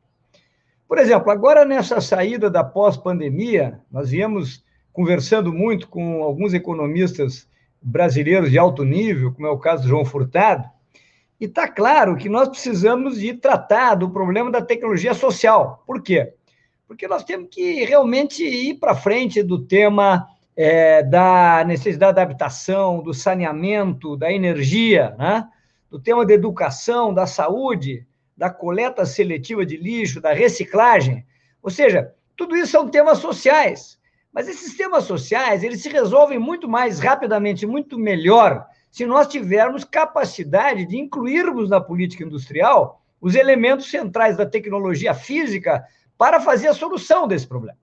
Por 0.87 0.99
exemplo, 0.99 1.31
agora 1.31 1.65
nessa 1.65 2.01
saída 2.01 2.51
da 2.51 2.63
pós-pandemia, 2.63 3.81
nós 3.91 4.11
viemos 4.11 4.63
conversando 4.95 5.53
muito 5.53 5.89
com 5.89 6.23
alguns 6.23 6.55
economistas 6.55 7.47
brasileiros 7.83 8.51
de 8.51 8.59
alto 8.59 8.83
nível, 8.83 9.35
como 9.35 9.47
é 9.47 9.51
o 9.51 9.59
caso 9.59 9.83
do 9.83 9.89
João 9.91 10.07
Furtado, 10.07 10.65
e 11.39 11.45
está 11.45 11.69
claro 11.69 12.17
que 12.17 12.31
nós 12.31 12.49
precisamos 12.49 13.21
de 13.21 13.35
tratar 13.35 13.97
do 13.97 14.09
problema 14.09 14.51
da 14.51 14.63
tecnologia 14.63 15.13
social. 15.13 15.83
Por 15.87 16.01
quê? 16.01 16.33
porque 16.87 17.09
nós 17.09 17.25
temos 17.25 17.49
que 17.51 17.85
realmente 17.85 18.45
ir 18.45 18.75
para 18.75 18.95
frente 18.95 19.43
do 19.43 19.59
tema 19.59 20.29
é, 20.57 21.03
da 21.03 21.65
necessidade 21.67 22.17
da 22.17 22.23
habitação, 22.23 23.03
do 23.03 23.13
saneamento, 23.13 24.17
da 24.17 24.33
energia, 24.33 25.15
né? 25.19 25.49
do 25.91 25.99
tema 25.99 26.25
da 26.25 26.33
educação, 26.33 27.13
da 27.13 27.27
saúde, 27.27 28.07
da 28.37 28.51
coleta 28.51 29.05
seletiva 29.05 29.65
de 29.65 29.77
lixo, 29.77 30.21
da 30.21 30.33
reciclagem. 30.33 31.25
Ou 31.63 31.71
seja, 31.71 32.13
tudo 32.37 32.57
isso 32.57 32.73
são 32.73 32.89
temas 32.89 33.19
sociais. 33.19 33.99
Mas 34.35 34.49
esses 34.49 34.77
temas 34.77 35.05
sociais, 35.05 35.63
eles 35.63 35.81
se 35.81 35.89
resolvem 35.89 36.41
muito 36.41 36.69
mais 36.69 36.99
rapidamente, 36.99 37.65
muito 37.65 37.97
melhor, 37.97 38.67
se 38.91 39.07
nós 39.07 39.29
tivermos 39.29 39.85
capacidade 39.85 40.85
de 40.87 40.99
incluirmos 40.99 41.71
na 41.71 41.81
política 41.81 42.25
industrial 42.25 43.01
os 43.21 43.37
elementos 43.37 43.89
centrais 43.89 44.37
da 44.37 44.45
tecnologia 44.45 45.15
física 45.15 45.85
para 46.19 46.41
fazer 46.41 46.67
a 46.67 46.75
solução 46.75 47.29
desse 47.29 47.47
problema. 47.47 47.79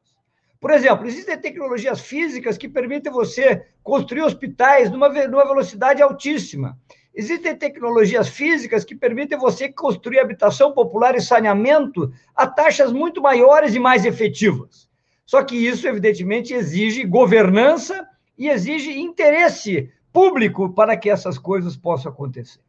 Por 0.60 0.72
exemplo, 0.72 1.08
existem 1.08 1.39
tecnologias 1.39 2.02
físicas 2.02 2.58
que 2.58 2.68
permitem 2.68 3.12
você 3.12 3.66
construir 3.82 4.22
hospitais 4.22 4.91
numa 4.91 5.10
velocidade 5.10 6.02
altíssima. 6.02 6.78
Existem 7.16 7.56
tecnologias 7.56 8.28
físicas 8.28 8.84
que 8.84 8.93
permitem 8.93 9.38
você 9.38 9.70
construir 9.70 10.20
habitação 10.20 10.74
popular 10.74 11.16
e 11.16 11.22
saneamento 11.22 12.12
a 12.36 12.45
taxas 12.45 12.91
muito 12.91 13.22
maiores 13.22 13.74
e 13.74 13.80
mais 13.80 14.06
efetivas. 14.06 14.91
Só 15.32 15.42
que 15.46 15.56
isso, 15.56 15.88
evidentemente, 15.88 16.54
exige 16.54 17.06
governança 17.06 18.06
e 18.38 18.50
exige 18.50 19.00
interesse 19.00 19.90
público 20.12 20.74
para 20.74 20.98
que 20.98 21.10
essas 21.10 21.38
coisas 21.38 21.78
possam 21.78 22.12
acontecer. 22.12 22.60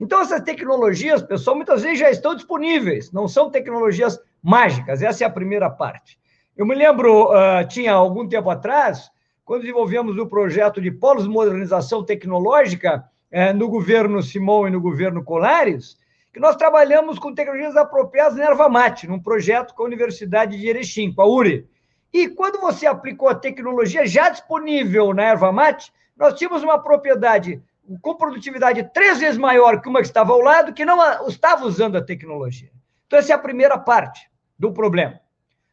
Então, 0.00 0.22
essas 0.22 0.40
tecnologias, 0.40 1.22
pessoal, 1.22 1.54
muitas 1.54 1.82
vezes 1.82 1.98
já 1.98 2.10
estão 2.10 2.34
disponíveis, 2.34 3.12
não 3.12 3.28
são 3.28 3.50
tecnologias 3.50 4.18
mágicas. 4.42 5.02
Essa 5.02 5.24
é 5.24 5.26
a 5.26 5.30
primeira 5.30 5.68
parte. 5.68 6.18
Eu 6.56 6.64
me 6.64 6.74
lembro, 6.74 7.26
uh, 7.26 7.68
tinha 7.68 7.92
algum 7.92 8.26
tempo 8.26 8.48
atrás, 8.48 9.10
quando 9.44 9.60
desenvolvemos 9.60 10.16
o 10.16 10.26
projeto 10.26 10.80
de 10.80 10.90
polos 10.90 11.24
de 11.24 11.28
modernização 11.28 12.02
tecnológica 12.02 13.04
uh, 13.30 13.54
no 13.54 13.68
governo 13.68 14.22
Simão 14.22 14.66
e 14.66 14.70
no 14.70 14.80
governo 14.80 15.22
Colares, 15.22 15.98
que 16.32 16.40
nós 16.40 16.56
trabalhamos 16.56 17.18
com 17.18 17.34
tecnologias 17.34 17.76
apropriadas 17.76 18.38
na 18.38 18.46
erva 18.46 18.66
mate, 18.66 19.06
num 19.06 19.20
projeto 19.20 19.74
com 19.74 19.82
a 19.82 19.86
Universidade 19.86 20.58
de 20.58 20.66
Erechim, 20.66 21.12
com 21.12 21.20
a 21.20 21.26
URI. 21.26 21.70
E 22.12 22.28
quando 22.28 22.60
você 22.60 22.86
aplicou 22.86 23.28
a 23.28 23.34
tecnologia 23.34 24.06
já 24.06 24.28
disponível 24.28 25.14
na 25.14 25.24
erva 25.24 25.50
mate, 25.50 25.92
nós 26.16 26.34
tínhamos 26.34 26.62
uma 26.62 26.78
propriedade 26.78 27.62
com 28.00 28.14
produtividade 28.14 28.90
três 28.92 29.18
vezes 29.18 29.38
maior 29.38 29.80
que 29.80 29.88
uma 29.88 30.00
que 30.00 30.06
estava 30.06 30.32
ao 30.32 30.40
lado, 30.40 30.72
que 30.72 30.84
não 30.84 31.26
estava 31.26 31.64
usando 31.64 31.96
a 31.96 32.02
tecnologia. 32.02 32.70
Então, 33.06 33.18
essa 33.18 33.32
é 33.32 33.34
a 33.34 33.38
primeira 33.38 33.78
parte 33.78 34.30
do 34.58 34.72
problema. 34.72 35.20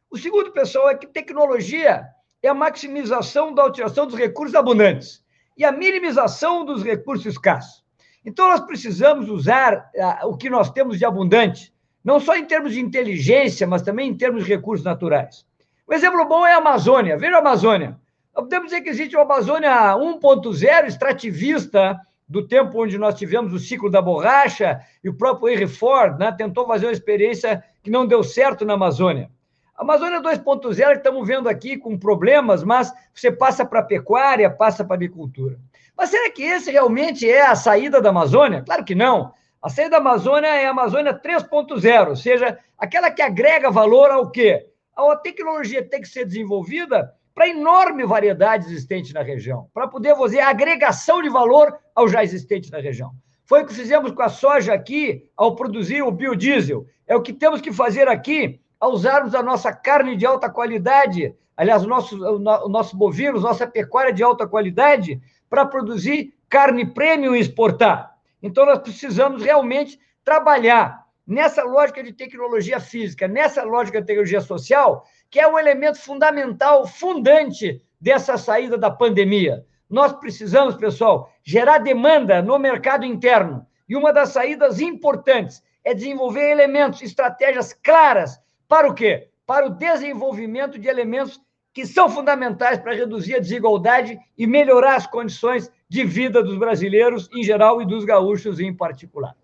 O 0.09 0.17
segundo, 0.17 0.51
pessoal, 0.51 0.89
é 0.89 0.95
que 0.95 1.05
tecnologia 1.05 2.07
é 2.41 2.47
a 2.47 2.53
maximização 2.53 3.53
da 3.53 3.65
utilização 3.65 4.07
dos 4.07 4.15
recursos 4.15 4.55
abundantes 4.55 5.23
e 5.57 5.63
a 5.63 5.71
minimização 5.71 6.65
dos 6.65 6.83
recursos 6.83 7.25
escassos. 7.25 7.83
Então, 8.25 8.47
nós 8.47 8.61
precisamos 8.61 9.29
usar 9.29 9.91
o 10.23 10.35
que 10.35 10.49
nós 10.49 10.71
temos 10.71 10.97
de 10.97 11.05
abundante, 11.05 11.73
não 12.03 12.19
só 12.19 12.35
em 12.35 12.45
termos 12.45 12.73
de 12.73 12.79
inteligência, 12.79 13.67
mas 13.67 13.81
também 13.81 14.09
em 14.09 14.17
termos 14.17 14.45
de 14.45 14.49
recursos 14.49 14.83
naturais. 14.83 15.45
Um 15.89 15.93
exemplo 15.95 16.23
bom 16.25 16.45
é 16.45 16.53
a 16.53 16.57
Amazônia. 16.57 17.17
Veja 17.17 17.37
a 17.37 17.39
Amazônia. 17.39 17.97
Nós 18.35 18.43
podemos 18.43 18.69
dizer 18.69 18.81
que 18.81 18.89
existe 18.89 19.15
uma 19.15 19.23
Amazônia 19.23 19.95
1.0 19.95 20.85
extrativista, 20.85 21.99
do 22.27 22.47
tempo 22.47 22.83
onde 22.83 22.95
nós 22.95 23.15
tivemos 23.15 23.51
o 23.53 23.57
ciclo 23.57 23.89
da 23.89 23.99
borracha, 23.99 24.79
e 25.03 25.09
o 25.09 25.15
próprio 25.15 25.49
Henry 25.49 25.67
Ford 25.67 26.19
né, 26.19 26.31
tentou 26.31 26.67
fazer 26.67 26.85
uma 26.85 26.91
experiência 26.91 27.63
que 27.81 27.89
não 27.89 28.05
deu 28.05 28.21
certo 28.21 28.63
na 28.63 28.75
Amazônia. 28.75 29.31
A 29.75 29.81
Amazônia 29.81 30.21
2.0 30.21 30.97
estamos 30.97 31.27
vendo 31.27 31.49
aqui 31.49 31.75
com 31.75 31.97
problemas, 31.97 32.63
mas 32.63 32.93
você 33.11 33.31
passa 33.31 33.65
para 33.65 33.79
a 33.79 33.83
pecuária, 33.83 34.47
passa 34.47 34.83
para 34.85 34.93
a 34.93 34.97
agricultura. 34.97 35.57
Mas 35.97 36.11
será 36.11 36.29
que 36.29 36.43
esse 36.43 36.69
realmente 36.69 37.27
é 37.27 37.47
a 37.47 37.55
saída 37.55 37.99
da 37.99 38.09
Amazônia? 38.09 38.61
Claro 38.61 38.85
que 38.85 38.93
não. 38.93 39.33
A 39.59 39.69
saída 39.69 39.91
da 39.91 39.97
Amazônia 39.97 40.49
é 40.49 40.67
a 40.67 40.71
Amazônia 40.71 41.19
3.0, 41.19 42.09
ou 42.09 42.15
seja, 42.15 42.59
aquela 42.77 43.09
que 43.09 43.23
agrega 43.23 43.71
valor 43.71 44.11
ao 44.11 44.29
quê? 44.29 44.68
A 45.07 45.15
tecnologia 45.15 45.87
tem 45.87 46.01
que 46.01 46.07
ser 46.07 46.25
desenvolvida 46.25 47.13
para 47.33 47.45
a 47.45 47.49
enorme 47.49 48.05
variedade 48.05 48.65
existente 48.65 49.13
na 49.13 49.21
região, 49.21 49.69
para 49.73 49.87
poder 49.87 50.15
fazer 50.17 50.41
agregação 50.41 51.21
de 51.21 51.29
valor 51.29 51.77
ao 51.95 52.07
já 52.07 52.21
existente 52.21 52.69
na 52.69 52.79
região. 52.79 53.11
Foi 53.45 53.63
o 53.63 53.65
que 53.65 53.73
fizemos 53.73 54.11
com 54.11 54.21
a 54.21 54.29
soja 54.29 54.73
aqui 54.73 55.29
ao 55.37 55.55
produzir 55.55 56.01
o 56.01 56.11
biodiesel. 56.11 56.85
É 57.07 57.15
o 57.15 57.21
que 57.21 57.31
temos 57.31 57.61
que 57.61 57.71
fazer 57.71 58.07
aqui 58.09 58.59
ao 58.79 58.91
usarmos 58.91 59.33
a 59.33 59.41
nossa 59.41 59.73
carne 59.73 60.15
de 60.15 60.25
alta 60.25 60.49
qualidade, 60.49 61.33
aliás, 61.55 61.83
o 61.83 61.87
nosso, 61.87 62.15
o 62.21 62.69
nosso 62.69 62.97
bovino, 62.97 63.39
nossa 63.39 63.65
pecuária 63.65 64.13
de 64.13 64.21
alta 64.21 64.45
qualidade, 64.45 65.21
para 65.49 65.65
produzir 65.65 66.33
carne 66.47 66.85
premium 66.85 67.35
e 67.35 67.39
exportar. 67.39 68.15
Então, 68.43 68.65
nós 68.65 68.79
precisamos 68.79 69.43
realmente 69.43 69.99
trabalhar 70.23 71.08
nessa 71.29 71.63
lógica 71.63 72.01
de 72.01 72.11
tecnologia 72.11 72.79
física, 72.79 73.27
nessa 73.27 73.63
lógica 73.63 74.01
de 74.01 74.07
tecnologia 74.07 74.41
social, 74.41 75.05
que 75.29 75.39
é 75.39 75.47
o 75.47 75.59
elemento 75.59 75.99
fundamental, 75.99 76.87
fundante 76.87 77.79
dessa 78.01 78.35
saída 78.35 78.75
da 78.75 78.89
pandemia. 78.89 79.63
Nós 79.87 80.11
precisamos, 80.11 80.75
pessoal, 80.75 81.31
gerar 81.43 81.77
demanda 81.77 82.41
no 82.41 82.57
mercado 82.57 83.05
interno. 83.05 83.63
E 83.87 83.95
uma 83.95 84.11
das 84.11 84.29
saídas 84.29 84.79
importantes 84.79 85.63
é 85.83 85.93
desenvolver 85.93 86.49
elementos, 86.49 87.03
estratégias 87.03 87.73
claras 87.73 88.41
para 88.67 88.89
o 88.89 88.93
quê? 88.95 89.29
Para 89.45 89.67
o 89.67 89.69
desenvolvimento 89.69 90.79
de 90.79 90.87
elementos 90.87 91.39
que 91.71 91.85
são 91.85 92.09
fundamentais 92.09 92.79
para 92.79 92.95
reduzir 92.95 93.35
a 93.35 93.39
desigualdade 93.39 94.19
e 94.35 94.47
melhorar 94.47 94.95
as 94.95 95.05
condições 95.05 95.71
de 95.87 96.03
vida 96.03 96.41
dos 96.43 96.57
brasileiros 96.57 97.29
em 97.31 97.43
geral 97.43 97.81
e 97.81 97.85
dos 97.85 98.03
gaúchos 98.03 98.59
em 98.59 98.75
particular. 98.75 99.35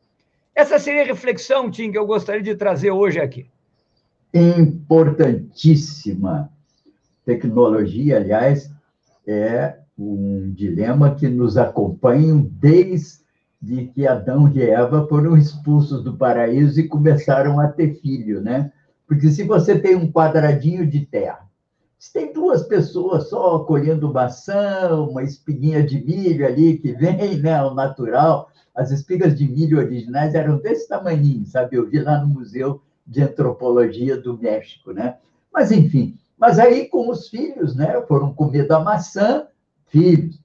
Essa 0.56 0.80
seria 0.80 1.02
a 1.02 1.06
reflexão, 1.06 1.70
Tim, 1.70 1.92
que 1.92 1.98
eu 1.98 2.08
gostaria 2.08 2.42
de 2.42 2.56
trazer 2.56 2.90
hoje 2.90 3.20
aqui. 3.20 3.46
Importantíssima. 4.34 6.50
Tecnologia, 7.26 8.18
aliás, 8.18 8.72
é 9.28 9.76
um 9.98 10.52
dilema 10.54 11.14
que 11.14 11.28
nos 11.28 11.58
acompanha 11.58 12.46
desde 12.52 13.88
que 13.94 14.08
Adão 14.08 14.50
e 14.54 14.62
Eva 14.62 15.06
foram 15.08 15.38
expulsos 15.38 16.04
do 16.04 16.16
paraíso 16.16 16.80
e 16.80 16.88
começaram 16.88 17.60
a 17.60 17.68
ter 17.68 18.00
filho, 18.00 18.42
né? 18.42 18.72
Porque 19.08 19.30
se 19.32 19.44
você 19.44 19.78
tem 19.78 19.96
um 19.96 20.12
quadradinho 20.12 20.88
de 20.88 21.06
terra, 21.06 21.46
se 22.06 22.14
tem 22.14 22.32
duas 22.32 22.62
pessoas 22.68 23.30
só 23.30 23.58
colhendo 23.60 24.14
maçã, 24.14 24.96
uma 24.96 25.24
espiguinha 25.24 25.82
de 25.82 26.06
milho 26.06 26.46
ali 26.46 26.78
que 26.78 26.92
vem, 26.92 27.40
né, 27.40 27.56
ao 27.56 27.74
natural, 27.74 28.52
as 28.76 28.92
espigas 28.92 29.36
de 29.36 29.48
milho 29.48 29.80
originais 29.80 30.36
eram 30.36 30.60
desse 30.60 30.88
tamanho, 30.88 31.44
sabe? 31.48 31.78
Eu 31.78 31.90
vi 31.90 32.00
lá 32.00 32.20
no 32.20 32.28
Museu 32.28 32.80
de 33.08 33.24
Antropologia 33.24 34.16
do 34.22 34.38
México, 34.38 34.92
né? 34.92 35.18
Mas, 35.52 35.72
enfim, 35.72 36.16
mas 36.38 36.60
aí 36.60 36.88
com 36.88 37.10
os 37.10 37.28
filhos, 37.28 37.76
né? 37.76 38.00
Foram 38.08 38.36
comer 38.36 38.68
da 38.68 38.80
maçã, 38.80 39.48
filhos. 39.88 40.40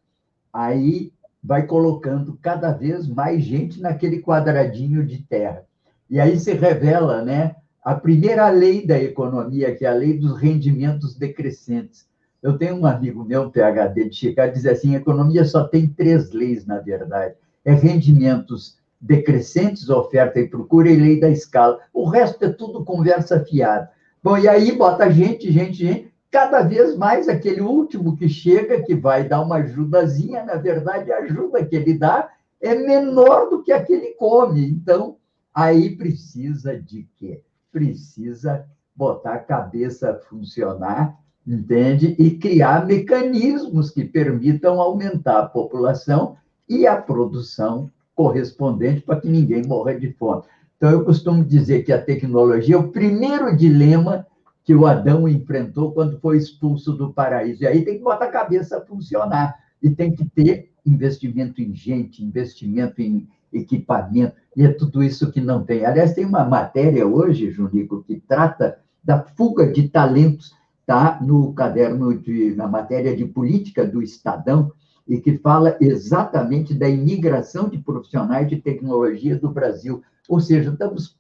Aí 0.51 1.13
vai 1.45 1.67
colocando 1.67 2.39
cada 2.41 2.73
vez 2.73 3.07
mais 3.07 3.45
gente 3.45 3.83
naquele 3.83 4.23
quadradinho 4.23 5.07
de 5.07 5.19
terra. 5.19 5.67
E 6.09 6.19
aí 6.19 6.41
se 6.41 6.55
revela, 6.55 7.23
né? 7.23 7.55
A 7.83 7.95
primeira 7.95 8.49
lei 8.51 8.87
da 8.87 9.01
economia, 9.01 9.75
que 9.75 9.85
é 9.85 9.89
a 9.89 9.95
lei 9.95 10.19
dos 10.19 10.39
rendimentos 10.39 11.17
decrescentes. 11.17 12.09
Eu 12.43 12.57
tenho 12.59 12.77
um 12.77 12.87
amigo 12.87 13.25
meu, 13.25 13.51
PhD 13.51 14.09
de 14.09 14.17
Chicago, 14.17 14.53
diz 14.53 14.67
assim: 14.67 14.95
a 14.95 14.99
economia 14.99 15.45
só 15.45 15.65
tem 15.65 15.87
três 15.89 16.31
leis, 16.33 16.67
na 16.67 16.79
verdade 16.79 17.35
é 17.65 17.73
rendimentos 17.73 18.79
decrescentes, 19.01 19.89
oferta 19.89 20.39
e 20.39 20.49
procura 20.49 20.91
e 20.91 20.97
lei 20.97 21.21
da 21.21 21.29
escala. 21.29 21.79
O 21.93 22.09
resto 22.09 22.45
é 22.45 22.51
tudo 22.51 22.85
conversa 22.85 23.45
fiada. 23.45 23.91
Bom, 24.23 24.37
e 24.37 24.47
aí 24.47 24.73
bota 24.73 25.11
gente, 25.11 25.51
gente, 25.51 25.79
gente, 25.79 26.13
cada 26.31 26.63
vez 26.63 26.97
mais 26.97 27.29
aquele 27.29 27.61
último 27.61 28.17
que 28.17 28.29
chega, 28.29 28.83
que 28.83 28.95
vai 28.95 29.27
dar 29.27 29.41
uma 29.41 29.57
ajudazinha, 29.57 30.45
na 30.45 30.57
verdade, 30.57 31.11
a 31.11 31.19
ajuda 31.19 31.65
que 31.65 31.75
ele 31.75 31.95
dá 31.95 32.31
é 32.61 32.75
menor 32.75 33.49
do 33.49 33.63
que 33.63 33.73
aquele 33.73 34.15
come. 34.15 34.69
Então, 34.69 35.17
aí 35.55 35.97
precisa 35.97 36.79
de 36.79 37.09
quê? 37.17 37.43
Precisa 37.73 38.67
botar 38.95 39.35
a 39.35 39.39
cabeça 39.39 40.11
a 40.11 40.15
funcionar, 40.15 41.17
entende? 41.47 42.15
E 42.19 42.33
criar 42.33 42.87
mecanismos 42.87 43.91
que 43.91 44.05
permitam 44.05 44.81
aumentar 44.81 45.39
a 45.41 45.49
população 45.49 46.37
e 46.69 46.87
a 46.87 46.97
produção 46.97 47.91
correspondente 48.15 49.01
para 49.01 49.21
que 49.21 49.29
ninguém 49.29 49.65
morra 49.67 49.99
de 49.99 50.13
fome. 50.13 50.43
Então, 50.77 50.91
eu 50.91 51.05
costumo 51.05 51.45
dizer 51.45 51.83
que 51.83 51.93
a 51.93 52.03
tecnologia 52.03 52.75
é 52.75 52.79
o 52.79 52.89
primeiro 52.89 53.57
dilema 53.57 54.27
que 54.65 54.75
o 54.75 54.87
Adão 54.87 55.29
enfrentou 55.29 55.93
quando 55.93 56.21
foi 56.21 56.37
expulso 56.37 56.93
do 56.93 57.13
paraíso. 57.13 57.63
E 57.63 57.67
aí 57.67 57.85
tem 57.85 57.99
que 57.99 58.05
botar 58.05 58.27
a 58.27 58.31
cabeça 58.31 58.79
a 58.79 58.81
funcionar. 58.81 59.59
E 59.83 59.91
tem 59.91 60.15
que 60.15 60.25
ter 60.29 60.71
investimento 60.85 61.61
em 61.61 61.75
gente, 61.75 62.25
investimento 62.25 63.01
em 63.01 63.29
equipamento, 63.53 64.35
e 64.57 64.65
é 64.65 64.73
tudo 64.73 65.03
isso 65.03 65.31
que 65.31 65.41
não 65.41 65.63
tem. 65.63 65.85
Aliás, 65.85 66.15
tem 66.15 66.25
uma 66.25 66.45
matéria 66.45 67.07
hoje, 67.07 67.51
Junico, 67.51 68.03
que 68.03 68.21
trata 68.21 68.79
da 69.03 69.23
fuga 69.23 69.67
de 69.67 69.89
talentos, 69.89 70.55
tá? 70.87 71.19
no 71.23 71.53
caderno, 71.53 72.17
de, 72.17 72.55
na 72.55 72.67
matéria 72.67 73.17
de 73.17 73.25
política 73.25 73.87
do 73.87 74.03
Estadão, 74.03 74.73
e 75.07 75.21
que 75.21 75.39
fala 75.39 75.77
exatamente 75.81 76.73
da 76.73 76.89
imigração 76.89 77.69
de 77.69 77.79
profissionais 77.79 78.49
de 78.49 78.57
tecnologia 78.57 79.37
do 79.37 79.51
Brasil. 79.51 80.03
Ou 80.29 80.39
seja, 80.39 80.71
estamos 80.71 81.17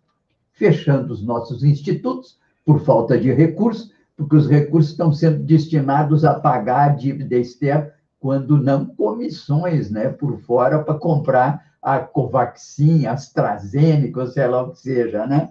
fechando 0.52 1.12
os 1.12 1.22
nossos 1.24 1.64
institutos 1.64 2.38
por 2.64 2.80
falta 2.80 3.18
de 3.18 3.32
recursos, 3.32 3.90
porque 4.16 4.36
os 4.36 4.46
recursos 4.46 4.92
estão 4.92 5.12
sendo 5.12 5.42
destinados 5.42 6.24
a 6.24 6.38
pagar 6.38 6.90
a 6.90 6.92
dívida 6.92 7.36
externa, 7.36 7.90
quando 8.20 8.62
não 8.62 8.84
comissões 8.84 9.90
né, 9.90 10.10
por 10.10 10.38
fora 10.40 10.84
para 10.84 10.94
comprar 10.94 11.69
a 11.82 11.98
Covaxin, 11.98 13.06
AstraZeneca, 13.06 14.26
sei 14.26 14.46
lá 14.46 14.62
o 14.62 14.70
que 14.72 14.80
seja, 14.80 15.26
né? 15.26 15.50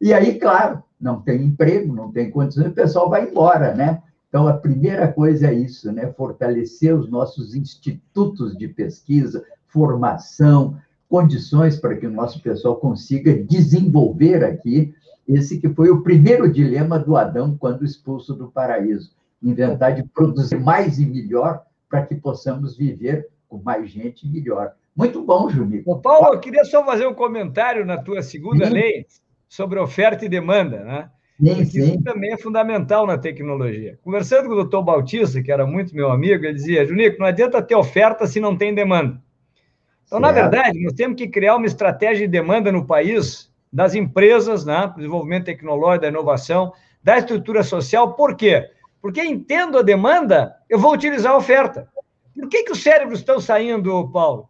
E 0.00 0.12
aí, 0.12 0.38
claro, 0.38 0.82
não 1.00 1.20
tem 1.20 1.42
emprego, 1.42 1.94
não 1.94 2.10
tem 2.10 2.30
condições, 2.30 2.66
o 2.68 2.72
pessoal 2.72 3.08
vai 3.08 3.28
embora, 3.28 3.74
né? 3.74 4.02
Então, 4.28 4.46
a 4.46 4.52
primeira 4.52 5.12
coisa 5.12 5.48
é 5.48 5.54
isso, 5.54 5.90
né? 5.90 6.06
fortalecer 6.12 6.94
os 6.94 7.10
nossos 7.10 7.54
institutos 7.56 8.56
de 8.56 8.68
pesquisa, 8.68 9.44
formação, 9.66 10.76
condições 11.08 11.76
para 11.76 11.96
que 11.96 12.06
o 12.06 12.12
nosso 12.12 12.40
pessoal 12.40 12.76
consiga 12.76 13.34
desenvolver 13.34 14.44
aqui 14.44 14.94
esse 15.26 15.58
que 15.58 15.68
foi 15.68 15.90
o 15.90 16.02
primeiro 16.02 16.50
dilema 16.50 16.96
do 16.96 17.16
Adão 17.16 17.56
quando 17.58 17.84
expulso 17.84 18.32
do 18.32 18.48
paraíso, 18.48 19.10
inventar 19.42 19.96
de 19.96 20.04
produzir 20.04 20.60
mais 20.60 21.00
e 21.00 21.06
melhor 21.06 21.64
para 21.88 22.06
que 22.06 22.14
possamos 22.14 22.76
viver 22.76 23.28
com 23.48 23.58
mais 23.58 23.90
gente 23.90 24.28
melhor. 24.28 24.74
Muito 25.00 25.22
bom, 25.22 25.48
Juninho. 25.48 25.82
Paulo, 26.02 26.34
eu 26.34 26.40
queria 26.40 26.62
só 26.64 26.84
fazer 26.84 27.06
um 27.06 27.14
comentário 27.14 27.86
na 27.86 27.96
tua 27.96 28.20
segunda 28.20 28.66
sim. 28.66 28.72
lei 28.74 29.06
sobre 29.48 29.78
oferta 29.78 30.26
e 30.26 30.28
demanda, 30.28 30.84
né? 30.84 31.10
Sim, 31.40 31.64
sim. 31.64 31.80
Isso 31.80 32.02
também 32.02 32.34
é 32.34 32.36
fundamental 32.36 33.06
na 33.06 33.16
tecnologia. 33.16 33.98
Conversando 34.04 34.46
com 34.46 34.52
o 34.52 34.56
doutor 34.56 34.82
Bautista, 34.82 35.42
que 35.42 35.50
era 35.50 35.66
muito 35.66 35.96
meu 35.96 36.10
amigo, 36.10 36.44
ele 36.44 36.52
dizia, 36.52 36.84
Junico, 36.84 37.18
não 37.18 37.26
adianta 37.26 37.62
ter 37.62 37.74
oferta 37.74 38.26
se 38.26 38.40
não 38.40 38.54
tem 38.54 38.74
demanda. 38.74 39.18
Então, 40.04 40.20
certo. 40.20 40.20
na 40.20 40.32
verdade, 40.32 40.84
nós 40.84 40.92
temos 40.92 41.16
que 41.16 41.28
criar 41.28 41.56
uma 41.56 41.64
estratégia 41.64 42.26
de 42.26 42.30
demanda 42.30 42.70
no 42.70 42.84
país, 42.84 43.50
das 43.72 43.94
empresas, 43.94 44.66
né, 44.66 44.92
desenvolvimento 44.94 45.46
tecnológico, 45.46 46.02
da 46.02 46.08
inovação, 46.08 46.74
da 47.02 47.16
estrutura 47.16 47.62
social. 47.62 48.12
Por 48.12 48.36
quê? 48.36 48.68
Porque 49.00 49.24
entendo 49.24 49.78
a 49.78 49.82
demanda, 49.82 50.54
eu 50.68 50.78
vou 50.78 50.92
utilizar 50.92 51.32
a 51.32 51.38
oferta. 51.38 51.88
Por 52.34 52.50
que, 52.50 52.64
que 52.64 52.72
os 52.72 52.82
cérebros 52.82 53.20
estão 53.20 53.40
saindo, 53.40 54.10
Paulo? 54.10 54.49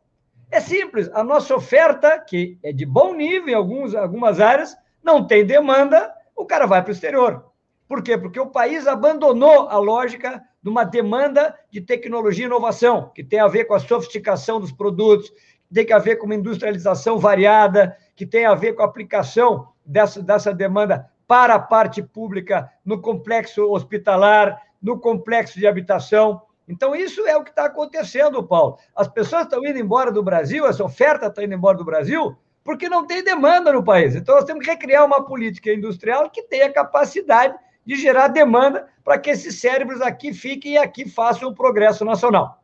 É 0.50 0.60
simples, 0.60 1.08
a 1.14 1.22
nossa 1.22 1.54
oferta, 1.54 2.18
que 2.18 2.58
é 2.62 2.72
de 2.72 2.84
bom 2.84 3.14
nível 3.14 3.48
em 3.48 3.54
alguns, 3.54 3.94
algumas 3.94 4.40
áreas, 4.40 4.76
não 5.02 5.24
tem 5.24 5.46
demanda, 5.46 6.12
o 6.34 6.44
cara 6.44 6.66
vai 6.66 6.82
para 6.82 6.90
o 6.90 6.92
exterior. 6.92 7.44
Por 7.86 8.02
quê? 8.02 8.18
Porque 8.18 8.40
o 8.40 8.50
país 8.50 8.86
abandonou 8.86 9.68
a 9.68 9.78
lógica 9.78 10.42
de 10.62 10.68
uma 10.68 10.84
demanda 10.84 11.56
de 11.70 11.80
tecnologia 11.80 12.44
e 12.44 12.46
inovação, 12.46 13.10
que 13.14 13.22
tem 13.22 13.40
a 13.40 13.46
ver 13.46 13.64
com 13.64 13.74
a 13.74 13.80
sofisticação 13.80 14.60
dos 14.60 14.72
produtos, 14.72 15.30
que 15.30 15.84
tem 15.84 15.92
a 15.92 15.98
ver 15.98 16.16
com 16.16 16.26
uma 16.26 16.34
industrialização 16.34 17.18
variada, 17.18 17.96
que 18.16 18.26
tem 18.26 18.44
a 18.44 18.54
ver 18.54 18.74
com 18.74 18.82
a 18.82 18.86
aplicação 18.86 19.68
dessa, 19.86 20.20
dessa 20.20 20.52
demanda 20.52 21.08
para 21.26 21.54
a 21.54 21.60
parte 21.60 22.02
pública 22.02 22.70
no 22.84 23.00
complexo 23.00 23.70
hospitalar, 23.70 24.60
no 24.82 24.98
complexo 24.98 25.58
de 25.58 25.66
habitação. 25.66 26.42
Então, 26.70 26.94
isso 26.94 27.26
é 27.26 27.36
o 27.36 27.42
que 27.42 27.50
está 27.50 27.64
acontecendo, 27.64 28.42
Paulo. 28.42 28.78
As 28.94 29.08
pessoas 29.08 29.42
estão 29.42 29.64
indo 29.66 29.78
embora 29.78 30.12
do 30.12 30.22
Brasil, 30.22 30.66
essa 30.66 30.84
oferta 30.84 31.26
está 31.26 31.42
indo 31.42 31.52
embora 31.52 31.76
do 31.76 31.84
Brasil, 31.84 32.36
porque 32.62 32.88
não 32.88 33.04
tem 33.06 33.24
demanda 33.24 33.72
no 33.72 33.82
país. 33.82 34.14
Então, 34.14 34.36
nós 34.36 34.44
temos 34.44 34.64
que 34.64 34.70
recriar 34.70 35.04
uma 35.04 35.24
política 35.24 35.72
industrial 35.72 36.30
que 36.30 36.42
tenha 36.44 36.72
capacidade 36.72 37.54
de 37.84 37.96
gerar 37.96 38.28
demanda 38.28 38.86
para 39.02 39.18
que 39.18 39.30
esses 39.30 39.60
cérebros 39.60 40.00
aqui 40.00 40.32
fiquem 40.32 40.74
e 40.74 40.78
aqui 40.78 41.08
façam 41.08 41.48
o 41.48 41.54
progresso 41.54 42.04
nacional. 42.04 42.62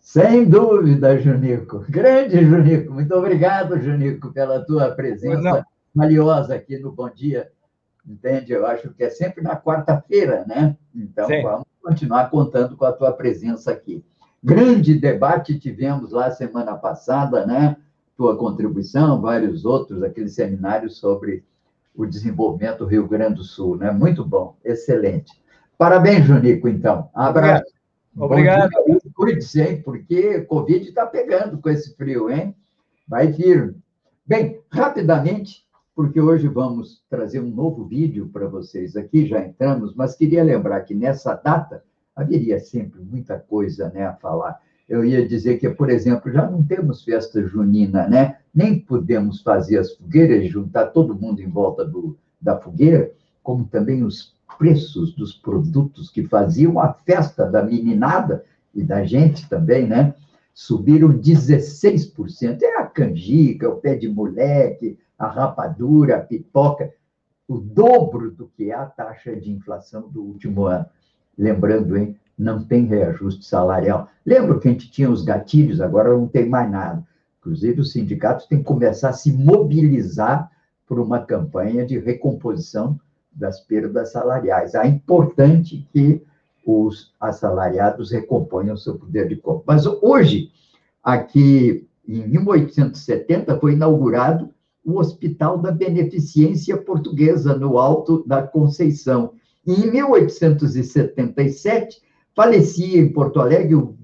Sem 0.00 0.44
dúvida, 0.44 1.16
Junico. 1.18 1.84
Grande, 1.88 2.44
Junico. 2.44 2.92
Muito 2.92 3.14
obrigado, 3.14 3.78
Junico, 3.78 4.32
pela 4.32 4.64
tua 4.64 4.90
presença 4.90 5.64
valiosa 5.94 6.54
aqui 6.56 6.78
no 6.78 6.90
Bom 6.90 7.10
Dia. 7.10 7.50
Entende? 8.08 8.52
Eu 8.52 8.66
acho 8.66 8.88
que 8.94 9.04
é 9.04 9.10
sempre 9.10 9.42
na 9.42 9.54
quarta-feira, 9.54 10.44
né? 10.46 10.76
Então, 10.94 11.26
Sim. 11.26 11.42
vamos 11.42 11.66
continuar 11.82 12.30
contando 12.30 12.76
com 12.76 12.84
a 12.86 12.92
tua 12.92 13.12
presença 13.12 13.70
aqui. 13.70 14.02
Grande 14.42 14.98
debate 14.98 15.58
tivemos 15.58 16.12
lá 16.12 16.30
semana 16.30 16.74
passada, 16.74 17.44
né? 17.44 17.76
tua 18.18 18.36
contribuição, 18.36 19.20
vários 19.20 19.64
outros, 19.64 20.02
aquele 20.02 20.28
seminário 20.28 20.90
sobre 20.90 21.44
o 21.94 22.04
desenvolvimento 22.04 22.78
do 22.78 22.86
Rio 22.86 23.06
Grande 23.06 23.36
do 23.36 23.44
Sul, 23.44 23.76
né? 23.76 23.92
Muito 23.92 24.24
bom, 24.24 24.56
excelente. 24.64 25.40
Parabéns, 25.78 26.26
Junico, 26.26 26.68
então. 26.68 27.08
Abraço. 27.14 27.72
Obrigado. 28.16 28.70
Cuide-se, 29.14 29.62
hein? 29.62 29.80
Porque 29.82 30.40
Covid 30.40 30.88
está 30.88 31.06
pegando 31.06 31.58
com 31.58 31.70
esse 31.70 31.94
frio, 31.94 32.28
hein? 32.28 32.56
Vai 33.06 33.32
firme. 33.32 33.76
Bem, 34.26 34.60
rapidamente, 34.68 35.64
porque 35.98 36.20
hoje 36.20 36.46
vamos 36.46 37.02
trazer 37.10 37.40
um 37.40 37.50
novo 37.50 37.84
vídeo 37.84 38.30
para 38.32 38.46
vocês 38.46 38.94
aqui, 38.94 39.26
já 39.26 39.44
entramos, 39.44 39.96
mas 39.96 40.14
queria 40.14 40.44
lembrar 40.44 40.82
que 40.82 40.94
nessa 40.94 41.34
data 41.34 41.82
haveria 42.14 42.60
sempre 42.60 43.00
muita 43.00 43.36
coisa 43.36 43.90
né, 43.90 44.06
a 44.06 44.14
falar. 44.14 44.60
Eu 44.88 45.04
ia 45.04 45.26
dizer 45.26 45.58
que, 45.58 45.68
por 45.68 45.90
exemplo, 45.90 46.30
já 46.30 46.48
não 46.48 46.62
temos 46.62 47.02
festa 47.02 47.44
junina, 47.44 48.06
né? 48.06 48.36
Nem 48.54 48.78
podemos 48.78 49.42
fazer 49.42 49.78
as 49.78 49.92
fogueiras 49.96 50.48
juntar 50.48 50.86
todo 50.86 51.18
mundo 51.18 51.42
em 51.42 51.48
volta 51.48 51.84
do, 51.84 52.16
da 52.40 52.56
fogueira, 52.56 53.10
como 53.42 53.64
também 53.64 54.04
os 54.04 54.36
preços 54.56 55.12
dos 55.16 55.32
produtos 55.32 56.10
que 56.10 56.22
faziam 56.22 56.78
a 56.78 56.92
festa 56.92 57.44
da 57.44 57.60
meninada 57.60 58.44
e 58.72 58.84
da 58.84 59.04
gente 59.04 59.48
também, 59.48 59.88
né? 59.88 60.14
Subiram 60.54 61.08
16%. 61.08 62.62
É 62.62 62.76
a 62.76 62.86
canjica, 62.86 63.68
o 63.68 63.78
pé 63.78 63.96
de 63.96 64.08
moleque, 64.08 64.96
a 65.18 65.26
rapadura, 65.26 66.16
a 66.16 66.20
pipoca, 66.20 66.92
o 67.48 67.58
dobro 67.58 68.30
do 68.30 68.46
que 68.48 68.70
é 68.70 68.74
a 68.74 68.86
taxa 68.86 69.34
de 69.34 69.50
inflação 69.50 70.08
do 70.08 70.22
último 70.22 70.66
ano. 70.66 70.86
Lembrando, 71.36 71.96
hein? 71.96 72.16
Não 72.38 72.62
tem 72.62 72.84
reajuste 72.84 73.44
salarial. 73.44 74.08
Lembra 74.24 74.60
que 74.60 74.68
a 74.68 74.70
gente 74.70 74.90
tinha 74.90 75.10
os 75.10 75.24
gatilhos, 75.24 75.80
agora 75.80 76.10
não 76.10 76.28
tem 76.28 76.48
mais 76.48 76.70
nada. 76.70 77.04
Inclusive, 77.40 77.80
os 77.80 77.92
sindicatos 77.92 78.46
têm 78.46 78.58
que 78.58 78.64
começar 78.64 79.08
a 79.08 79.14
se 79.14 79.32
mobilizar 79.32 80.50
por 80.86 81.00
uma 81.00 81.20
campanha 81.20 81.84
de 81.84 81.98
recomposição 81.98 83.00
das 83.32 83.60
perdas 83.60 84.12
salariais. 84.12 84.74
É 84.74 84.86
importante 84.86 85.88
que 85.92 86.22
os 86.64 87.14
assalariados 87.18 88.10
recomponham 88.10 88.76
seu 88.76 88.98
poder 88.98 89.28
de 89.28 89.36
compra. 89.36 89.64
Mas 89.66 89.86
hoje, 89.86 90.50
aqui 91.02 91.88
em 92.06 92.26
1870, 92.28 93.58
foi 93.58 93.72
inaugurado 93.72 94.50
o 94.88 94.98
Hospital 94.98 95.58
da 95.58 95.70
Beneficência 95.70 96.78
Portuguesa, 96.78 97.54
no 97.54 97.78
Alto 97.78 98.24
da 98.26 98.42
Conceição. 98.42 99.34
E 99.66 99.72
em 99.72 99.90
1877, 99.90 102.00
falecia 102.34 102.98
em 102.98 103.12
Porto 103.12 103.38
Alegre 103.38 103.74
o, 103.74 103.94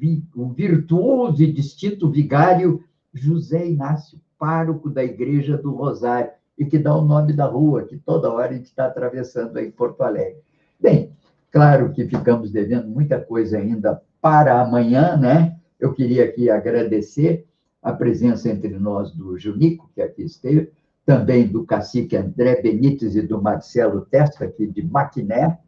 virtuoso 0.54 1.42
e 1.42 1.50
distinto 1.50 2.10
vigário 2.10 2.84
José 3.14 3.66
Inácio, 3.66 4.20
pároco 4.38 4.90
da 4.90 5.02
Igreja 5.02 5.56
do 5.56 5.74
Rosário, 5.74 6.32
e 6.58 6.66
que 6.66 6.78
dá 6.78 6.94
o 6.94 7.02
nome 7.02 7.32
da 7.32 7.46
rua 7.46 7.84
que 7.84 7.96
toda 7.96 8.30
hora 8.30 8.50
a 8.50 8.52
gente 8.52 8.66
está 8.66 8.84
atravessando 8.84 9.56
aí 9.56 9.68
em 9.68 9.70
Porto 9.70 10.02
Alegre. 10.02 10.42
Bem, 10.78 11.12
claro 11.50 11.94
que 11.94 12.06
ficamos 12.06 12.50
devendo 12.50 12.88
muita 12.88 13.18
coisa 13.18 13.56
ainda 13.56 14.02
para 14.20 14.60
amanhã, 14.60 15.16
né? 15.16 15.56
Eu 15.80 15.94
queria 15.94 16.24
aqui 16.24 16.50
agradecer 16.50 17.46
a 17.84 17.92
presença 17.92 18.48
entre 18.48 18.76
nós 18.78 19.12
do 19.12 19.38
Junico, 19.38 19.88
que 19.94 20.02
aqui 20.02 20.22
esteve, 20.22 20.72
também 21.06 21.46
do 21.46 21.64
cacique 21.64 22.16
André 22.16 22.60
Benítez 22.60 23.14
e 23.14 23.22
do 23.22 23.40
Marcelo 23.40 24.00
Testa, 24.00 24.46
aqui 24.46 24.66
de 24.66 24.82
Maquiné, 24.82 25.58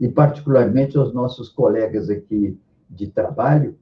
e 0.00 0.08
particularmente 0.08 0.96
aos 0.96 1.12
nossos 1.12 1.48
colegas 1.50 2.08
aqui 2.08 2.58
de 2.88 3.06
trabalho, 3.08 3.76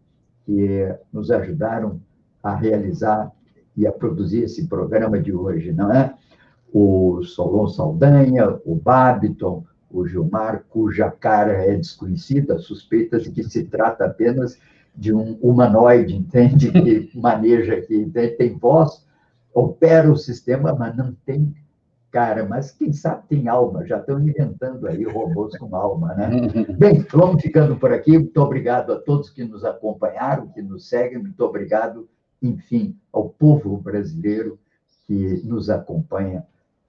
que 0.45 0.95
nos 1.13 1.31
ajudaram 1.31 2.01
a 2.43 2.55
realizar 2.55 3.33
e 3.77 3.87
a 3.87 3.93
produzir 3.93 4.43
esse 4.43 4.67
programa 4.67 5.19
de 5.19 5.33
hoje, 5.33 5.73
não 5.73 5.93
é? 5.93 6.15
o 6.79 7.23
Solon 7.23 7.69
Saldanha, 7.69 8.61
o 8.65 8.75
Babiton, 8.75 9.65
o 9.91 10.07
Gilmar, 10.07 10.65
cuja 10.69 11.11
cara 11.11 11.53
é 11.53 11.75
desconhecida, 11.75 12.59
suspeita 12.59 13.19
de 13.19 13.31
que 13.31 13.43
se 13.45 13.65
trata 13.65 14.05
apenas 14.05 14.59
de 14.97 15.13
um 15.13 15.35
humanoide, 15.41 16.17
entende? 16.17 16.71
Que 16.71 17.11
maneja, 17.19 17.81
que 17.83 18.07
tem 18.39 18.57
voz, 18.57 19.07
opera 19.53 20.11
o 20.11 20.17
sistema, 20.17 20.75
mas 20.75 20.97
não 20.97 21.15
tem 21.25 21.55
cara. 22.11 22.47
Mas 22.47 22.73
quem 22.73 22.93
sabe 22.93 23.25
tem 23.29 23.49
alma, 23.49 23.87
já 23.87 23.99
estão 23.99 24.21
inventando 24.21 24.87
aí 24.87 25.05
robôs 25.05 25.57
com 25.59 25.75
alma, 25.77 26.15
né? 26.15 26.31
Bem, 26.79 27.05
vamos 27.13 27.43
ficando 27.43 27.77
por 27.77 27.93
aqui. 27.93 28.19
Muito 28.19 28.41
obrigado 28.41 28.93
a 28.93 28.99
todos 28.99 29.31
que 29.31 29.45
nos 29.45 29.65
acompanharam, 29.65 30.49
que 30.49 30.63
nos 30.63 30.89
seguem. 30.89 31.19
Muito 31.19 31.41
obrigado, 31.45 32.09
enfim, 32.43 32.97
ao 33.13 33.29
povo 33.29 33.77
brasileiro 33.77 34.59
que 35.07 35.43
nos 35.45 35.69
acompanha 35.71 36.45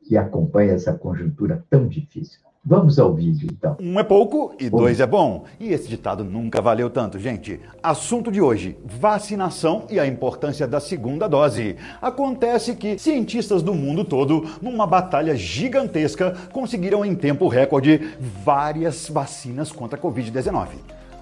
que 0.08 0.16
acompanha 0.16 0.72
essa 0.72 0.94
conjuntura 0.94 1.66
tão 1.70 1.88
difícil. 1.88 2.40
Vamos 2.70 3.00
ao 3.00 3.14
vídeo, 3.14 3.48
então. 3.50 3.78
Um 3.80 3.98
é 3.98 4.04
pouco 4.04 4.54
e 4.60 4.70
dois 4.70 5.00
é 5.00 5.08
bom. 5.08 5.46
E 5.58 5.70
esse 5.70 5.88
ditado 5.88 6.26
nunca 6.26 6.62
valeu 6.62 6.90
tanto, 6.90 7.18
gente. 7.18 7.62
Assunto 7.82 8.30
de 8.30 8.42
hoje: 8.42 8.78
vacinação 8.84 9.86
e 9.90 9.98
a 9.98 10.06
importância 10.06 10.68
da 10.68 10.82
segunda 10.82 11.30
dose. 11.30 11.78
Acontece 12.02 12.76
que 12.76 13.00
cientistas 13.00 13.64
do 13.64 13.74
mundo 13.74 14.04
todo, 14.04 14.46
numa 14.62 14.86
batalha 14.86 15.34
gigantesca, 15.34 16.36
conseguiram 16.52 17.06
em 17.06 17.16
tempo 17.16 17.48
recorde 17.48 18.02
várias 18.44 19.08
vacinas 19.08 19.72
contra 19.72 19.98
a 19.98 20.02
Covid-19. 20.02 20.68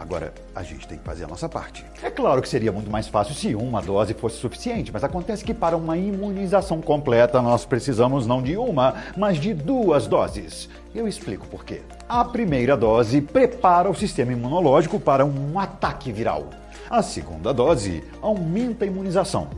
Agora, 0.06 0.32
a 0.54 0.62
gente 0.62 0.88
tem 0.88 1.00
que 1.00 1.04
fazer 1.04 1.24
a 1.24 1.28
nossa 1.28 1.50
parte. 1.50 1.84
É 2.04 2.12
claro 2.12 2.40
que 2.40 2.48
seria 2.48 2.72
muito 2.72 2.92
mais 2.92 3.08
fácil 3.08 3.34
se 3.34 3.56
uma 3.56 3.82
dose 3.82 4.14
fosse 4.14 4.38
suficiente, 4.38 4.92
mas 4.94 5.04
acontece 5.04 5.44
que 5.44 5.52
para 5.52 5.76
uma 5.76 5.98
imunização 5.98 6.80
completa 6.80 7.42
nós 7.42 7.66
precisamos 7.66 8.28
não 8.28 8.40
de 8.40 8.56
uma, 8.56 8.94
mas 9.18 9.40
de 9.40 9.52
duas 9.52 10.06
doses. 10.06 10.70
Eu 10.94 11.08
explico 11.08 11.48
por 11.48 11.66
quê. 11.66 11.82
A 12.08 12.24
primeira 12.24 12.78
dose 12.78 13.20
prepara 13.20 13.90
o 13.90 13.96
sistema 13.96 14.32
imunológico 14.32 15.00
para 15.00 15.26
um 15.26 15.58
ataque 15.58 16.12
viral. 16.12 16.52
A 16.88 17.02
segunda 17.02 17.52
dose 17.52 18.04
aumenta 18.22 18.86
a 18.86 18.88
imunização. 18.88 19.50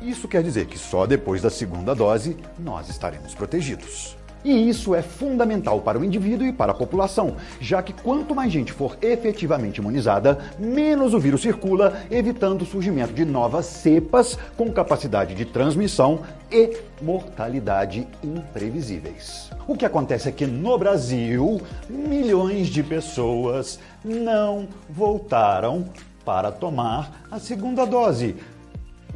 Isso 0.00 0.28
quer 0.28 0.44
dizer 0.44 0.66
que 0.66 0.78
só 0.78 1.04
depois 1.04 1.42
da 1.42 1.50
segunda 1.50 1.96
dose 1.96 2.36
nós 2.60 2.88
estaremos 2.88 3.34
protegidos. 3.34 4.16
E 4.44 4.68
isso 4.68 4.94
é 4.94 5.00
fundamental 5.00 5.80
para 5.80 5.98
o 5.98 6.04
indivíduo 6.04 6.46
e 6.46 6.52
para 6.52 6.72
a 6.72 6.74
população, 6.74 7.36
já 7.58 7.82
que 7.82 7.94
quanto 7.94 8.34
mais 8.34 8.52
gente 8.52 8.72
for 8.72 8.98
efetivamente 9.00 9.78
imunizada, 9.78 10.38
menos 10.58 11.14
o 11.14 11.18
vírus 11.18 11.40
circula, 11.40 12.04
evitando 12.10 12.60
o 12.62 12.66
surgimento 12.66 13.14
de 13.14 13.24
novas 13.24 13.64
cepas 13.64 14.38
com 14.54 14.70
capacidade 14.70 15.34
de 15.34 15.46
transmissão 15.46 16.20
e 16.52 16.76
mortalidade 17.00 18.06
imprevisíveis. 18.22 19.50
O 19.66 19.74
que 19.74 19.86
acontece 19.86 20.28
é 20.28 20.32
que 20.32 20.46
no 20.46 20.76
Brasil, 20.76 21.60
milhões 21.88 22.68
de 22.68 22.82
pessoas 22.82 23.78
não 24.04 24.68
voltaram 24.90 25.86
para 26.22 26.52
tomar 26.52 27.24
a 27.30 27.38
segunda 27.38 27.86
dose, 27.86 28.36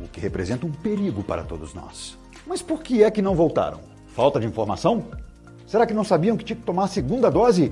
o 0.02 0.08
que 0.08 0.20
representa 0.20 0.64
um 0.64 0.72
perigo 0.72 1.22
para 1.22 1.42
todos 1.42 1.74
nós. 1.74 2.16
Mas 2.46 2.62
por 2.62 2.82
que 2.82 3.02
é 3.02 3.10
que 3.10 3.20
não 3.20 3.34
voltaram? 3.34 3.97
Falta 4.18 4.40
de 4.40 4.48
informação? 4.48 5.04
Será 5.64 5.86
que 5.86 5.94
não 5.94 6.02
sabiam 6.02 6.36
que 6.36 6.42
tinha 6.42 6.56
que 6.56 6.64
tomar 6.64 6.86
a 6.86 6.88
segunda 6.88 7.30
dose? 7.30 7.70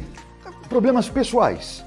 Problemas 0.68 1.08
pessoais. 1.08 1.84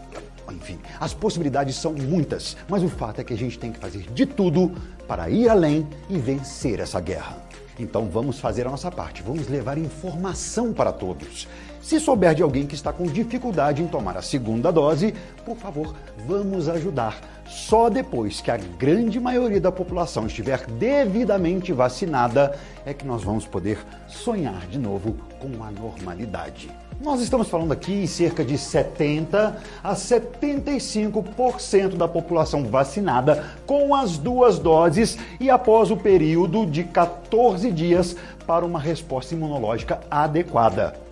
Enfim, 0.51 0.77
as 0.99 1.13
possibilidades 1.13 1.77
são 1.77 1.93
muitas, 1.93 2.57
mas 2.67 2.83
o 2.83 2.89
fato 2.89 3.21
é 3.21 3.23
que 3.23 3.33
a 3.33 3.37
gente 3.37 3.57
tem 3.57 3.71
que 3.71 3.79
fazer 3.79 4.11
de 4.11 4.25
tudo 4.25 4.75
para 5.07 5.29
ir 5.29 5.47
além 5.47 5.87
e 6.09 6.17
vencer 6.17 6.81
essa 6.81 6.99
guerra. 6.99 7.37
Então 7.79 8.09
vamos 8.09 8.41
fazer 8.41 8.67
a 8.67 8.69
nossa 8.69 8.91
parte, 8.91 9.23
vamos 9.23 9.47
levar 9.47 9.77
informação 9.77 10.73
para 10.73 10.91
todos. 10.91 11.47
Se 11.81 11.99
souber 11.99 12.35
de 12.35 12.43
alguém 12.43 12.67
que 12.67 12.75
está 12.75 12.91
com 12.91 13.05
dificuldade 13.05 13.81
em 13.81 13.87
tomar 13.87 14.17
a 14.17 14.21
segunda 14.21 14.71
dose, 14.71 15.13
por 15.45 15.55
favor, 15.55 15.95
vamos 16.27 16.67
ajudar. 16.67 17.17
Só 17.47 17.89
depois 17.89 18.41
que 18.41 18.51
a 18.51 18.57
grande 18.57 19.19
maioria 19.19 19.61
da 19.61 19.71
população 19.71 20.27
estiver 20.27 20.67
devidamente 20.67 21.71
vacinada 21.71 22.53
é 22.85 22.93
que 22.93 23.07
nós 23.07 23.23
vamos 23.23 23.47
poder 23.47 23.79
sonhar 24.07 24.67
de 24.67 24.77
novo 24.77 25.15
com 25.39 25.63
a 25.63 25.71
normalidade. 25.71 26.69
Nós 27.01 27.21
estamos 27.21 27.47
falando 27.47 27.71
aqui 27.71 27.93
em 27.93 28.07
cerca 28.07 28.43
de 28.43 28.57
70 28.57 29.57
a 29.81 29.95
75% 29.95 31.95
da 31.95 32.09
população 32.09 32.65
vacinada 32.65 33.45
com 33.65 33.95
as 33.95 34.17
duas 34.17 34.59
doses 34.59 35.17
e 35.39 35.49
após 35.49 35.91
o 35.91 35.97
período 35.97 36.65
de 36.65 36.83
14 36.83 37.71
dias 37.71 38.17
para 38.45 38.65
uma 38.65 38.79
resposta 38.79 39.33
imunológica 39.33 40.01
adequada. 40.11 41.08